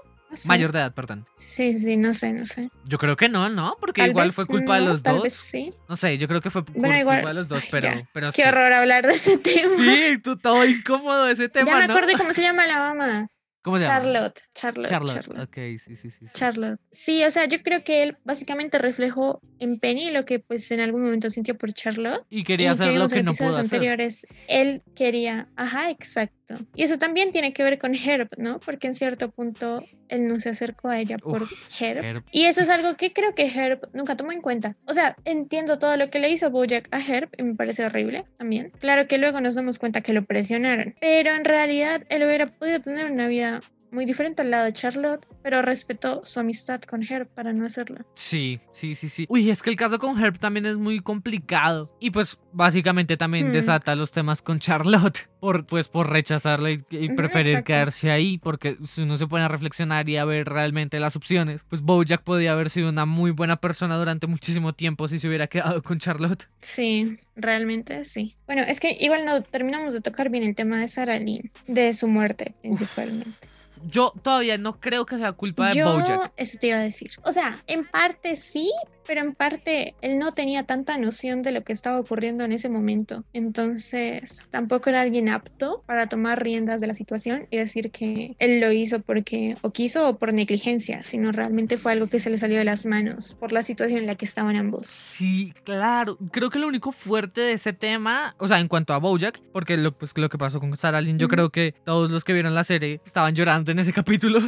Mayor 0.45 0.71
de 0.71 0.79
edad, 0.79 0.93
perdón. 0.95 1.27
Sí, 1.35 1.77
sí, 1.77 1.95
no 1.95 2.15
sé, 2.15 2.33
no 2.33 2.43
sé. 2.47 2.71
Yo 2.85 2.97
creo 2.97 3.15
que 3.15 3.29
no, 3.29 3.49
¿no? 3.49 3.77
Porque 3.79 4.01
Tal 4.01 4.09
igual 4.09 4.31
fue 4.31 4.47
culpa 4.47 4.79
de 4.79 4.85
los 4.87 5.03
tal 5.03 5.15
dos. 5.17 5.23
vez 5.25 5.35
sí. 5.35 5.71
No 5.87 5.95
sé, 5.95 6.17
yo 6.17 6.27
creo 6.27 6.41
que 6.41 6.49
fue 6.49 6.65
por 6.65 6.73
Bueno, 6.75 6.97
igual- 6.97 7.17
culpa 7.17 7.29
de 7.29 7.33
los 7.35 7.47
dos, 7.47 7.63
pero, 7.69 7.87
ya. 7.91 8.09
pero 8.13 8.31
Qué 8.31 8.41
sí. 8.41 8.47
horror 8.47 8.73
hablar 8.73 9.05
de 9.05 9.13
ese 9.13 9.37
tema. 9.37 9.69
Sí, 9.77 10.17
tú 10.23 10.35
todo 10.37 10.65
incómodo 10.65 11.25
de 11.25 11.33
ese 11.33 11.49
tema, 11.49 11.67
ya 11.69 11.77
me 11.77 11.87
¿no? 11.87 11.93
acordé 11.95 12.13
cómo 12.17 12.33
se 12.33 12.41
llama 12.41 12.65
la 12.65 12.79
mamá. 12.79 13.27
¿Cómo 13.63 13.77
se 13.77 13.85
llama? 13.85 14.01
Charlotte. 14.01 14.41
Charlotte. 14.53 14.89
Charlotte. 14.89 15.15
Charlotte. 15.15 15.47
Ok, 15.47 15.55
sí, 15.79 15.95
sí, 15.95 15.95
sí. 15.95 16.11
sí. 16.11 16.25
Charlotte. 16.33 16.79
Sí, 16.91 17.23
o 17.23 17.31
sea, 17.31 17.45
yo 17.45 17.63
creo 17.63 17.83
que 17.83 18.03
él 18.03 18.17
básicamente 18.25 18.77
reflejó 18.77 19.41
en 19.59 19.79
Penny 19.79 20.11
lo 20.11 20.25
que 20.25 20.39
pues 20.39 20.69
en 20.71 20.81
algún 20.81 21.03
momento 21.03 21.29
sintió 21.29 21.57
por 21.57 21.73
Charlotte. 21.73 22.23
Y 22.29 22.43
quería 22.43 22.67
y 22.67 22.69
hacer 22.69 22.87
lo 22.87 22.93
vimos 22.93 23.13
en 23.13 23.19
que 23.19 23.23
no 23.23 23.33
pudo 23.33 23.49
hacer. 23.49 23.61
anteriores, 23.61 24.27
él 24.47 24.83
quería, 24.95 25.47
ajá, 25.55 25.89
exacto. 25.89 26.55
Y 26.75 26.83
eso 26.83 26.97
también 26.97 27.31
tiene 27.31 27.53
que 27.53 27.63
ver 27.63 27.79
con 27.79 27.95
Herb, 27.95 28.29
¿no? 28.37 28.59
Porque 28.59 28.87
en 28.87 28.93
cierto 28.93 29.31
punto 29.31 29.81
él 30.09 30.27
no 30.27 30.39
se 30.41 30.49
acercó 30.49 30.89
a 30.89 30.99
ella 30.99 31.17
por 31.17 31.43
Uf, 31.43 31.51
Herb. 31.79 32.03
Herb. 32.03 32.23
Y 32.31 32.43
eso 32.43 32.61
es 32.61 32.69
algo 32.69 32.95
que 32.95 33.13
creo 33.13 33.33
que 33.33 33.45
Herb 33.45 33.89
nunca 33.93 34.17
tomó 34.17 34.33
en 34.33 34.41
cuenta. 34.41 34.75
O 34.85 34.93
sea, 34.93 35.15
entiendo 35.23 35.79
todo 35.79 35.95
lo 35.95 36.09
que 36.09 36.19
le 36.19 36.29
hizo 36.29 36.51
Bojack 36.51 36.89
a 36.91 36.99
Herb 36.99 37.29
y 37.37 37.43
me 37.43 37.55
parece 37.55 37.85
horrible 37.85 38.25
también. 38.37 38.71
Claro 38.79 39.07
que 39.07 39.17
luego 39.17 39.39
nos 39.39 39.55
damos 39.55 39.79
cuenta 39.79 40.01
que 40.01 40.11
lo 40.13 40.25
presionaron, 40.25 40.95
pero 40.99 41.31
en 41.33 41.45
realidad 41.45 42.03
él 42.09 42.23
hubiera 42.23 42.47
podido 42.47 42.81
tener 42.81 43.11
una 43.11 43.27
vida 43.27 43.52
muy 43.93 44.05
diferente 44.05 44.41
al 44.41 44.51
lado 44.51 44.65
de 44.65 44.73
Charlotte, 44.73 45.25
pero 45.41 45.61
respetó 45.61 46.25
su 46.25 46.39
amistad 46.39 46.81
con 46.81 47.03
Herb 47.03 47.27
para 47.27 47.53
no 47.53 47.65
hacerlo. 47.65 48.05
Sí, 48.15 48.59
sí, 48.71 48.95
sí, 48.95 49.07
sí. 49.09 49.25
Uy, 49.29 49.49
es 49.49 49.61
que 49.61 49.69
el 49.69 49.75
caso 49.75 49.99
con 49.99 50.21
Herb 50.21 50.39
también 50.39 50.65
es 50.65 50.77
muy 50.77 50.99
complicado. 50.99 51.95
Y 51.99 52.11
pues 52.11 52.39
básicamente 52.51 53.15
también 53.17 53.49
Hmm. 53.49 53.53
desata 53.53 53.95
los 53.95 54.11
temas 54.11 54.41
con 54.41 54.59
Charlotte. 54.59 55.29
Por, 55.43 55.65
pues 55.65 55.89
por 55.89 56.09
rechazarla 56.09 56.71
y, 56.71 56.77
y 56.89 57.09
preferir 57.09 57.47
exacto. 57.49 57.65
quedarse 57.65 58.11
ahí. 58.11 58.37
Porque 58.37 58.77
si 58.85 59.01
uno 59.01 59.17
se 59.17 59.27
pone 59.27 59.43
a 59.43 59.49
reflexionar 59.49 60.07
y 60.07 60.15
a 60.15 60.23
ver 60.23 60.47
realmente 60.47 61.01
las 61.01 61.17
opciones, 61.17 61.65
pues 61.67 61.81
Bojack 61.81 62.23
podía 62.23 62.53
haber 62.53 62.69
sido 62.69 62.87
una 62.87 63.05
muy 63.05 63.31
buena 63.31 63.57
persona 63.57 63.97
durante 63.97 64.25
muchísimo 64.25 64.71
tiempo 64.71 65.09
si 65.09 65.19
se 65.19 65.27
hubiera 65.27 65.47
quedado 65.47 65.83
con 65.83 65.99
Charlotte. 65.99 66.47
Sí, 66.61 67.19
realmente 67.35 68.05
sí. 68.05 68.35
Bueno, 68.45 68.61
es 68.61 68.79
que 68.79 68.95
igual 69.01 69.25
no 69.25 69.41
terminamos 69.41 69.91
de 69.91 69.99
tocar 69.99 70.29
bien 70.29 70.45
el 70.45 70.55
tema 70.55 70.79
de 70.79 70.87
Sarah 70.87 71.19
Lynn, 71.19 71.51
de 71.67 71.93
su 71.93 72.07
muerte 72.07 72.53
principalmente. 72.61 73.35
Yo 73.85 74.13
todavía 74.21 74.57
no 74.57 74.79
creo 74.79 75.05
que 75.05 75.17
sea 75.17 75.31
culpa 75.33 75.69
de 75.69 75.75
Yo, 75.75 75.91
Bojack. 75.93 76.31
eso 76.37 76.57
te 76.59 76.67
iba 76.67 76.77
a 76.77 76.81
decir. 76.81 77.11
O 77.23 77.31
sea, 77.31 77.59
en 77.67 77.85
parte 77.85 78.35
sí, 78.35 78.71
pero 79.05 79.21
en 79.21 79.33
parte 79.35 79.95
él 80.01 80.19
no 80.19 80.33
tenía 80.33 80.63
tanta 80.63 80.97
noción 80.97 81.41
de 81.41 81.51
lo 81.51 81.63
que 81.63 81.73
estaba 81.73 81.99
ocurriendo 81.99 82.43
en 82.43 82.51
ese 82.51 82.69
momento. 82.69 83.23
Entonces, 83.33 84.47
tampoco 84.49 84.89
era 84.89 85.01
alguien 85.01 85.29
apto 85.29 85.83
para 85.85 86.07
tomar 86.07 86.43
riendas 86.43 86.81
de 86.81 86.87
la 86.87 86.93
situación 86.93 87.47
y 87.51 87.57
decir 87.57 87.91
que 87.91 88.35
él 88.39 88.59
lo 88.59 88.71
hizo 88.71 88.99
porque 88.99 89.55
o 89.61 89.71
quiso 89.71 90.09
o 90.09 90.17
por 90.17 90.33
negligencia, 90.33 91.03
sino 91.03 91.31
realmente 91.31 91.77
fue 91.77 91.91
algo 91.93 92.07
que 92.07 92.19
se 92.19 92.29
le 92.29 92.37
salió 92.37 92.57
de 92.57 92.63
las 92.65 92.85
manos 92.85 93.35
por 93.39 93.51
la 93.51 93.63
situación 93.63 93.99
en 93.99 94.07
la 94.07 94.15
que 94.15 94.25
estaban 94.25 94.55
ambos. 94.55 95.01
Sí, 95.11 95.53
claro. 95.63 96.17
Creo 96.31 96.49
que 96.49 96.59
lo 96.59 96.67
único 96.67 96.91
fuerte 96.91 97.41
de 97.41 97.53
ese 97.53 97.73
tema, 97.73 98.35
o 98.39 98.47
sea, 98.47 98.59
en 98.59 98.67
cuanto 98.67 98.93
a 98.93 98.97
Bojack, 98.99 99.39
porque 99.51 99.77
lo, 99.77 99.97
pues, 99.97 100.11
lo 100.15 100.29
que 100.29 100.37
pasó 100.37 100.59
con 100.59 100.75
Sarah 100.75 101.01
Lynn, 101.01 101.17
yo 101.19 101.27
Ujú. 101.27 101.35
creo 101.35 101.49
que 101.49 101.73
todos 101.85 102.09
los 102.11 102.23
que 102.23 102.33
vieron 102.33 102.53
la 102.55 102.63
serie 102.63 103.01
estaban 103.05 103.33
llorando 103.35 103.71
en 103.71 103.79
ese 103.79 103.93
capítulo. 103.93 104.39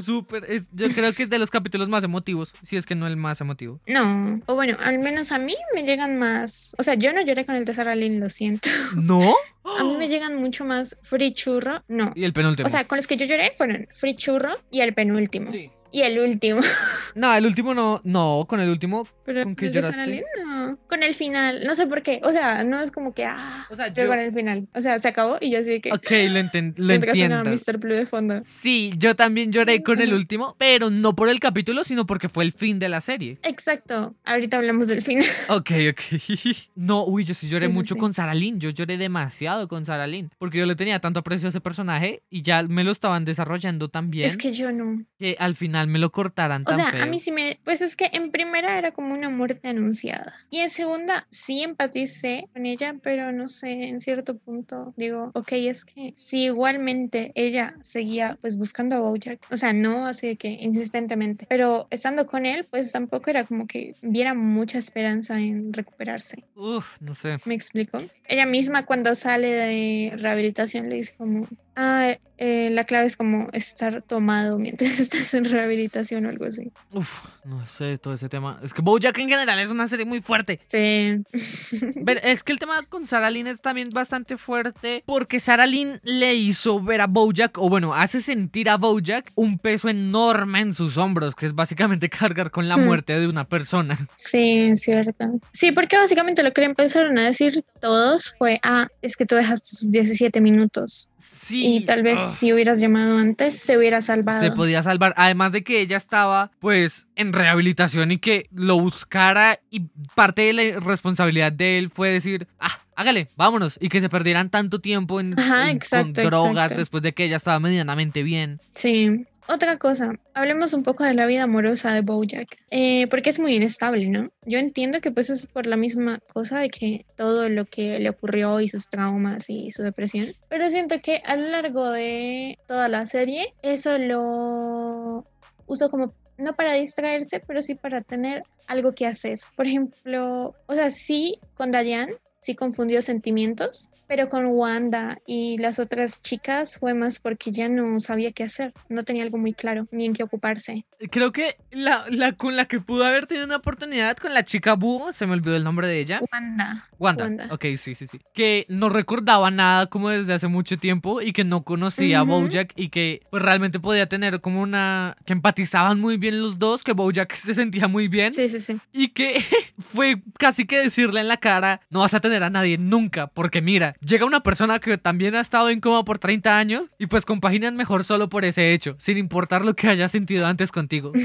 Súper, 0.00 0.44
es- 0.48 0.68
yo 0.72 0.88
creo 0.90 1.12
que 1.12 1.24
es 1.24 1.30
de 1.30 1.38
los 1.38 1.50
capítulos 1.50 1.88
más 1.88 2.02
emotivos, 2.04 2.54
si 2.62 2.76
es 2.76 2.86
que 2.86 2.94
no 2.94 3.06
el 3.06 3.16
más 3.16 3.40
emotivo. 3.40 3.80
No, 3.86 4.40
o 4.46 4.54
bueno, 4.54 4.76
al 4.82 4.98
menos 4.98 5.32
a 5.32 5.38
mí 5.38 5.54
me 5.74 5.82
llegan 5.84 6.18
más. 6.18 6.74
O 6.78 6.82
sea, 6.82 6.94
yo 6.94 7.12
no 7.12 7.20
lloré 7.22 7.44
con 7.44 7.56
el 7.56 7.64
de 7.64 7.74
Sarah 7.74 7.94
Lynn, 7.94 8.18
lo 8.20 8.30
siento. 8.30 8.68
¿No? 8.96 9.34
A 9.78 9.84
mí 9.84 9.96
me 9.96 10.08
llegan 10.08 10.36
mucho 10.36 10.64
más 10.64 10.96
Free 11.02 11.32
Churro. 11.32 11.82
No. 11.88 12.12
Y 12.14 12.24
el 12.24 12.32
penúltimo. 12.32 12.66
O 12.66 12.70
sea, 12.70 12.84
con 12.86 12.96
los 12.96 13.06
que 13.06 13.16
yo 13.16 13.26
lloré 13.26 13.52
fueron 13.56 13.86
Free 13.92 14.14
Churro 14.16 14.50
y 14.70 14.80
el 14.80 14.94
penúltimo. 14.94 15.50
sí. 15.50 15.70
Y 15.92 16.02
el 16.02 16.18
último. 16.18 16.60
No, 17.14 17.34
el 17.34 17.44
último 17.44 17.74
no, 17.74 18.00
no, 18.04 18.46
con 18.48 18.58
el 18.58 18.70
último, 18.70 19.06
Pero 19.26 19.42
¿Con 19.42 19.54
qué 19.54 19.70
lloraste? 19.70 20.24
No. 20.46 20.78
Con 20.88 21.02
el 21.02 21.14
final, 21.14 21.62
no 21.66 21.74
sé 21.74 21.86
por 21.86 22.02
qué. 22.02 22.22
O 22.24 22.32
sea, 22.32 22.64
no 22.64 22.80
es 22.80 22.90
como 22.90 23.12
que, 23.12 23.26
ah, 23.26 23.66
o 23.70 23.76
sea, 23.76 23.88
yo 23.88 24.04
yo, 24.04 24.08
con 24.08 24.18
el 24.18 24.32
final. 24.32 24.66
O 24.74 24.80
sea, 24.80 24.98
se 24.98 25.08
acabó 25.08 25.36
y 25.38 25.50
yo 25.50 25.58
así 25.58 25.78
que. 25.82 25.92
ok, 25.92 26.10
lo, 26.30 26.40
enten- 26.40 26.72
lo 26.78 26.94
entiendo. 26.94 27.44
Mr. 27.44 27.76
Blue 27.76 27.92
de 27.96 28.06
fondo. 28.06 28.40
Sí, 28.44 28.94
yo 28.96 29.14
también 29.14 29.52
lloré 29.52 29.82
con 29.82 30.00
el 30.00 30.14
último, 30.14 30.56
pero 30.58 30.88
no 30.88 31.14
por 31.14 31.28
el 31.28 31.38
capítulo, 31.38 31.84
sino 31.84 32.06
porque 32.06 32.30
fue 32.30 32.44
el 32.44 32.52
fin 32.52 32.78
de 32.78 32.88
la 32.88 33.02
serie. 33.02 33.38
Exacto. 33.42 34.14
Ahorita 34.24 34.56
hablamos 34.56 34.88
del 34.88 35.02
final. 35.02 35.26
Ok, 35.50 35.70
ok. 35.90 36.22
No, 36.74 37.04
uy, 37.04 37.24
yo 37.24 37.34
sí 37.34 37.46
lloré 37.46 37.66
Sí, 37.68 37.74
mucho 37.74 37.94
sí. 37.94 38.00
con 38.00 38.14
Sarah 38.14 38.32
Lynn. 38.32 38.58
Yo 38.58 38.70
lloré 38.70 38.96
demasiado 38.96 39.68
con 39.68 39.84
Sarah 39.84 40.06
Lynn. 40.06 40.30
Porque 40.38 40.56
yo 40.56 40.64
le 40.64 40.76
tenía 40.76 40.98
tanto 41.00 41.20
aprecio 41.20 41.48
a 41.48 41.50
ese 41.50 41.60
personaje 41.60 42.22
y 42.30 42.40
ya 42.40 42.62
me 42.62 42.84
lo 42.84 42.90
estaban 42.90 43.26
desarrollando 43.26 43.90
tan 43.90 44.10
bien 44.10 44.26
Es 44.30 44.38
que 44.38 44.52
yo 44.54 44.72
no. 44.72 45.02
que 45.18 45.36
al 45.38 45.54
final 45.54 45.81
me 45.88 45.98
lo 45.98 46.10
cortaran 46.12 46.62
O 46.62 46.70
tan 46.70 46.76
sea, 46.76 46.92
feo. 46.92 47.02
a 47.02 47.06
mí 47.06 47.18
sí 47.18 47.32
me. 47.32 47.58
Pues 47.64 47.80
es 47.80 47.96
que 47.96 48.10
en 48.12 48.30
primera 48.30 48.78
era 48.78 48.92
como 48.92 49.14
una 49.14 49.30
muerte 49.30 49.68
anunciada. 49.68 50.34
Y 50.50 50.58
en 50.58 50.70
segunda 50.70 51.26
sí 51.30 51.62
empaticé 51.62 52.48
con 52.52 52.66
ella, 52.66 52.94
pero 53.02 53.32
no 53.32 53.48
sé, 53.48 53.88
en 53.88 54.00
cierto 54.00 54.36
punto 54.36 54.94
digo, 54.96 55.30
ok, 55.34 55.52
es 55.52 55.84
que 55.84 56.12
si 56.16 56.44
igualmente 56.44 57.32
ella 57.34 57.74
seguía 57.82 58.38
pues 58.40 58.56
buscando 58.56 58.96
a 58.96 59.00
Bojack, 59.00 59.46
o 59.50 59.56
sea, 59.56 59.72
no 59.72 60.06
así 60.06 60.26
de 60.28 60.36
que 60.36 60.48
insistentemente, 60.48 61.46
pero 61.48 61.86
estando 61.90 62.26
con 62.26 62.46
él, 62.46 62.66
pues 62.70 62.92
tampoco 62.92 63.30
era 63.30 63.44
como 63.44 63.66
que 63.66 63.94
viera 64.02 64.34
mucha 64.34 64.78
esperanza 64.78 65.40
en 65.40 65.72
recuperarse. 65.72 66.44
Uf, 66.54 67.00
no 67.00 67.14
sé. 67.14 67.36
¿Me 67.44 67.54
explico? 67.54 68.02
Ella 68.26 68.46
misma 68.46 68.84
cuando 68.86 69.14
sale 69.14 69.50
de 69.50 70.12
rehabilitación 70.16 70.88
le 70.88 70.96
dice 70.96 71.14
como, 71.16 71.46
ah, 71.76 72.16
eh, 72.38 72.70
la 72.70 72.84
clave 72.84 73.06
es 73.06 73.16
como 73.16 73.48
estar 73.52 74.02
tomado 74.02 74.58
mientras 74.58 74.98
estás 75.00 75.32
en 75.34 75.44
rehabilitación 75.44 76.26
o 76.26 76.28
algo 76.28 76.44
así. 76.44 76.72
Uf, 76.92 77.20
no 77.44 77.66
sé 77.66 77.98
todo 77.98 78.14
ese 78.14 78.28
tema. 78.28 78.60
Es 78.62 78.72
que 78.72 78.82
BoJack 78.82 79.18
en 79.18 79.28
general 79.28 79.58
es 79.58 79.68
una 79.70 79.86
serie 79.88 80.04
muy 80.04 80.20
fuerte. 80.20 80.60
Sí. 80.68 81.16
Pero 82.04 82.20
es 82.22 82.42
que 82.42 82.52
el 82.52 82.58
tema 82.58 82.82
con 82.88 83.06
Sarah 83.06 83.30
Lynn 83.30 83.46
es 83.48 83.60
también 83.60 83.88
bastante 83.92 84.36
fuerte 84.36 85.02
porque 85.06 85.40
Sarah 85.40 85.66
Lynn 85.66 86.00
le 86.04 86.34
hizo 86.34 86.80
ver 86.82 87.00
a 87.00 87.06
Bojack, 87.06 87.58
o 87.58 87.68
bueno, 87.68 87.94
hace 87.94 88.20
sentir 88.20 88.68
a 88.70 88.76
Bojack 88.76 89.32
un 89.34 89.58
peso 89.58 89.88
enorme 89.88 90.60
en 90.60 90.74
sus 90.74 90.98
hombros, 90.98 91.34
que 91.34 91.46
es 91.46 91.54
básicamente 91.54 92.08
cargar 92.10 92.50
con 92.50 92.68
la 92.68 92.76
Hmm. 92.76 92.84
muerte 92.84 93.18
de 93.18 93.28
una 93.28 93.44
persona. 93.48 93.98
Sí, 94.16 94.58
es 94.70 94.82
cierto. 94.82 95.40
Sí, 95.52 95.72
porque 95.72 95.96
básicamente 95.96 96.42
lo 96.42 96.52
que 96.52 96.60
le 96.62 96.68
empezaron 96.68 97.18
a 97.18 97.22
decir 97.24 97.64
todos 97.80 98.30
fue, 98.38 98.60
ah, 98.62 98.88
es 99.02 99.16
que 99.16 99.26
tú 99.26 99.34
dejaste 99.34 99.66
sus 99.76 99.90
17 99.90 100.40
minutos 100.40 101.08
Sí. 101.18 101.76
y 101.76 101.80
tal 101.86 102.02
vez 102.02 102.20
ugh. 102.20 102.26
si 102.28 102.52
hubieras 102.52 102.80
llamado 102.80 103.18
antes 103.18 103.58
se 103.58 103.76
hubiera 103.76 104.00
salvado. 104.00 104.40
se 104.40 104.50
podía 104.52 104.82
salvar. 104.82 105.14
Además 105.16 105.52
de 105.52 105.62
que 105.64 105.80
ella 105.80 105.96
estaba, 105.96 106.50
pues, 106.60 107.06
en 107.16 107.31
rehabilitación 107.32 108.12
y 108.12 108.18
que 108.18 108.46
lo 108.52 108.78
buscara. 108.78 109.58
Y 109.70 109.80
parte 110.14 110.42
de 110.42 110.52
la 110.52 110.80
responsabilidad 110.80 111.52
de 111.52 111.78
él 111.78 111.90
fue 111.90 112.10
decir, 112.10 112.46
ah, 112.60 112.80
hágale, 112.94 113.28
vámonos. 113.36 113.78
Y 113.80 113.88
que 113.88 114.00
se 114.00 114.08
perdieran 114.08 114.50
tanto 114.50 114.80
tiempo 114.80 115.20
en, 115.20 115.38
Ajá, 115.38 115.70
en- 115.70 115.76
exacto, 115.76 116.22
con 116.22 116.30
drogas 116.30 116.50
exacto. 116.66 116.76
después 116.78 117.02
de 117.02 117.12
que 117.12 117.24
ella 117.24 117.36
estaba 117.36 117.58
medianamente 117.60 118.22
bien. 118.22 118.60
Sí. 118.70 119.26
Otra 119.48 119.76
cosa, 119.76 120.12
hablemos 120.34 120.72
un 120.72 120.84
poco 120.84 121.02
de 121.02 121.14
la 121.14 121.26
vida 121.26 121.42
amorosa 121.42 121.92
de 121.92 122.00
Bojack, 122.00 122.58
eh, 122.70 123.08
porque 123.08 123.28
es 123.28 123.40
muy 123.40 123.56
inestable, 123.56 124.06
¿no? 124.06 124.30
Yo 124.46 124.60
entiendo 124.60 125.00
que 125.00 125.10
pues 125.10 125.30
es 125.30 125.48
por 125.48 125.66
la 125.66 125.76
misma 125.76 126.20
cosa 126.32 126.60
de 126.60 126.70
que 126.70 127.04
todo 127.16 127.48
lo 127.48 127.64
que 127.64 127.98
le 127.98 128.08
ocurrió 128.08 128.60
y 128.60 128.68
sus 128.68 128.88
traumas 128.88 129.50
y 129.50 129.72
su 129.72 129.82
depresión, 129.82 130.28
pero 130.48 130.70
siento 130.70 131.00
que 131.02 131.22
a 131.26 131.34
lo 131.34 131.48
largo 131.48 131.90
de 131.90 132.56
toda 132.68 132.86
la 132.88 133.04
serie 133.08 133.52
eso 133.62 133.98
lo 133.98 135.26
uso 135.66 135.90
como 135.90 136.14
no 136.38 136.54
para 136.54 136.74
distraerse, 136.74 137.40
pero 137.40 137.62
sí 137.62 137.74
para 137.74 138.00
tener 138.00 138.42
algo 138.66 138.92
que 138.92 139.06
hacer. 139.06 139.40
Por 139.56 139.66
ejemplo, 139.66 140.54
o 140.66 140.74
sea, 140.74 140.90
sí 140.90 141.38
con 141.54 141.72
Diane 141.72 142.16
sí 142.42 142.54
confundió 142.54 143.00
sentimientos, 143.02 143.88
pero 144.08 144.28
con 144.28 144.44
Wanda 144.46 145.18
y 145.26 145.56
las 145.58 145.78
otras 145.78 146.20
chicas 146.20 146.76
fue 146.78 146.92
más 146.92 147.18
porque 147.18 147.50
ya 147.50 147.68
no 147.70 147.98
sabía 148.00 148.32
qué 148.32 148.44
hacer, 148.44 148.74
no 148.90 149.04
tenía 149.04 149.22
algo 149.22 149.38
muy 149.38 149.54
claro 149.54 149.86
ni 149.90 150.04
en 150.04 150.12
qué 150.12 150.22
ocuparse. 150.22 150.84
Creo 151.10 151.32
que 151.32 151.56
la, 151.70 152.04
la 152.10 152.32
con 152.32 152.54
la 152.56 152.66
que 152.66 152.78
pudo 152.80 153.04
haber 153.04 153.26
tenido 153.26 153.46
una 153.46 153.56
oportunidad 153.56 154.16
con 154.18 154.34
la 154.34 154.44
chica 154.44 154.74
búho, 154.74 155.12
se 155.14 155.26
me 155.26 155.32
olvidó 155.32 155.56
el 155.56 155.64
nombre 155.64 155.86
de 155.86 155.98
ella. 156.00 156.20
Wanda. 156.32 156.88
Wanda. 156.98 157.24
Wanda. 157.24 157.48
Ok, 157.52 157.64
sí, 157.76 157.94
sí, 157.94 158.06
sí. 158.06 158.20
Que 158.34 158.66
no 158.68 158.88
recordaba 158.88 159.50
nada 159.50 159.86
como 159.86 160.10
desde 160.10 160.34
hace 160.34 160.48
mucho 160.48 160.76
tiempo 160.78 161.22
y 161.22 161.32
que 161.32 161.44
no 161.44 161.62
conocía 161.62 162.18
a 162.18 162.22
Ujú. 162.24 162.32
Bojack 162.42 162.72
y 162.76 162.90
que 162.90 163.22
pues 163.30 163.42
realmente 163.42 163.80
podía 163.80 164.08
tener 164.08 164.40
como 164.40 164.60
una... 164.62 165.16
que 165.24 165.32
empatizaban 165.32 166.00
muy 166.00 166.16
bien 166.18 166.40
los 166.40 166.58
dos, 166.58 166.84
que 166.84 166.92
Bojack 166.92 167.34
se 167.36 167.54
sentía 167.54 167.88
muy 167.88 168.08
bien 168.08 168.32
Sí, 168.32 168.48
sí, 168.48 168.60
sí. 168.60 168.78
y 168.92 169.08
que 169.08 169.42
fue 169.78 170.22
casi 170.38 170.66
que 170.66 170.78
decirle 170.78 171.20
en 171.20 171.28
la 171.28 171.38
cara, 171.38 171.80
no 171.90 172.00
vas 172.00 172.14
a 172.14 172.20
tener 172.20 172.31
a 172.40 172.50
nadie 172.50 172.78
nunca, 172.78 173.26
porque 173.26 173.60
mira, 173.60 173.96
llega 174.00 174.24
una 174.24 174.42
persona 174.42 174.78
que 174.78 174.96
también 174.96 175.34
ha 175.34 175.40
estado 175.40 175.70
en 175.70 175.80
coma 175.80 176.04
por 176.04 176.18
30 176.18 176.56
años 176.56 176.90
y 176.98 177.06
pues 177.06 177.26
compaginan 177.26 177.76
mejor 177.76 178.04
solo 178.04 178.28
por 178.28 178.44
ese 178.44 178.72
hecho, 178.72 178.94
sin 178.98 179.18
importar 179.18 179.64
lo 179.64 179.74
que 179.74 179.88
haya 179.88 180.08
sentido 180.08 180.46
antes 180.46 180.70
contigo. 180.70 181.12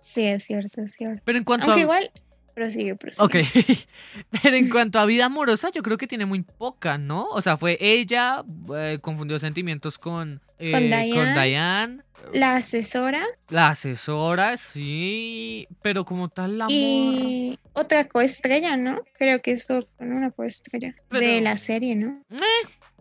Sí, 0.00 0.26
es 0.26 0.44
cierto, 0.44 0.80
es 0.80 0.94
cierto. 0.94 1.20
Pero 1.24 1.36
en 1.36 1.44
cuanto 1.44 1.66
Aunque 1.66 1.80
a... 1.80 1.82
igual, 1.82 2.10
prosigue, 2.58 2.96
prosigue. 2.96 3.24
Ok, 3.24 3.36
pero 4.42 4.56
en 4.56 4.68
cuanto 4.68 4.98
a 4.98 5.06
vida 5.06 5.26
amorosa, 5.26 5.70
yo 5.70 5.82
creo 5.82 5.96
que 5.96 6.08
tiene 6.08 6.26
muy 6.26 6.42
poca, 6.42 6.98
¿no? 6.98 7.26
O 7.28 7.40
sea, 7.40 7.56
fue 7.56 7.78
ella, 7.80 8.44
eh, 8.74 8.98
confundió 9.00 9.38
sentimientos 9.38 9.96
con, 9.96 10.40
eh, 10.58 10.72
Con 10.72 10.82
con 11.14 11.34
Diane. 11.34 12.02
La 12.32 12.56
asesora 12.56 13.24
la 13.48 13.68
asesora, 13.68 14.56
sí, 14.56 15.68
pero 15.82 16.04
como 16.04 16.28
tal 16.28 16.58
la 16.58 16.64
morra. 16.64 16.74
y 16.74 17.58
otra 17.74 18.08
coestrella, 18.08 18.76
¿no? 18.76 19.02
Creo 19.16 19.40
que 19.40 19.52
eso 19.52 19.86
con 19.96 20.12
una 20.12 20.32
coestrella 20.32 20.96
de 21.10 21.40
la 21.40 21.56
serie, 21.58 21.94
¿no? 21.94 22.20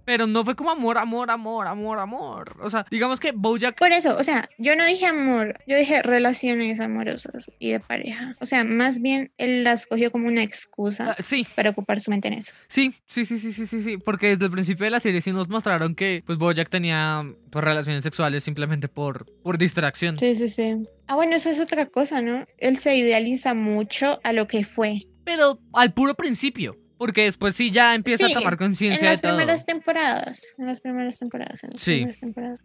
Pero 0.08 0.26
no 0.26 0.46
fue 0.46 0.56
como 0.56 0.72
amor, 0.72 0.98
amor, 0.98 1.30
amor, 1.30 1.68
amor, 1.68 2.00
amor. 2.00 2.56
O 2.62 2.70
sea, 2.70 2.86
digamos 2.90 3.20
que 3.20 3.34
Bojack 3.34 3.78
Por 3.78 3.92
eso, 3.92 4.16
o 4.18 4.24
sea, 4.24 4.50
yo 4.58 4.74
no 4.78 4.86
dije 4.86 5.06
amor, 5.06 5.60
yo 5.68 5.76
dije 5.76 6.02
relaciones 6.02 6.80
amorosas 6.80 7.52
y 7.60 7.72
de 7.72 7.82
pareja. 7.82 8.34
O 8.40 8.46
sea, 8.46 8.64
más 8.64 9.02
bien 9.02 9.34
él 9.38 9.66
las 9.66 9.86
cogió 9.86 10.10
como 10.10 10.30
una 10.30 10.44
excusa 10.44 11.12
ah, 11.12 11.22
sí, 11.22 11.46
para 11.56 11.72
ocupar 11.72 12.00
su 12.00 12.10
mente 12.10 12.30
en 12.30 12.36
eso. 12.36 12.54
sí, 12.70 12.94
sí, 13.06 13.26
sí, 13.26 13.38
sí, 13.38 13.52
sí, 13.52 13.68
sí, 13.68 13.82
sí, 13.82 13.98
porque 13.98 14.28
desde 14.28 14.46
el 14.46 14.52
principio 14.52 14.86
de 14.86 14.92
la 14.92 15.02
serie 15.02 15.22
sí 15.22 15.34
nos 15.34 15.50
mostraron 15.50 15.94
que 15.94 16.24
pues 16.26 16.38
Bojack 16.38 16.70
tenía 16.70 17.26
pues, 17.50 17.66
relaciones 17.66 18.02
sexuales 18.06 18.46
simplemente 18.46 18.88
por, 18.88 19.26
por 19.44 19.58
distracción. 19.58 20.16
Sí, 20.16 20.38
sí, 20.38 20.48
sí. 20.48 20.88
Ah, 21.08 21.16
bueno, 21.16 21.36
eso 21.36 21.50
es 21.50 21.60
otra 21.60 21.86
cosa, 21.86 22.22
¿no? 22.22 22.46
Él 22.58 22.78
se 22.78 22.96
idealiza 22.96 23.54
mucho 23.54 24.22
a 24.24 24.32
lo 24.32 24.48
que 24.48 24.64
fue. 24.64 25.06
Pero 25.26 25.60
al 25.74 25.92
puro 25.92 26.16
principio, 26.16 26.78
porque 26.98 27.24
después 27.24 27.56
sí 27.56 27.72
ya 27.72 27.94
empieza 27.96 28.28
Sí, 28.28 28.34
a 28.34 28.38
tomar 28.40 28.54
En 28.54 28.60
conciencia 28.60 29.08
de 29.10 29.14
las 29.14 29.22
todo. 29.22 29.36
primeras 29.36 29.66
temporadas. 29.66 30.56
En 30.58 30.66
las 30.68 30.82
primeras 30.82 31.20
temporadas. 31.20 31.64
En 31.64 31.70
las 31.72 31.82
Sí. 31.82 31.92
primeras 31.98 32.20
temporadas. 32.20 32.60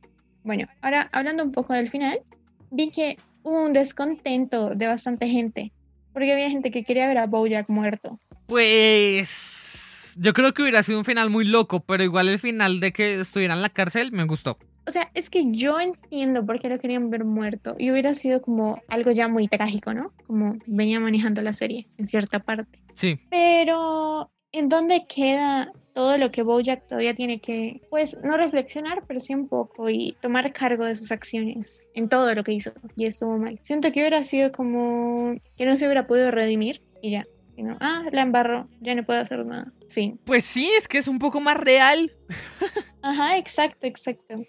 Bueno, 0.45 0.67
ahora 0.81 1.09
hablando 1.13 1.45
un 1.45 1.53
poco 1.53 1.73
del 1.75 1.89
final, 1.89 2.19
vi 2.71 2.91
que 2.91 3.17
hubo 3.43 3.65
un 3.65 3.73
descontento 3.73 4.75
de 4.75 4.87
bastante 4.87 5.29
gente. 5.29 5.73
Porque 6.13 6.33
había 6.33 6.51
gente 6.51 6.71
que 6.71 6.85
quería 6.85 7.07
ver 7.07 7.19
a 7.19 7.27
Bojack 7.27 7.69
muerto. 7.71 8.21
Pues 8.47 10.15
yo 10.19 10.33
creo 10.35 10.53
que 10.53 10.63
hubiera 10.63 10.83
sido 10.83 10.99
un 10.99 11.05
final 11.05 11.31
muy 11.31 11.45
loco, 11.45 11.81
pero 11.81 12.03
igual 12.05 12.29
el 12.29 12.39
final 12.39 12.81
de 12.81 12.93
que 12.93 13.21
estuviera 13.21 13.55
en 13.55 13.63
la 13.63 13.71
cárcel 13.71 14.13
me 14.13 14.25
gustó. 14.25 14.59
O 14.87 14.91
sea, 14.91 15.11
es 15.15 15.31
que 15.31 15.53
yo 15.53 15.79
entiendo 15.81 16.45
por 16.45 16.59
qué 16.59 16.69
lo 16.69 16.79
querían 16.79 17.11
ver 17.11 17.25
muerto. 17.25 17.77
Y 17.79 17.91
hubiera 17.91 18.15
sido 18.15 18.43
como 18.43 18.81
algo 18.89 19.11
ya 19.11 19.29
muy 19.29 19.49
trágico, 19.49 19.95
¿no? 19.95 20.13
Como 20.27 20.57
venía 20.67 20.99
manejando 21.01 21.43
la 21.43 21.53
serie 21.53 21.87
en 21.99 22.07
cierta 22.07 22.41
parte. 22.41 22.81
Sí, 22.95 23.19
Pero, 23.31 24.31
¿en 24.51 24.69
dónde 24.69 25.07
queda 25.07 25.73
todo 25.95 26.19
lo 26.19 26.31
que 26.31 26.43
Bojack 26.43 26.87
todavía 26.87 27.15
tiene 27.15 27.41
que, 27.41 27.83
pues, 27.91 28.17
no 28.23 28.37
reflexionar, 28.37 29.05
pero 29.07 29.21
sí 29.21 29.35
un 29.35 29.47
poco 29.47 29.89
y 29.91 30.17
tomar 30.21 30.53
cargo 30.53 30.85
de 30.85 30.97
sus 30.97 31.13
acciones 31.13 31.87
en 31.95 32.09
todo 32.09 32.35
lo 32.35 32.43
que 32.43 32.53
hizo? 32.53 32.73
Y 32.97 33.07
estuvo 33.07 33.39
mal. 33.39 33.59
Siento 33.63 33.93
que 33.93 34.01
hubiera 34.01 34.25
sido 34.25 34.53
como 34.53 35.35
que 35.57 35.65
no 35.65 35.77
se 35.77 35.87
hubiera 35.87 36.07
podido 36.07 36.31
redimir 36.31 36.83
y 37.01 37.13
ya. 37.13 37.27
Y 37.57 37.63
no, 37.63 37.77
ah, 37.81 38.05
la 38.11 38.23
embarró, 38.23 38.69
ya 38.81 38.95
no 38.95 39.05
puedo 39.05 39.21
hacer 39.21 39.45
nada. 39.45 39.73
Fin. 39.89 40.19
pues 40.25 40.47
sí, 40.47 40.71
es 40.79 40.89
que 40.89 40.97
es 40.97 41.07
un 41.07 41.19
poco 41.19 41.41
más 41.41 41.57
real. 41.57 42.11
Ajá, 43.03 43.37
exacto, 43.37 43.87
exacto. 43.87 44.45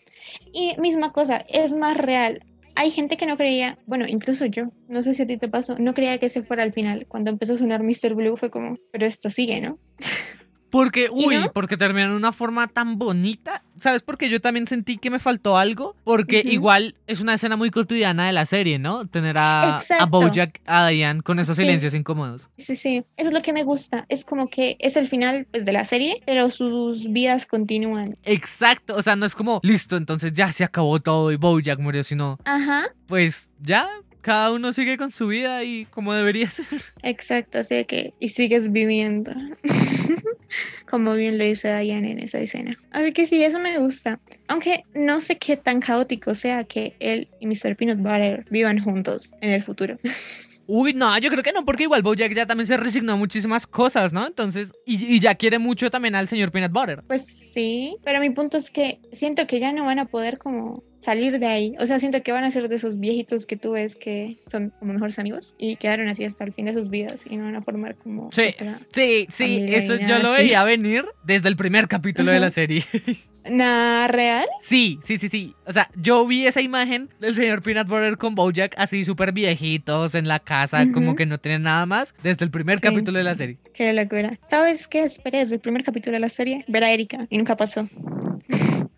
Y 0.51 0.75
misma 0.79 1.11
cosa, 1.11 1.37
es 1.49 1.73
más 1.73 1.97
real. 1.97 2.43
Hay 2.75 2.91
gente 2.91 3.17
que 3.17 3.25
no 3.25 3.37
creía, 3.37 3.77
bueno, 3.85 4.05
incluso 4.07 4.45
yo, 4.45 4.71
no 4.87 5.03
sé 5.03 5.13
si 5.13 5.21
a 5.23 5.27
ti 5.27 5.37
te 5.37 5.47
pasó, 5.47 5.75
no 5.77 5.93
creía 5.93 6.17
que 6.17 6.27
ese 6.27 6.41
fuera 6.41 6.63
al 6.63 6.71
final. 6.71 7.05
Cuando 7.07 7.29
empezó 7.29 7.53
a 7.53 7.57
sonar 7.57 7.83
Mr. 7.83 8.15
Blue 8.15 8.35
fue 8.35 8.49
como, 8.49 8.77
pero 8.91 9.05
esto 9.05 9.29
sigue, 9.29 9.61
¿no? 9.61 9.77
Porque, 10.73 11.03
¿Y 11.15 11.27
uy, 11.27 11.35
no? 11.37 11.51
porque 11.53 11.77
terminó 11.77 12.09
de 12.09 12.15
una 12.15 12.31
forma 12.31 12.67
tan 12.67 12.97
bonita. 12.97 13.61
¿Sabes? 13.77 14.01
Porque 14.01 14.27
yo 14.27 14.41
también 14.41 14.65
sentí 14.65 14.97
que 14.97 15.11
me 15.11 15.19
faltó 15.19 15.55
algo. 15.55 15.95
Porque 16.03 16.41
igual 16.43 16.95
es 17.05 17.21
una 17.21 17.35
escena 17.35 17.55
muy 17.55 17.69
cotidiana 17.69 18.25
de 18.25 18.31
la 18.33 18.47
serie, 18.47 18.79
¿no? 18.79 19.05
Tener 19.07 19.37
a, 19.37 19.77
a. 19.77 20.05
Bojack, 20.07 20.61
a 20.65 20.87
Diane 20.87 21.21
con 21.21 21.37
esos 21.37 21.57
Sí. 21.57 21.61
silencios 21.61 21.93
incómodos. 21.93 22.49
Sí, 22.57 22.75
sí, 22.75 23.03
eso 23.17 23.27
es 23.27 23.33
lo 23.35 23.43
que 23.43 23.53
me 23.53 23.63
gusta. 23.63 24.05
Es 24.09 24.25
como 24.25 24.49
que 24.49 24.75
es 24.79 24.97
el 24.97 25.07
final 25.07 25.45
pues, 25.51 25.63
de 25.63 25.73
la 25.73 25.85
serie, 25.85 26.23
pero 26.25 26.49
sus 26.49 27.11
vidas 27.11 27.45
continúan. 27.45 28.17
Exacto. 28.23 28.95
O 28.95 29.03
sea, 29.03 29.15
no 29.15 29.27
es 29.27 29.35
como, 29.35 29.59
listo, 29.61 29.95
entonces 29.95 30.33
ya 30.33 30.51
se 30.51 30.63
acabó 30.63 30.99
todo 30.99 31.31
y 31.31 31.35
Bojack 31.35 31.77
murió, 31.77 32.03
sino, 32.03 32.39
Ajá, 32.45 32.85
pues 33.05 33.51
ya, 33.61 33.87
cada 34.23 34.51
uno 34.51 34.73
sigue 34.73 34.97
con 34.97 35.11
su 35.11 35.27
vida 35.27 35.63
y 35.63 35.85
como 35.85 36.13
debería 36.13 36.49
ser. 36.49 36.65
exacto, 37.03 37.59
así 37.59 37.85
que 37.85 38.13
y 38.19 38.29
sigues 38.29 38.71
viviendo. 38.71 39.33
como 40.89 41.15
bien 41.15 41.37
lo 41.37 41.43
dice 41.43 41.75
Diane 41.79 42.11
en 42.11 42.19
esa 42.19 42.39
escena. 42.39 42.77
Así 42.91 43.11
que 43.11 43.25
sí, 43.25 43.43
eso 43.43 43.59
me 43.59 43.77
gusta. 43.79 44.19
Aunque 44.47 44.83
no 44.93 45.19
sé 45.19 45.37
qué 45.37 45.57
tan 45.57 45.79
caótico 45.79 46.35
sea 46.35 46.63
que 46.63 46.95
él 46.99 47.27
y 47.39 47.47
Mr. 47.47 47.75
Peanut 47.75 47.97
Butter 47.97 48.45
vivan 48.49 48.79
juntos 48.79 49.33
en 49.41 49.49
el 49.49 49.61
futuro. 49.61 49.99
Uy, 50.65 50.93
no, 50.93 51.17
yo 51.17 51.29
creo 51.29 51.43
que 51.43 51.51
no, 51.51 51.65
porque 51.65 51.83
igual 51.83 52.03
Bojack 52.03 52.33
ya 52.33 52.45
también 52.45 52.67
se 52.67 52.77
resignó 52.77 53.13
a 53.13 53.15
muchísimas 53.17 53.67
cosas, 53.67 54.13
¿no? 54.13 54.25
Entonces, 54.25 54.71
y, 54.85 55.03
y 55.13 55.19
ya 55.19 55.35
quiere 55.35 55.59
mucho 55.59 55.91
también 55.91 56.15
al 56.15 56.29
señor 56.29 56.51
Peanut 56.51 56.71
Butter. 56.71 57.03
Pues 57.05 57.25
sí, 57.25 57.97
pero 58.05 58.21
mi 58.21 58.29
punto 58.29 58.57
es 58.57 58.69
que 58.69 59.01
siento 59.11 59.45
que 59.45 59.59
ya 59.59 59.73
no 59.73 59.83
van 59.83 59.99
a 59.99 60.05
poder 60.05 60.37
como 60.37 60.81
salir 61.03 61.37
de 61.39 61.45
ahí. 61.47 61.75
O 61.79 61.85
sea, 61.85 61.99
siento 61.99 62.23
que 62.23 62.31
van 62.31 62.43
a 62.43 62.51
ser 62.51 62.69
de 62.69 62.75
esos 62.75 62.99
viejitos 62.99 63.45
que 63.45 63.57
tú 63.57 63.71
ves 63.73 63.95
que 63.95 64.37
son 64.47 64.71
como 64.79 64.93
mejores 64.93 65.19
amigos 65.19 65.53
y 65.57 65.75
quedaron 65.75 66.07
así 66.07 66.23
hasta 66.23 66.43
el 66.43 66.53
fin 66.53 66.65
de 66.65 66.73
sus 66.73 66.89
vidas 66.89 67.25
y 67.29 67.35
no 67.37 67.43
van 67.45 67.55
a 67.55 67.61
formar 67.61 67.95
como 67.95 68.29
Sí. 68.31 68.53
otra- 68.53 68.79
Sí, 68.93 69.27
sí, 69.31 69.65
eso 69.69 69.95
yo 69.95 70.19
lo 70.19 70.31
así. 70.31 70.43
veía 70.43 70.63
venir 70.63 71.05
desde 71.23 71.49
el 71.49 71.55
primer 71.55 71.87
capítulo 71.87 72.31
de 72.31 72.39
la 72.39 72.49
serie. 72.49 72.83
Nada 73.51 74.07
real. 74.07 74.45
Sí, 74.61 74.99
sí, 75.03 75.17
sí, 75.19 75.27
sí. 75.27 75.53
O 75.65 75.73
sea, 75.73 75.89
yo 75.97 76.25
vi 76.25 76.47
esa 76.47 76.61
imagen 76.61 77.09
del 77.19 77.35
señor 77.35 77.61
Peanut 77.61 77.89
Butter 77.89 78.17
con 78.17 78.35
Bojack 78.35 78.73
así 78.77 79.03
súper 79.03 79.33
viejitos 79.33 80.15
en 80.15 80.29
la 80.29 80.39
casa, 80.39 80.89
como 80.93 81.07
Ujú. 81.09 81.15
que 81.17 81.25
no 81.25 81.37
tienen 81.39 81.63
nada 81.63 81.85
más, 81.85 82.15
desde 82.23 82.45
el 82.45 82.51
primer 82.51 82.79
Sí. 82.79 82.83
capítulo 82.83 83.17
de 83.17 83.25
la 83.25 83.35
serie. 83.35 83.57
Qué 83.73 83.91
locura. 83.91 84.39
¿Sabes 84.49 84.87
qué 84.87 85.03
esperé 85.03 85.39
desde 85.39 85.55
el 85.55 85.61
primer 85.61 85.83
capítulo 85.83 86.13
de 86.15 86.21
la 86.21 86.29
serie? 86.29 86.63
Ver 86.69 86.85
a 86.85 86.91
Erika 86.93 87.27
y 87.29 87.37
nunca 87.37 87.57
pasó. 87.57 87.89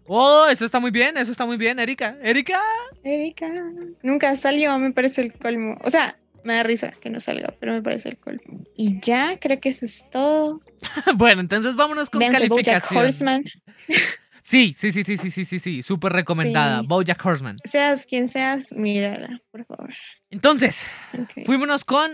Oh, 0.08 0.48
eso 0.50 0.66
está 0.66 0.80
muy 0.80 0.92
bien, 0.92 1.18
eso 1.18 1.32
está 1.32 1.46
muy 1.46 1.58
bien, 1.58 1.80
Erika. 1.80 2.18
Erika. 2.22 2.62
Erika 3.04 3.48
nunca 4.04 4.36
salió, 4.36 4.78
me 4.78 4.92
parece 4.92 5.22
el 5.22 5.34
colmo. 5.34 5.78
O 5.84 5.90
sea, 5.90 6.18
me 6.44 6.54
da 6.54 6.64
risa 6.64 6.92
que 6.92 7.10
no 7.10 7.20
salga, 7.20 7.54
pero 7.60 7.74
me 7.74 7.82
parece 7.82 8.10
el 8.10 8.18
colmo. 8.18 8.62
Y 8.76 9.00
ya, 9.02 9.40
creo 9.40 9.60
que 9.60 9.70
eso 9.70 9.86
es 9.86 10.08
todo. 10.12 10.62
bueno, 11.16 11.42
entonces 11.42 11.76
vámonos 11.76 12.10
con 12.10 12.20
Véanse 12.20 12.48
Bojack 12.48 12.66
calificación. 12.66 13.04
Horseman. 13.04 13.44
Sí, 14.42 14.76
sí, 14.78 14.92
sí, 14.92 15.04
sí, 15.04 15.18
sí, 15.18 15.32
sí, 15.32 15.44
sí, 15.44 15.58
sí, 15.58 15.82
súper 15.82 16.14
recomendada. 16.14 16.82
Sí. 16.82 16.88
Bojack 16.88 17.26
Horseman. 17.26 17.56
Seas 17.64 18.06
quien 18.06 18.28
seas, 18.28 18.72
mírala, 18.74 19.42
por 19.50 19.66
favor. 19.66 19.92
Entonces, 20.30 20.86
Ok. 21.20 21.46
fuímonos 21.48 21.84
con 21.84 22.12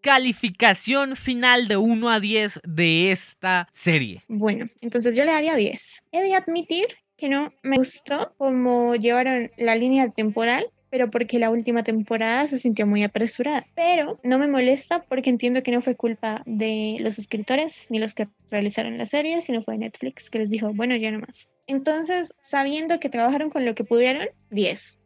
calificación 0.00 1.16
final 1.16 1.68
de 1.68 1.76
1 1.76 2.10
a 2.10 2.20
10 2.20 2.60
de 2.64 3.10
esta 3.12 3.68
serie. 3.72 4.22
Bueno, 4.28 4.68
entonces 4.80 5.14
yo 5.14 5.24
le 5.24 5.32
daría 5.32 5.54
10. 5.56 6.04
He 6.12 6.22
de 6.22 6.34
admitir 6.34 6.86
que 7.24 7.30
no 7.30 7.54
me 7.62 7.78
gustó 7.78 8.34
cómo 8.36 8.96
llevaron 8.96 9.50
la 9.56 9.74
línea 9.76 10.10
temporal, 10.10 10.66
pero 10.90 11.10
porque 11.10 11.38
la 11.38 11.48
última 11.48 11.82
temporada 11.82 12.46
se 12.46 12.58
sintió 12.58 12.86
muy 12.86 13.02
apresurada. 13.02 13.64
Pero 13.74 14.20
no 14.22 14.38
me 14.38 14.46
molesta 14.46 15.04
porque 15.04 15.30
entiendo 15.30 15.62
que 15.62 15.72
no 15.72 15.80
fue 15.80 15.96
culpa 15.96 16.42
de 16.44 16.98
los 17.00 17.18
escritores 17.18 17.86
ni 17.88 17.98
los 17.98 18.12
que 18.14 18.28
realizaron 18.50 18.98
la 18.98 19.06
serie, 19.06 19.40
sino 19.40 19.62
fue 19.62 19.78
Netflix 19.78 20.28
que 20.28 20.38
les 20.38 20.50
dijo, 20.50 20.74
bueno, 20.74 20.96
ya 20.96 21.10
no 21.12 21.20
más. 21.20 21.48
Entonces, 21.66 22.34
sabiendo 22.42 23.00
que 23.00 23.08
trabajaron 23.08 23.48
con 23.48 23.64
lo 23.64 23.74
que 23.74 23.84
pudieron, 23.84 24.28
10. 24.50 24.98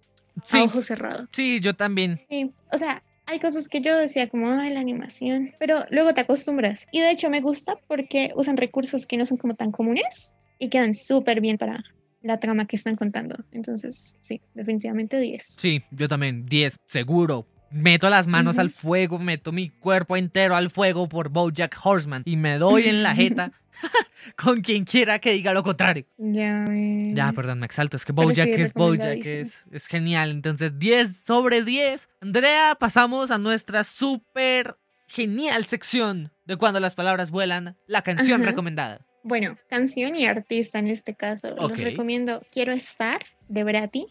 Sí, 0.42 0.58
A 0.58 0.64
ojo 0.64 0.82
cerrado. 0.82 1.28
sí, 1.30 1.60
yo 1.60 1.74
también. 1.74 2.20
Sí, 2.28 2.50
o 2.72 2.78
sea, 2.78 3.04
hay 3.26 3.38
cosas 3.38 3.68
que 3.68 3.80
yo 3.80 3.96
decía 3.96 4.28
como, 4.28 4.50
ay, 4.50 4.70
la 4.70 4.80
animación, 4.80 5.54
pero 5.60 5.84
luego 5.90 6.14
te 6.14 6.22
acostumbras. 6.22 6.88
Y 6.90 6.98
de 6.98 7.12
hecho 7.12 7.30
me 7.30 7.40
gusta 7.40 7.76
porque 7.86 8.32
usan 8.34 8.56
recursos 8.56 9.06
que 9.06 9.16
no 9.16 9.24
son 9.24 9.36
como 9.38 9.54
tan 9.54 9.70
comunes 9.70 10.34
y 10.58 10.68
quedan 10.68 10.94
súper 10.94 11.40
bien 11.40 11.58
para 11.58 11.84
la 12.22 12.38
trama 12.38 12.66
que 12.66 12.76
están 12.76 12.96
contando. 12.96 13.36
Entonces, 13.52 14.14
sí, 14.22 14.40
definitivamente 14.54 15.18
10. 15.18 15.42
Sí, 15.42 15.82
yo 15.90 16.08
también. 16.08 16.46
10, 16.46 16.76
seguro. 16.86 17.46
Meto 17.70 18.08
las 18.08 18.26
manos 18.26 18.58
al 18.58 18.70
fuego, 18.70 19.18
meto 19.18 19.52
mi 19.52 19.68
cuerpo 19.68 20.16
entero 20.16 20.56
al 20.56 20.70
fuego 20.70 21.06
por 21.06 21.28
Bojack 21.28 21.78
Horseman 21.82 22.22
y 22.24 22.36
me 22.36 22.56
doy 22.56 22.84
en 22.84 23.02
la 23.02 23.14
jeta 23.14 23.52
con 24.36 24.60
quien 24.60 24.84
quiera 24.84 25.18
que 25.18 25.32
diga 25.32 25.52
lo 25.52 25.62
contrario. 25.62 26.06
Ya, 26.16 26.64
ves. 26.68 27.14
Ya, 27.14 27.32
perdón, 27.32 27.60
me 27.60 27.66
exalto. 27.66 27.96
Es 27.96 28.04
que 28.04 28.12
Bojack 28.12 28.46
sí, 28.46 28.62
es 28.62 28.72
Bojack, 28.72 29.24
es, 29.24 29.64
es 29.70 29.86
genial. 29.86 30.30
Entonces, 30.30 30.78
10 30.78 31.24
sobre 31.24 31.62
10. 31.64 32.08
Andrea, 32.20 32.76
pasamos 32.78 33.30
a 33.30 33.38
nuestra 33.38 33.84
súper 33.84 34.76
genial 35.06 35.64
sección 35.66 36.32
de 36.44 36.56
cuando 36.56 36.80
las 36.80 36.94
palabras 36.94 37.30
vuelan, 37.30 37.76
la 37.86 38.02
canción 38.02 38.42
Ajá. 38.42 38.50
recomendada. 38.50 39.06
Bueno, 39.22 39.58
canción 39.68 40.16
y 40.16 40.26
artista 40.26 40.78
en 40.78 40.88
este 40.88 41.14
caso. 41.14 41.54
Ok. 41.58 41.70
Les 41.72 41.84
recomiendo 41.84 42.42
Quiero 42.50 42.72
estar 42.72 43.20
de 43.48 43.64
Brati. 43.64 44.06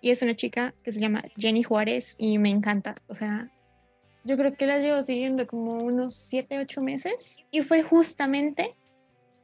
Y 0.00 0.10
es 0.10 0.22
una 0.22 0.36
chica 0.36 0.74
que 0.84 0.92
se 0.92 1.00
llama 1.00 1.24
Jenny 1.36 1.62
Juárez 1.62 2.14
y 2.18 2.38
me 2.38 2.50
encanta. 2.50 2.94
O 3.08 3.14
sea, 3.14 3.50
yo 4.24 4.36
creo 4.36 4.54
que 4.54 4.66
la 4.66 4.78
llevo 4.78 5.02
siguiendo 5.02 5.46
como 5.46 5.72
unos 5.72 6.14
7, 6.14 6.58
8 6.58 6.82
meses. 6.82 7.44
Y 7.50 7.62
fue 7.62 7.82
justamente 7.82 8.76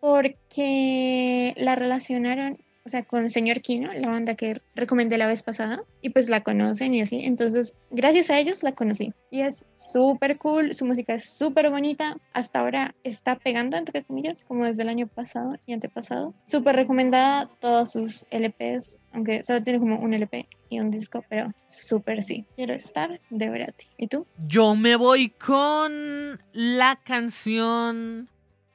porque 0.00 1.54
la 1.56 1.74
relacionaron 1.74 2.58
o 2.86 2.88
sea, 2.88 3.02
con 3.02 3.30
Señor 3.30 3.60
Kino, 3.60 3.90
la 3.92 4.10
banda 4.10 4.34
que 4.34 4.60
recomendé 4.74 5.16
la 5.16 5.26
vez 5.26 5.42
pasada, 5.42 5.82
y 6.02 6.10
pues 6.10 6.28
la 6.28 6.42
conocen 6.42 6.92
y 6.92 7.00
así. 7.00 7.24
Entonces, 7.24 7.74
gracias 7.90 8.30
a 8.30 8.38
ellos 8.38 8.62
la 8.62 8.72
conocí. 8.72 9.14
Y 9.30 9.40
es 9.40 9.64
súper 9.74 10.36
cool, 10.38 10.74
su 10.74 10.84
música 10.84 11.14
es 11.14 11.36
súper 11.36 11.70
bonita. 11.70 12.18
Hasta 12.32 12.60
ahora 12.60 12.94
está 13.02 13.36
pegando, 13.36 13.76
entre 13.76 14.04
comillas, 14.04 14.44
como 14.44 14.66
desde 14.66 14.82
el 14.82 14.90
año 14.90 15.06
pasado 15.06 15.56
y 15.66 15.72
antepasado. 15.72 16.34
Súper 16.46 16.76
recomendada 16.76 17.48
todos 17.58 17.92
sus 17.92 18.26
LPs, 18.30 19.00
aunque 19.12 19.42
solo 19.42 19.62
tiene 19.62 19.78
como 19.78 19.98
un 19.98 20.12
LP 20.12 20.46
y 20.68 20.80
un 20.80 20.90
disco, 20.90 21.24
pero 21.28 21.52
súper 21.66 22.22
sí. 22.22 22.44
Quiero 22.54 22.74
estar 22.74 23.20
de 23.30 23.48
verdad. 23.48 23.74
¿Y 23.96 24.08
tú? 24.08 24.26
Yo 24.46 24.74
me 24.74 24.96
voy 24.96 25.30
con 25.30 26.38
la 26.52 27.00
canción 27.02 28.28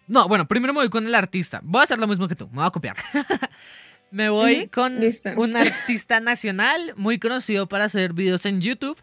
no, 0.09 0.27
bueno, 0.27 0.47
primero 0.47 0.73
me 0.73 0.79
voy 0.79 0.89
con 0.89 1.05
el 1.05 1.13
artista. 1.13 1.61
Voy 1.63 1.81
a 1.81 1.83
hacer 1.83 1.99
lo 1.99 2.07
mismo 2.07 2.27
que 2.27 2.33
tú, 2.33 2.47
me 2.47 2.55
voy 2.55 2.65
a 2.65 2.71
copiar. 2.71 2.95
me 4.11 4.29
voy 4.29 4.67
con 4.67 4.95
un 5.37 5.55
artista 5.55 6.19
nacional 6.21 6.93
muy 6.95 7.19
conocido 7.19 7.67
para 7.67 7.85
hacer 7.85 8.13
videos 8.13 8.45
en 8.45 8.61
YouTube. 8.61 8.97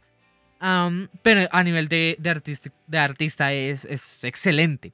pero 1.22 1.48
a 1.50 1.62
nivel 1.62 1.88
de, 1.88 2.16
de, 2.18 2.30
artista, 2.30 2.70
de 2.86 2.98
artista 2.98 3.52
es, 3.52 3.84
es 3.84 4.24
excelente. 4.24 4.92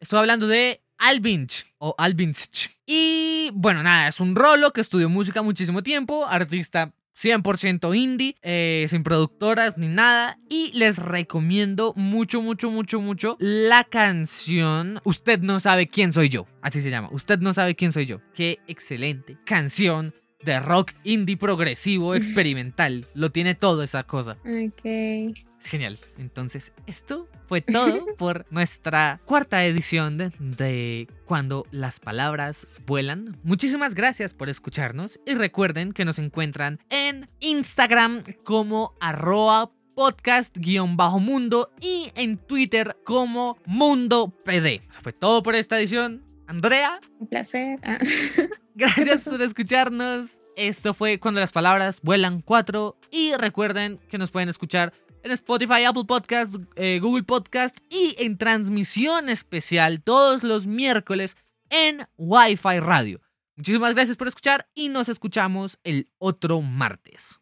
Estoy 0.00 0.18
hablando 0.18 0.46
de 0.46 0.80
Albinch 0.98 1.66
o 1.78 1.94
Albinch. 1.98 2.70
Y 2.86 3.50
bueno, 3.54 3.82
nada, 3.82 4.08
es 4.08 4.20
un 4.20 4.34
rolo 4.34 4.72
que 4.72 4.80
estudió 4.80 5.08
música 5.08 5.42
muchísimo 5.42 5.82
tiempo, 5.82 6.26
artista 6.26 6.92
100% 7.16 7.94
indie, 7.96 8.36
eh, 8.42 8.86
sin 8.88 9.02
productoras 9.02 9.76
ni 9.76 9.88
nada. 9.88 10.38
Y 10.48 10.72
les 10.74 10.98
recomiendo 10.98 11.92
mucho, 11.96 12.42
mucho, 12.42 12.70
mucho, 12.70 13.00
mucho 13.00 13.36
la 13.38 13.84
canción 13.84 15.00
Usted 15.04 15.40
no 15.40 15.60
sabe 15.60 15.86
quién 15.86 16.12
soy 16.12 16.28
yo. 16.28 16.46
Así 16.60 16.80
se 16.80 16.90
llama. 16.90 17.08
Usted 17.12 17.38
no 17.40 17.52
sabe 17.52 17.74
quién 17.74 17.92
soy 17.92 18.06
yo. 18.06 18.20
Qué 18.34 18.60
excelente 18.66 19.36
canción 19.44 20.14
de 20.42 20.60
rock 20.60 20.92
indie 21.04 21.36
progresivo 21.36 22.14
experimental. 22.14 23.06
Lo 23.14 23.30
tiene 23.30 23.54
todo 23.54 23.82
esa 23.82 24.04
cosa. 24.04 24.38
Ok. 24.44 25.42
Es 25.62 25.68
genial. 25.68 25.96
Entonces, 26.18 26.72
esto 26.88 27.28
fue 27.46 27.60
todo 27.60 28.04
por 28.18 28.44
nuestra 28.50 29.20
cuarta 29.26 29.64
edición 29.64 30.18
de, 30.18 31.08
Cuando 31.24 31.66
las 31.70 32.00
palabras 32.00 32.66
vuelan. 32.84 33.38
Muchísimas 33.44 33.94
gracias 33.94 34.34
por 34.34 34.48
escucharnos 34.48 35.20
y 35.24 35.34
recuerden 35.34 35.92
que 35.92 36.04
nos 36.04 36.18
encuentran 36.18 36.80
en 36.90 37.28
Instagram 37.38 38.24
como 38.42 38.96
arroba 39.00 39.70
podcast-mundo 39.94 41.70
y 41.80 42.10
en 42.16 42.38
Twitter 42.38 42.96
como 43.04 43.56
mundo 43.64 44.36
pd. 44.44 44.82
Eso 44.90 45.00
fue 45.00 45.12
todo 45.12 45.44
por 45.44 45.54
esta 45.54 45.78
edición. 45.78 46.24
Andrea. 46.48 46.98
Un 47.20 47.28
placer. 47.28 47.78
Ah. 47.84 47.98
Gracias 48.74 49.24
por 49.24 49.40
escucharnos. 49.42 50.38
Esto 50.56 50.92
fue 50.92 51.18
Cuando 51.18 51.40
las 51.40 51.52
palabras 51.52 52.00
vuelan 52.02 52.42
4 52.42 52.96
y 53.10 53.34
recuerden 53.34 53.98
que 54.08 54.18
nos 54.18 54.30
pueden 54.30 54.48
escuchar 54.48 54.92
en 55.22 55.32
Spotify, 55.32 55.84
Apple 55.84 56.04
Podcast, 56.04 56.54
eh, 56.76 56.98
Google 57.00 57.22
Podcast 57.22 57.78
y 57.90 58.14
en 58.18 58.38
transmisión 58.38 59.28
especial 59.28 60.02
todos 60.02 60.42
los 60.42 60.66
miércoles 60.66 61.36
en 61.70 62.06
Wi-Fi 62.16 62.80
Radio. 62.80 63.20
Muchísimas 63.56 63.94
gracias 63.94 64.16
por 64.16 64.28
escuchar 64.28 64.68
y 64.74 64.88
nos 64.88 65.08
escuchamos 65.08 65.78
el 65.84 66.08
otro 66.18 66.60
martes. 66.60 67.40